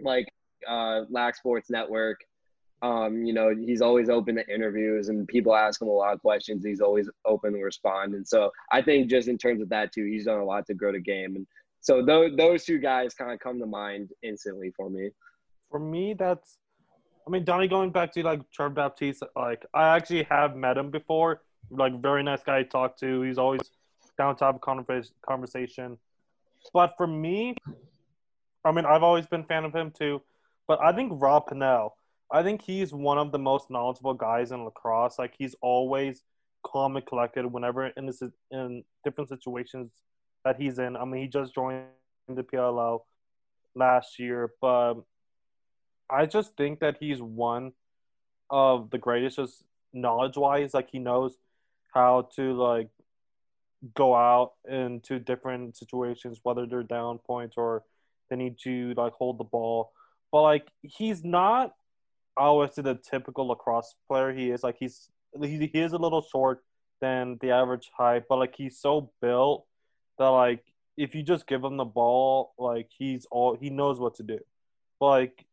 like 0.00 0.26
uh 0.68 1.00
Lax 1.10 1.38
Sports 1.38 1.68
Network. 1.68 2.20
Um, 2.82 3.24
you 3.24 3.32
know, 3.32 3.54
he's 3.54 3.80
always 3.80 4.08
open 4.10 4.34
to 4.34 4.54
interviews 4.54 5.08
and 5.08 5.26
people 5.28 5.54
ask 5.54 5.80
him 5.80 5.88
a 5.88 5.92
lot 5.92 6.14
of 6.14 6.20
questions. 6.20 6.64
He's 6.64 6.80
always 6.80 7.08
open 7.24 7.52
to 7.52 7.60
respond. 7.60 8.14
And 8.14 8.26
so 8.26 8.50
I 8.72 8.82
think 8.82 9.08
just 9.08 9.28
in 9.28 9.38
terms 9.38 9.62
of 9.62 9.68
that 9.68 9.92
too, 9.92 10.04
he's 10.04 10.24
done 10.24 10.40
a 10.40 10.44
lot 10.44 10.66
to 10.66 10.74
grow 10.74 10.90
the 10.90 10.98
game. 10.98 11.36
And 11.36 11.46
so 11.80 12.04
those, 12.04 12.36
those 12.36 12.64
two 12.64 12.78
guys 12.78 13.14
kind 13.14 13.30
of 13.30 13.38
come 13.38 13.60
to 13.60 13.66
mind 13.66 14.10
instantly 14.22 14.72
for 14.76 14.90
me. 14.90 15.10
For 15.70 15.78
me, 15.78 16.14
that's, 16.14 16.58
I 17.26 17.30
mean, 17.30 17.44
Donnie, 17.44 17.68
going 17.68 17.90
back 17.90 18.12
to 18.14 18.22
like 18.24 18.40
Trevor 18.50 18.74
Baptiste, 18.74 19.22
like 19.36 19.64
I 19.72 19.96
actually 19.96 20.24
have 20.24 20.56
met 20.56 20.76
him 20.76 20.90
before. 20.90 21.42
Like 21.70 22.02
very 22.02 22.24
nice 22.24 22.42
guy 22.42 22.64
to 22.64 22.68
talk 22.68 22.98
to. 22.98 23.22
He's 23.22 23.38
always 23.38 23.60
down 24.18 24.36
to 24.36 24.44
have 24.44 24.56
a 24.56 25.02
conversation. 25.26 25.98
But 26.72 26.94
for 26.96 27.06
me, 27.06 27.56
I 28.64 28.72
mean, 28.72 28.84
I've 28.84 29.02
always 29.02 29.26
been 29.26 29.44
fan 29.44 29.64
of 29.64 29.74
him 29.74 29.90
too. 29.90 30.20
But 30.68 30.80
I 30.80 30.92
think 30.92 31.12
Rob 31.14 31.48
Pannell, 31.48 31.90
I 32.32 32.42
think 32.42 32.62
he's 32.62 32.94
one 32.94 33.18
of 33.18 33.30
the 33.30 33.38
most 33.38 33.70
knowledgeable 33.70 34.14
guys 34.14 34.52
in 34.52 34.64
lacrosse. 34.64 35.18
Like 35.18 35.34
he's 35.38 35.54
always 35.60 36.22
calm 36.64 36.96
and 36.96 37.04
collected 37.04 37.44
whenever 37.44 37.88
in 37.88 38.06
this 38.06 38.22
in 38.50 38.84
different 39.04 39.28
situations 39.28 39.90
that 40.44 40.56
he's 40.56 40.78
in. 40.78 40.96
I 40.96 41.04
mean, 41.04 41.22
he 41.22 41.28
just 41.28 41.54
joined 41.54 41.84
the 42.28 42.42
PLL 42.42 43.00
last 43.74 44.18
year, 44.18 44.52
but 44.60 44.94
I 46.08 46.26
just 46.26 46.56
think 46.56 46.80
that 46.80 46.96
he's 46.98 47.20
one 47.20 47.72
of 48.48 48.90
the 48.90 48.98
greatest, 48.98 49.36
just 49.36 49.62
knowledge 49.92 50.36
wise. 50.36 50.72
Like 50.72 50.90
he 50.90 50.98
knows 50.98 51.36
how 51.92 52.28
to 52.36 52.54
like 52.54 52.88
go 53.94 54.14
out 54.14 54.52
into 54.68 55.18
different 55.18 55.76
situations, 55.76 56.40
whether 56.42 56.66
they're 56.66 56.82
down 56.82 57.18
points 57.18 57.56
or 57.56 57.82
they 58.30 58.36
need 58.36 58.58
to 58.60 58.94
like 58.96 59.12
hold 59.12 59.38
the 59.38 59.44
ball. 59.44 59.92
But 60.30 60.42
like 60.42 60.68
he's 60.82 61.24
not 61.24 61.74
always 62.36 62.70
to 62.72 62.82
the 62.82 62.94
typical 62.94 63.48
lacrosse 63.48 63.94
player 64.08 64.32
he 64.32 64.50
is. 64.50 64.62
Like 64.62 64.76
he's 64.78 65.08
he, 65.40 65.70
he 65.72 65.80
is 65.80 65.92
a 65.92 65.98
little 65.98 66.22
short 66.22 66.62
than 67.00 67.38
the 67.40 67.50
average 67.50 67.90
height, 67.96 68.24
but 68.28 68.38
like 68.38 68.54
he's 68.56 68.78
so 68.78 69.12
built 69.20 69.66
that 70.18 70.28
like 70.28 70.64
if 70.96 71.14
you 71.14 71.22
just 71.22 71.46
give 71.46 71.64
him 71.64 71.76
the 71.76 71.84
ball, 71.84 72.52
like 72.58 72.88
he's 72.96 73.26
all 73.30 73.56
he 73.60 73.70
knows 73.70 73.98
what 73.98 74.14
to 74.16 74.22
do. 74.22 74.38
Like 75.00 75.46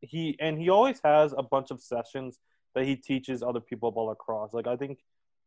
he 0.00 0.36
and 0.40 0.58
he 0.58 0.70
always 0.70 1.00
has 1.04 1.34
a 1.36 1.42
bunch 1.42 1.70
of 1.70 1.80
sessions 1.80 2.38
that 2.74 2.84
he 2.84 2.96
teaches 2.96 3.42
other 3.42 3.60
people 3.60 3.88
about 3.88 4.06
lacrosse. 4.06 4.52
Like 4.52 4.66
I 4.66 4.76
think 4.76 4.98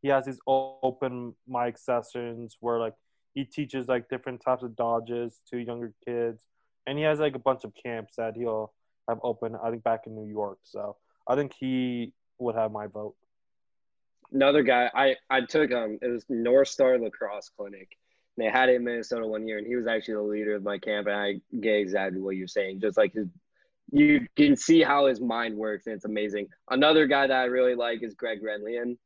he 0.02 0.10
has 0.10 0.26
these 0.26 0.40
open 0.48 1.36
mic 1.48 1.78
sessions 1.78 2.58
where 2.60 2.80
like 2.80 2.94
he 3.34 3.46
teaches 3.46 3.88
like 3.88 4.10
different 4.10 4.42
types 4.42 4.64
of 4.64 4.76
dodges 4.76 5.42
to 5.50 5.58
younger 5.58 5.94
kids, 6.06 6.48
and 6.88 6.98
he 6.98 7.04
has 7.04 7.20
like 7.20 7.36
a 7.36 7.40
bunch 7.40 7.64
of 7.64 7.74
camps 7.74 8.16
that 8.18 8.36
he'll 8.36 8.74
have 9.08 9.20
opened. 9.24 9.56
I 9.64 9.70
think 9.70 9.84
back 9.84 10.02
in 10.08 10.16
New 10.16 10.28
York. 10.30 10.60
So 10.64 10.98
I 11.28 11.36
think 11.36 11.54
he 11.60 12.14
would 12.40 12.56
have 12.56 12.72
my 12.72 12.88
vote. 12.88 13.16
Another 14.32 14.64
guy 14.64 14.90
I 14.96 15.16
I 15.30 15.42
took 15.42 15.72
um 15.72 16.00
it 16.02 16.08
was 16.08 16.26
North 16.30 16.70
Star 16.70 16.98
Lacrosse 16.98 17.50
Clinic. 17.58 17.98
And 18.38 18.46
They 18.46 18.50
had 18.50 18.70
it 18.70 18.76
in 18.76 18.84
Minnesota 18.86 19.28
one 19.28 19.46
year, 19.48 19.58
and 19.58 19.68
he 19.68 19.76
was 19.76 19.88
actually 19.88 20.14
the 20.16 20.22
leader 20.22 20.56
of 20.56 20.64
my 20.64 20.78
camp. 20.78 21.08
And 21.08 21.16
I 21.16 21.42
get 21.60 21.76
exactly 21.76 22.22
what 22.22 22.38
you're 22.38 22.48
saying. 22.48 22.80
Just 22.80 22.98
like 22.98 23.14
his, 23.14 23.28
you 23.92 24.26
can 24.38 24.56
see 24.56 24.82
how 24.82 25.08
his 25.08 25.20
mind 25.20 25.58
works, 25.58 25.86
and 25.88 25.96
it's 25.96 26.06
amazing. 26.06 26.48
Another 26.70 27.08
guy 27.08 27.28
that 27.28 27.38
I 27.38 27.46
really 27.46 27.76
like 27.76 28.04
is 28.04 28.16
Greg 28.16 28.40
Gurenlian. 28.42 28.98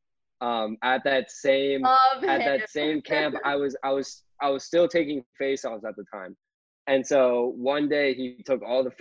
Um, 0.42 0.78
at 0.84 1.04
that 1.06 1.32
same 1.32 1.82
Love 1.82 2.24
at 2.24 2.42
him. 2.42 2.60
that 2.60 2.70
same 2.70 3.02
camp, 3.14 3.36
I 3.44 3.56
was 3.56 3.76
I 3.84 3.92
was 3.92 4.22
I 4.40 4.50
was 4.50 4.64
still 4.64 4.88
taking 4.88 5.24
face-offs 5.40 5.86
at 5.86 5.96
the 5.96 6.04
time, 6.14 6.38
and 6.86 7.06
so 7.06 7.54
one 7.56 7.90
day 7.90 8.14
he 8.14 8.44
took 8.46 8.62
all 8.62 8.84
the 8.84 8.92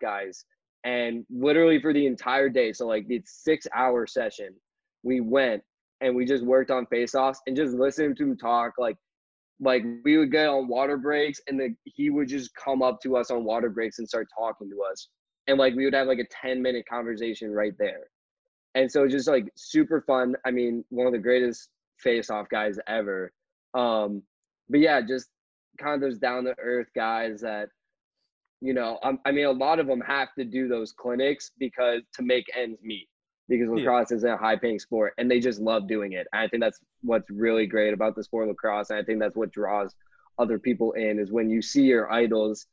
guys, 0.00 0.44
and 0.84 1.24
literally 1.30 1.80
for 1.80 1.92
the 1.92 2.06
entire 2.06 2.48
day, 2.48 2.72
so 2.72 2.86
like 2.86 3.06
the 3.08 3.22
six-hour 3.24 4.06
session, 4.06 4.50
we 5.02 5.20
went 5.20 5.62
and 6.00 6.14
we 6.14 6.24
just 6.24 6.44
worked 6.44 6.70
on 6.70 6.86
face-offs 6.86 7.40
and 7.46 7.56
just 7.56 7.74
listened 7.74 8.16
to 8.16 8.24
him 8.24 8.36
talk 8.36 8.72
like 8.78 8.96
like 9.60 9.84
we 10.04 10.18
would 10.18 10.32
get 10.32 10.48
on 10.48 10.68
water 10.68 10.96
breaks 10.96 11.40
and 11.46 11.58
then 11.58 11.76
he 11.84 12.10
would 12.10 12.28
just 12.28 12.50
come 12.54 12.82
up 12.82 13.00
to 13.00 13.16
us 13.16 13.30
on 13.30 13.44
water 13.44 13.70
breaks 13.70 13.98
and 13.98 14.08
start 14.08 14.26
talking 14.36 14.68
to 14.68 14.82
us. 14.90 15.08
And 15.46 15.58
like 15.58 15.74
we 15.74 15.84
would 15.84 15.94
have 15.94 16.08
like 16.08 16.18
a 16.18 16.46
10 16.46 16.60
minute 16.60 16.84
conversation 16.90 17.52
right 17.52 17.72
there. 17.78 18.08
And 18.74 18.90
so 18.90 19.06
just 19.06 19.28
like 19.28 19.46
super 19.54 20.02
fun. 20.06 20.34
I 20.44 20.50
mean 20.50 20.84
one 20.88 21.06
of 21.06 21.12
the 21.12 21.18
greatest 21.18 21.68
face 21.98 22.30
off 22.30 22.48
guys 22.48 22.78
ever. 22.88 23.32
Um 23.74 24.22
but 24.68 24.80
yeah 24.80 25.00
just 25.00 25.28
kind 25.78 25.94
of 25.94 26.00
those 26.00 26.18
down 26.18 26.44
to 26.44 26.54
earth 26.58 26.88
guys 26.94 27.40
that 27.40 27.68
you 28.64 28.72
know 28.72 28.98
um, 29.02 29.18
i 29.26 29.30
mean 29.30 29.44
a 29.44 29.50
lot 29.50 29.78
of 29.78 29.86
them 29.86 30.00
have 30.00 30.28
to 30.38 30.44
do 30.44 30.68
those 30.68 30.92
clinics 30.92 31.50
because 31.58 32.00
to 32.14 32.22
make 32.22 32.46
ends 32.56 32.78
meet 32.82 33.08
because 33.48 33.68
lacrosse 33.68 34.10
yeah. 34.10 34.16
is 34.16 34.24
a 34.24 34.36
high 34.36 34.56
paying 34.56 34.78
sport 34.78 35.12
and 35.18 35.30
they 35.30 35.40
just 35.40 35.60
love 35.60 35.86
doing 35.86 36.12
it. 36.12 36.26
And 36.32 36.40
I 36.40 36.48
think 36.48 36.62
that's 36.62 36.80
what's 37.02 37.30
really 37.30 37.66
great 37.66 37.92
about 37.92 38.16
the 38.16 38.24
sport 38.24 38.44
of 38.44 38.50
lacrosse. 38.50 38.90
And 38.90 38.98
I 38.98 39.02
think 39.02 39.20
that's 39.20 39.36
what 39.36 39.52
draws 39.52 39.94
other 40.38 40.58
people 40.58 40.92
in 40.92 41.18
is 41.18 41.30
when 41.30 41.50
you 41.50 41.62
see 41.62 41.82
your 41.82 42.10
idols 42.10 42.66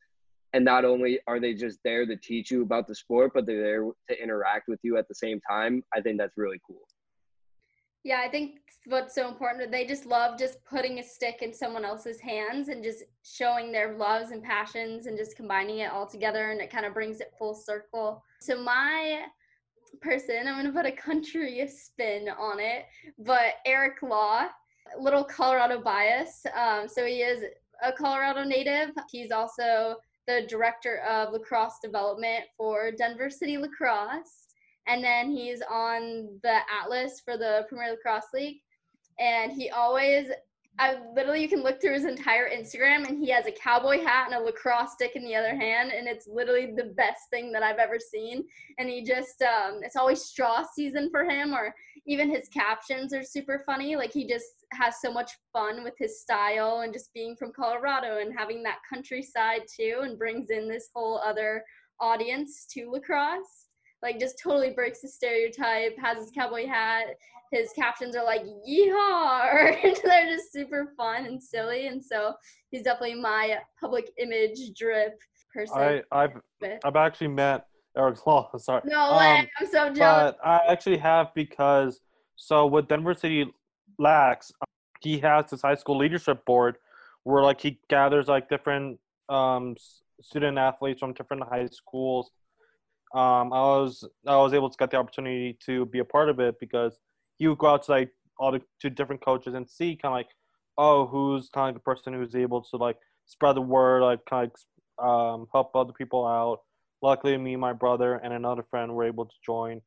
and 0.53 0.65
not 0.65 0.83
only 0.83 1.19
are 1.27 1.39
they 1.39 1.53
just 1.53 1.79
there 1.83 2.05
to 2.05 2.15
teach 2.17 2.51
you 2.51 2.61
about 2.61 2.87
the 2.87 2.95
sport, 2.95 3.31
but 3.33 3.45
they're 3.45 3.61
there 3.61 3.83
to 4.09 4.21
interact 4.21 4.67
with 4.67 4.79
you 4.83 4.97
at 4.97 5.07
the 5.07 5.15
same 5.15 5.39
time. 5.49 5.83
I 5.95 6.01
think 6.01 6.17
that's 6.17 6.37
really 6.37 6.59
cool. 6.67 6.81
Yeah, 8.03 8.21
I 8.25 8.29
think 8.29 8.59
what's 8.87 9.13
so 9.13 9.27
important, 9.27 9.71
they 9.71 9.85
just 9.85 10.05
love 10.05 10.39
just 10.39 10.63
putting 10.65 10.99
a 10.99 11.03
stick 11.03 11.41
in 11.41 11.53
someone 11.53 11.85
else's 11.85 12.19
hands 12.19 12.69
and 12.69 12.83
just 12.83 13.03
showing 13.23 13.71
their 13.71 13.95
loves 13.95 14.31
and 14.31 14.43
passions 14.43 15.05
and 15.05 15.17
just 15.17 15.35
combining 15.35 15.79
it 15.79 15.91
all 15.91 16.07
together 16.07 16.49
and 16.49 16.59
it 16.59 16.71
kind 16.71 16.85
of 16.85 16.93
brings 16.93 17.19
it 17.19 17.33
full 17.37 17.53
circle. 17.53 18.23
So 18.41 18.61
my 18.61 19.25
person. 20.01 20.47
I'm 20.47 20.55
gonna 20.55 20.71
put 20.71 20.85
a 20.85 20.91
country 20.91 21.67
spin 21.67 22.29
on 22.29 22.59
it, 22.59 22.85
but 23.19 23.55
Eric 23.65 24.01
Law, 24.01 24.47
little 24.99 25.23
Colorado 25.23 25.81
bias. 25.81 26.45
Um, 26.55 26.87
so 26.87 27.05
he 27.05 27.21
is 27.21 27.43
a 27.83 27.91
Colorado 27.91 28.43
native. 28.43 28.91
He's 29.09 29.31
also 29.31 29.97
the 30.27 30.45
director 30.47 30.99
of 30.99 31.33
lacrosse 31.33 31.79
development 31.81 32.45
for 32.57 32.91
Denver 32.91 33.29
City 33.29 33.57
Lacrosse, 33.57 34.50
and 34.87 35.03
then 35.03 35.31
he's 35.31 35.61
on 35.69 36.39
the 36.43 36.59
Atlas 36.81 37.21
for 37.23 37.37
the 37.37 37.65
Premier 37.69 37.91
Lacrosse 37.91 38.33
League. 38.33 38.57
And 39.19 39.51
he 39.51 39.69
always 39.69 40.27
I 40.79 40.99
literally 41.13 41.41
you 41.41 41.49
can 41.49 41.63
look 41.63 41.81
through 41.81 41.93
his 41.93 42.05
entire 42.05 42.49
Instagram 42.49 43.07
and 43.07 43.17
he 43.17 43.29
has 43.29 43.45
a 43.45 43.51
cowboy 43.51 44.01
hat 44.01 44.27
and 44.31 44.35
a 44.35 44.43
lacrosse 44.43 44.93
stick 44.93 45.15
in 45.15 45.23
the 45.23 45.35
other 45.35 45.55
hand 45.55 45.91
and 45.91 46.07
it's 46.07 46.27
literally 46.27 46.73
the 46.75 46.93
best 46.95 47.23
thing 47.29 47.51
that 47.51 47.61
I've 47.61 47.77
ever 47.77 47.99
seen. 47.99 48.45
And 48.79 48.89
he 48.89 49.03
just 49.03 49.41
um 49.41 49.81
it's 49.83 49.95
always 49.97 50.23
straw 50.23 50.63
season 50.63 51.09
for 51.11 51.23
him 51.23 51.53
or 51.53 51.75
even 52.07 52.29
his 52.29 52.47
captions 52.47 53.13
are 53.13 53.23
super 53.23 53.63
funny. 53.65 53.95
Like 53.95 54.13
he 54.13 54.25
just 54.25 54.65
has 54.71 54.95
so 55.01 55.11
much 55.11 55.31
fun 55.53 55.83
with 55.83 55.93
his 55.99 56.21
style 56.21 56.79
and 56.79 56.93
just 56.93 57.13
being 57.13 57.35
from 57.35 57.51
Colorado 57.53 58.19
and 58.19 58.33
having 58.35 58.63
that 58.63 58.79
countryside 58.91 59.63
too 59.73 59.99
and 60.03 60.17
brings 60.17 60.49
in 60.49 60.67
this 60.67 60.89
whole 60.95 61.19
other 61.19 61.63
audience 61.99 62.65
to 62.73 62.89
lacrosse 62.89 63.67
like 64.01 64.19
just 64.19 64.39
totally 64.39 64.71
breaks 64.71 65.01
the 65.01 65.07
stereotype, 65.07 65.97
has 65.99 66.17
his 66.17 66.31
cowboy 66.31 66.67
hat. 66.67 67.07
His 67.51 67.71
captions 67.75 68.15
are 68.15 68.23
like 68.23 68.43
yeehaw, 68.67 69.81
they're 70.03 70.35
just 70.35 70.53
super 70.53 70.93
fun 70.97 71.25
and 71.25 71.41
silly. 71.41 71.87
And 71.87 72.03
so 72.03 72.33
he's 72.69 72.83
definitely 72.83 73.21
my 73.21 73.57
public 73.79 74.11
image 74.17 74.73
drip 74.77 75.19
person. 75.53 75.77
I, 75.77 76.01
I've 76.11 76.41
I've 76.83 76.95
actually 76.95 77.27
met 77.27 77.65
Eric 77.97 78.25
Law. 78.25 78.49
Sorry. 78.57 78.81
No 78.85 79.17
way, 79.17 79.39
um, 79.39 79.47
I'm 79.59 79.67
so 79.67 79.93
jealous. 79.93 80.33
But 80.41 80.47
I 80.47 80.61
actually 80.69 80.97
have 80.97 81.33
because 81.35 81.99
so 82.35 82.65
with 82.65 82.87
Denver 82.87 83.13
City 83.13 83.53
Lax, 83.99 84.51
he 85.01 85.19
has 85.19 85.51
this 85.51 85.61
high 85.61 85.75
school 85.75 85.97
leadership 85.97 86.45
board 86.45 86.77
where 87.23 87.43
like 87.43 87.61
he 87.61 87.79
gathers 87.89 88.27
like 88.27 88.49
different 88.49 88.99
um, 89.29 89.75
student 90.21 90.57
athletes 90.57 90.99
from 90.99 91.13
different 91.13 91.43
high 91.43 91.67
schools 91.67 92.31
um, 93.13 93.51
I 93.53 93.61
was 93.61 94.07
I 94.25 94.37
was 94.37 94.53
able 94.53 94.69
to 94.69 94.77
get 94.77 94.91
the 94.91 94.97
opportunity 94.97 95.57
to 95.65 95.85
be 95.85 95.99
a 95.99 96.05
part 96.05 96.29
of 96.29 96.39
it 96.39 96.55
because 96.59 96.97
you 97.39 97.49
would 97.49 97.57
go 97.57 97.67
out 97.67 97.83
to 97.83 97.91
like 97.91 98.11
all 98.39 98.51
the 98.51 98.61
to 98.81 98.89
different 98.89 99.23
coaches 99.23 99.53
and 99.53 99.69
see 99.69 99.95
kind 99.95 100.13
of 100.13 100.17
like 100.17 100.29
oh 100.77 101.05
who's 101.05 101.49
kind 101.49 101.69
of 101.69 101.75
the 101.75 101.81
person 101.81 102.13
who's 102.13 102.35
able 102.35 102.61
to 102.61 102.77
like 102.77 102.97
spread 103.25 103.55
the 103.55 103.61
word 103.61 104.01
like 104.01 104.19
kind 104.29 104.49
of 104.49 104.51
um, 105.01 105.47
help 105.51 105.75
other 105.75 105.93
people 105.93 106.25
out. 106.25 106.59
Luckily, 107.01 107.37
me, 107.37 107.55
my 107.55 107.73
brother, 107.73 108.15
and 108.15 108.33
another 108.33 108.63
friend 108.69 108.93
were 108.93 109.05
able 109.05 109.25
to 109.25 109.35
join, 109.43 109.81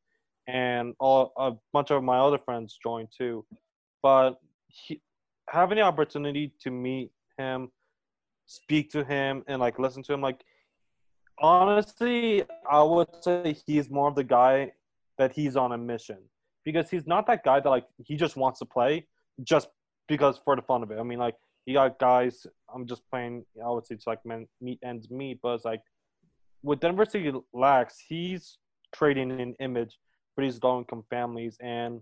and 0.47 0.93
all 0.99 1.31
a 1.37 1.53
bunch 1.71 1.91
of 1.91 2.03
my 2.03 2.17
other 2.17 2.37
friends 2.37 2.77
joined 2.81 3.07
too. 3.17 3.45
But 4.03 4.35
he, 4.67 5.01
having 5.49 5.77
the 5.77 5.83
opportunity 5.83 6.53
to 6.61 6.71
meet 6.71 7.11
him, 7.37 7.71
speak 8.45 8.91
to 8.91 9.03
him, 9.03 9.43
and 9.47 9.61
like 9.61 9.79
listen 9.79 10.03
to 10.03 10.13
him, 10.13 10.21
like 10.21 10.41
honestly, 11.39 12.43
I 12.69 12.83
would 12.83 13.07
say 13.21 13.55
he's 13.65 13.89
more 13.89 14.09
of 14.09 14.15
the 14.15 14.23
guy 14.23 14.71
that 15.17 15.31
he's 15.31 15.55
on 15.55 15.71
a 15.71 15.77
mission 15.77 16.17
because 16.63 16.89
he's 16.89 17.07
not 17.07 17.27
that 17.27 17.43
guy 17.43 17.59
that 17.59 17.69
like 17.69 17.85
he 18.03 18.15
just 18.15 18.35
wants 18.35 18.59
to 18.59 18.65
play 18.65 19.07
just 19.43 19.69
because 20.07 20.39
for 20.43 20.55
the 20.55 20.61
fun 20.61 20.83
of 20.83 20.91
it. 20.91 20.99
I 20.99 21.03
mean, 21.03 21.19
like 21.19 21.35
you 21.65 21.73
got 21.73 21.99
guys. 21.99 22.45
I'm 22.73 22.85
just 22.85 23.01
playing. 23.09 23.45
I 23.63 23.69
would 23.69 23.85
say 23.85 23.95
it's 23.95 24.07
like 24.07 24.25
men, 24.25 24.47
meet 24.61 24.79
ends 24.83 25.09
meet, 25.09 25.39
but 25.41 25.55
it's 25.55 25.65
like 25.65 25.81
with 26.63 26.79
Denver 26.79 27.05
City 27.05 27.31
Lax, 27.53 27.97
he's 28.07 28.57
trading 28.93 29.31
an 29.31 29.55
image 29.59 29.97
for 30.33 30.43
these 30.43 30.61
low 30.61 30.79
income 30.79 31.03
families, 31.09 31.57
and 31.61 32.01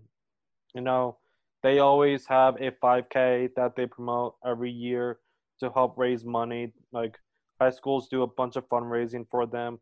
you 0.74 0.80
know 0.80 1.18
they 1.62 1.78
always 1.78 2.26
have 2.26 2.56
a 2.56 2.70
5K 2.72 3.54
that 3.56 3.74
they 3.74 3.86
promote 3.86 4.36
every 4.44 4.70
year 4.70 5.18
to 5.60 5.70
help 5.70 5.96
raise 5.96 6.24
money. 6.24 6.72
Like 6.92 7.18
high 7.64 7.70
schools 7.70 8.08
do 8.08 8.22
a 8.22 8.26
bunch 8.26 8.56
of 8.56 8.68
fundraising 8.68 9.26
for 9.30 9.46
them, 9.46 9.78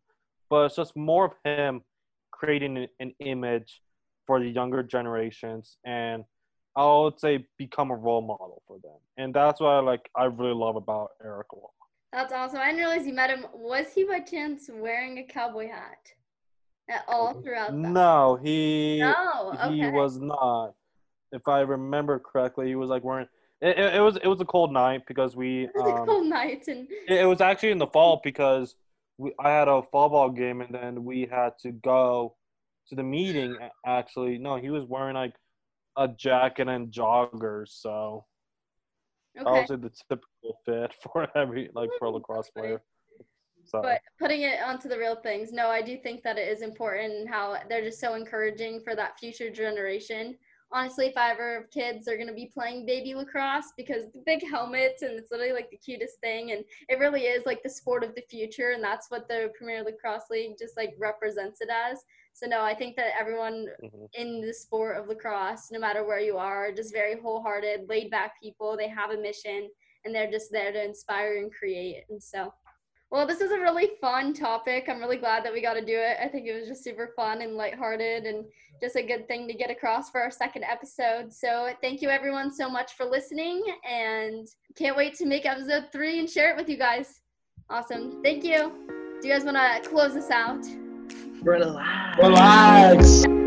but 0.49 0.67
it's 0.67 0.77
just 0.77 0.97
more 0.97 1.25
of 1.27 1.35
him 1.45 1.83
creating 2.31 2.77
an, 2.77 2.89
an 3.01 3.13
image 3.21 3.81
for 4.27 4.39
the 4.41 4.49
younger 4.49 4.83
generations 4.83 5.79
and 5.85 6.25
I 6.75 6.85
would 6.87 7.21
say 7.21 7.45
become 7.59 7.91
a 7.91 7.95
role 7.95 8.23
model 8.23 8.63
for 8.67 8.79
them. 8.83 8.99
And 9.19 9.35
that's 9.35 9.61
what 9.61 9.69
I 9.69 9.81
like 9.81 10.09
I 10.17 10.25
really 10.25 10.55
love 10.55 10.77
about 10.77 11.11
Eric 11.23 11.53
Law. 11.53 11.71
That's 12.13 12.33
awesome. 12.33 12.61
I 12.61 12.67
didn't 12.67 12.79
realize 12.79 13.07
you 13.07 13.15
met 13.15 13.31
him. 13.31 13.47
Was 13.53 13.87
he 13.95 14.05
by 14.05 14.21
chance 14.21 14.71
wearing 14.73 15.19
a 15.19 15.25
cowboy 15.25 15.69
hat 15.69 16.13
at 16.89 17.05
all 17.09 17.35
oh, 17.37 17.43
throughout 17.43 17.73
that? 17.73 17.77
No, 17.77 18.39
he 18.43 19.01
no, 19.01 19.55
okay. 19.55 19.75
he 19.75 19.87
was 19.89 20.19
not. 20.19 20.75
If 21.33 21.49
I 21.49 21.61
remember 21.61 22.19
correctly, 22.19 22.69
he 22.69 22.75
was 22.75 22.91
like 22.91 23.05
wearing 23.05 23.29
it, 23.63 23.79
it, 23.79 23.95
it, 23.95 24.01
was 24.01 24.17
it 24.17 24.27
was 24.27 24.41
a 24.41 24.45
cold 24.45 24.73
night 24.73 25.03
because 25.07 25.37
we. 25.37 25.65
It 25.65 25.71
was 25.75 25.93
um, 25.93 26.03
a 26.03 26.07
cold 26.07 26.27
night 26.27 26.65
and. 26.67 26.89
It, 27.09 27.21
it, 27.21 27.27
was 27.27 27.41
actually 27.41 27.71
in 27.71 27.79
the 27.79 27.87
fall 27.87 28.21
because 28.25 28.75
we 29.19 29.33
I 29.39 29.51
had 29.51 29.69
a 29.69 29.83
fall 29.93 30.09
ball 30.09 30.31
game 30.31 30.61
and 30.61 30.75
then 30.75 31.05
we 31.05 31.29
had 31.31 31.53
to 31.63 31.71
go 31.71 32.35
to 32.89 32.97
the 32.97 33.05
meeting. 33.05 33.57
Actually, 33.87 34.39
no, 34.39 34.57
he 34.57 34.71
was 34.71 34.85
wearing 34.85 35.15
like 35.15 35.35
a 35.97 36.09
jacket 36.09 36.69
and 36.69 36.91
joggers, 36.93 37.69
so. 37.69 38.25
Okay. 39.41 39.49
I 39.49 39.53
would 39.53 39.69
say 39.69 39.77
the 39.77 39.91
typical 40.11 40.59
fit 40.67 40.93
for 41.03 41.29
every 41.35 41.71
like 41.73 41.89
for 41.99 42.07
a 42.07 42.11
lacrosse 42.11 42.51
player. 42.51 42.83
So. 43.65 43.81
But 43.81 44.01
putting 44.19 44.43
it 44.43 44.61
onto 44.61 44.89
the 44.89 44.99
real 44.99 45.17
things, 45.17 45.53
no, 45.53 45.69
I 45.69 45.83
do 45.83 45.97
think 45.97 46.25
that 46.25 46.37
it 46.37 46.49
is 46.49 46.63
important 46.63 47.29
how 47.29 47.57
they're 47.69 47.85
just 47.85 48.01
so 48.01 48.15
encouraging 48.15 48.81
for 48.81 48.97
that 48.97 49.19
future 49.21 49.51
generation 49.51 50.37
honestly, 50.73 51.07
if 51.07 51.17
I 51.17 51.31
ever 51.31 51.61
have 51.61 51.71
kids, 51.71 52.05
they're 52.05 52.19
gonna 52.19 52.33
be 52.33 52.51
playing 52.53 52.87
baby 52.87 53.15
lacrosse 53.15 53.73
because 53.77 54.11
the 54.13 54.23
big 54.25 54.43
helmets 54.49 55.03
and 55.03 55.19
it's 55.19 55.31
literally 55.31 55.53
like 55.53 55.71
the 55.71 55.77
cutest 55.77 56.19
thing, 56.21 56.53
and 56.53 56.65
it 56.89 56.99
really 56.99 57.23
is 57.23 57.45
like 57.47 57.63
the 57.63 57.71
sport 57.71 58.05
of 58.05 58.15
the 58.15 58.23
future, 58.31 58.71
and 58.71 58.83
that's 58.83 59.11
what 59.11 59.29
the 59.29 59.53
Premier 59.57 59.83
Lacrosse 59.83 60.31
League 60.31 60.57
just 60.59 60.77
like 60.77 60.95
represents 60.99 61.61
it 61.61 61.69
as. 61.71 62.03
So 62.35 62.47
no, 62.47 62.63
I 62.63 62.75
think 62.75 62.97
that 62.97 63.19
everyone 63.19 63.67
mm-hmm. 63.85 64.05
in 64.15 64.41
the 64.41 64.55
sport 64.55 64.97
of 64.97 65.09
lacrosse, 65.09 65.71
no 65.71 65.79
matter 65.79 66.05
where 66.05 66.21
you 66.21 66.39
are, 66.39 66.73
just 66.73 66.93
very 66.93 67.21
wholehearted, 67.21 67.89
laid 67.89 68.11
back 68.11 68.41
people. 68.41 68.77
They 68.77 68.89
have 68.89 69.11
a 69.11 69.17
mission, 69.17 69.69
and 70.05 70.15
they're 70.15 70.31
just 70.31 70.51
there 70.51 70.73
to 70.73 70.85
inspire 70.85 71.37
and 71.37 71.53
create. 71.53 72.05
And 72.09 72.23
so, 72.23 72.53
Well, 73.13 73.27
this 73.27 73.43
is 73.43 73.51
a 73.51 73.61
really 73.61 73.91
fun 74.01 74.33
topic. 74.33 74.87
I'm 74.89 74.99
really 74.99 75.19
glad 75.19 75.45
that 75.45 75.53
we 75.53 75.61
got 75.61 75.75
to 75.75 75.85
do 75.85 75.95
it. 75.95 76.17
I 76.19 76.29
think 76.29 76.47
it 76.47 76.59
was 76.59 76.67
just 76.67 76.83
super 76.83 77.13
fun 77.15 77.43
and 77.43 77.57
lighthearted 77.57 78.25
and 78.25 78.47
just 78.81 78.97
a 78.97 79.03
good 79.03 79.29
thing 79.29 79.47
to 79.49 79.53
get 79.53 79.71
across 79.71 80.09
for 80.09 80.19
our 80.23 80.31
second 80.31 80.65
episode. 80.65 81.31
So, 81.31 81.69
thank 81.83 82.01
you 82.01 82.09
everyone 82.09 82.51
so 82.51 82.71
much 82.71 82.95
for 82.95 83.05
listening 83.05 83.63
and 83.87 84.49
can't 84.77 84.97
wait 84.97 85.13
to 85.17 85.27
make 85.27 85.45
episode 85.45 85.93
three 85.93 86.21
and 86.21 86.29
share 86.29 86.53
it 86.53 86.57
with 86.57 86.71
you 86.71 86.79
guys. 86.79 87.21
Awesome. 87.69 88.23
Thank 88.23 88.45
you. 88.45 88.73
Do 89.21 89.29
you 89.29 89.35
guys 89.35 89.45
want 89.45 89.59
to 89.59 89.91
close 89.91 90.15
this 90.15 90.31
out? 90.31 90.65
Relax. 91.43 92.19
Relax. 92.19 93.42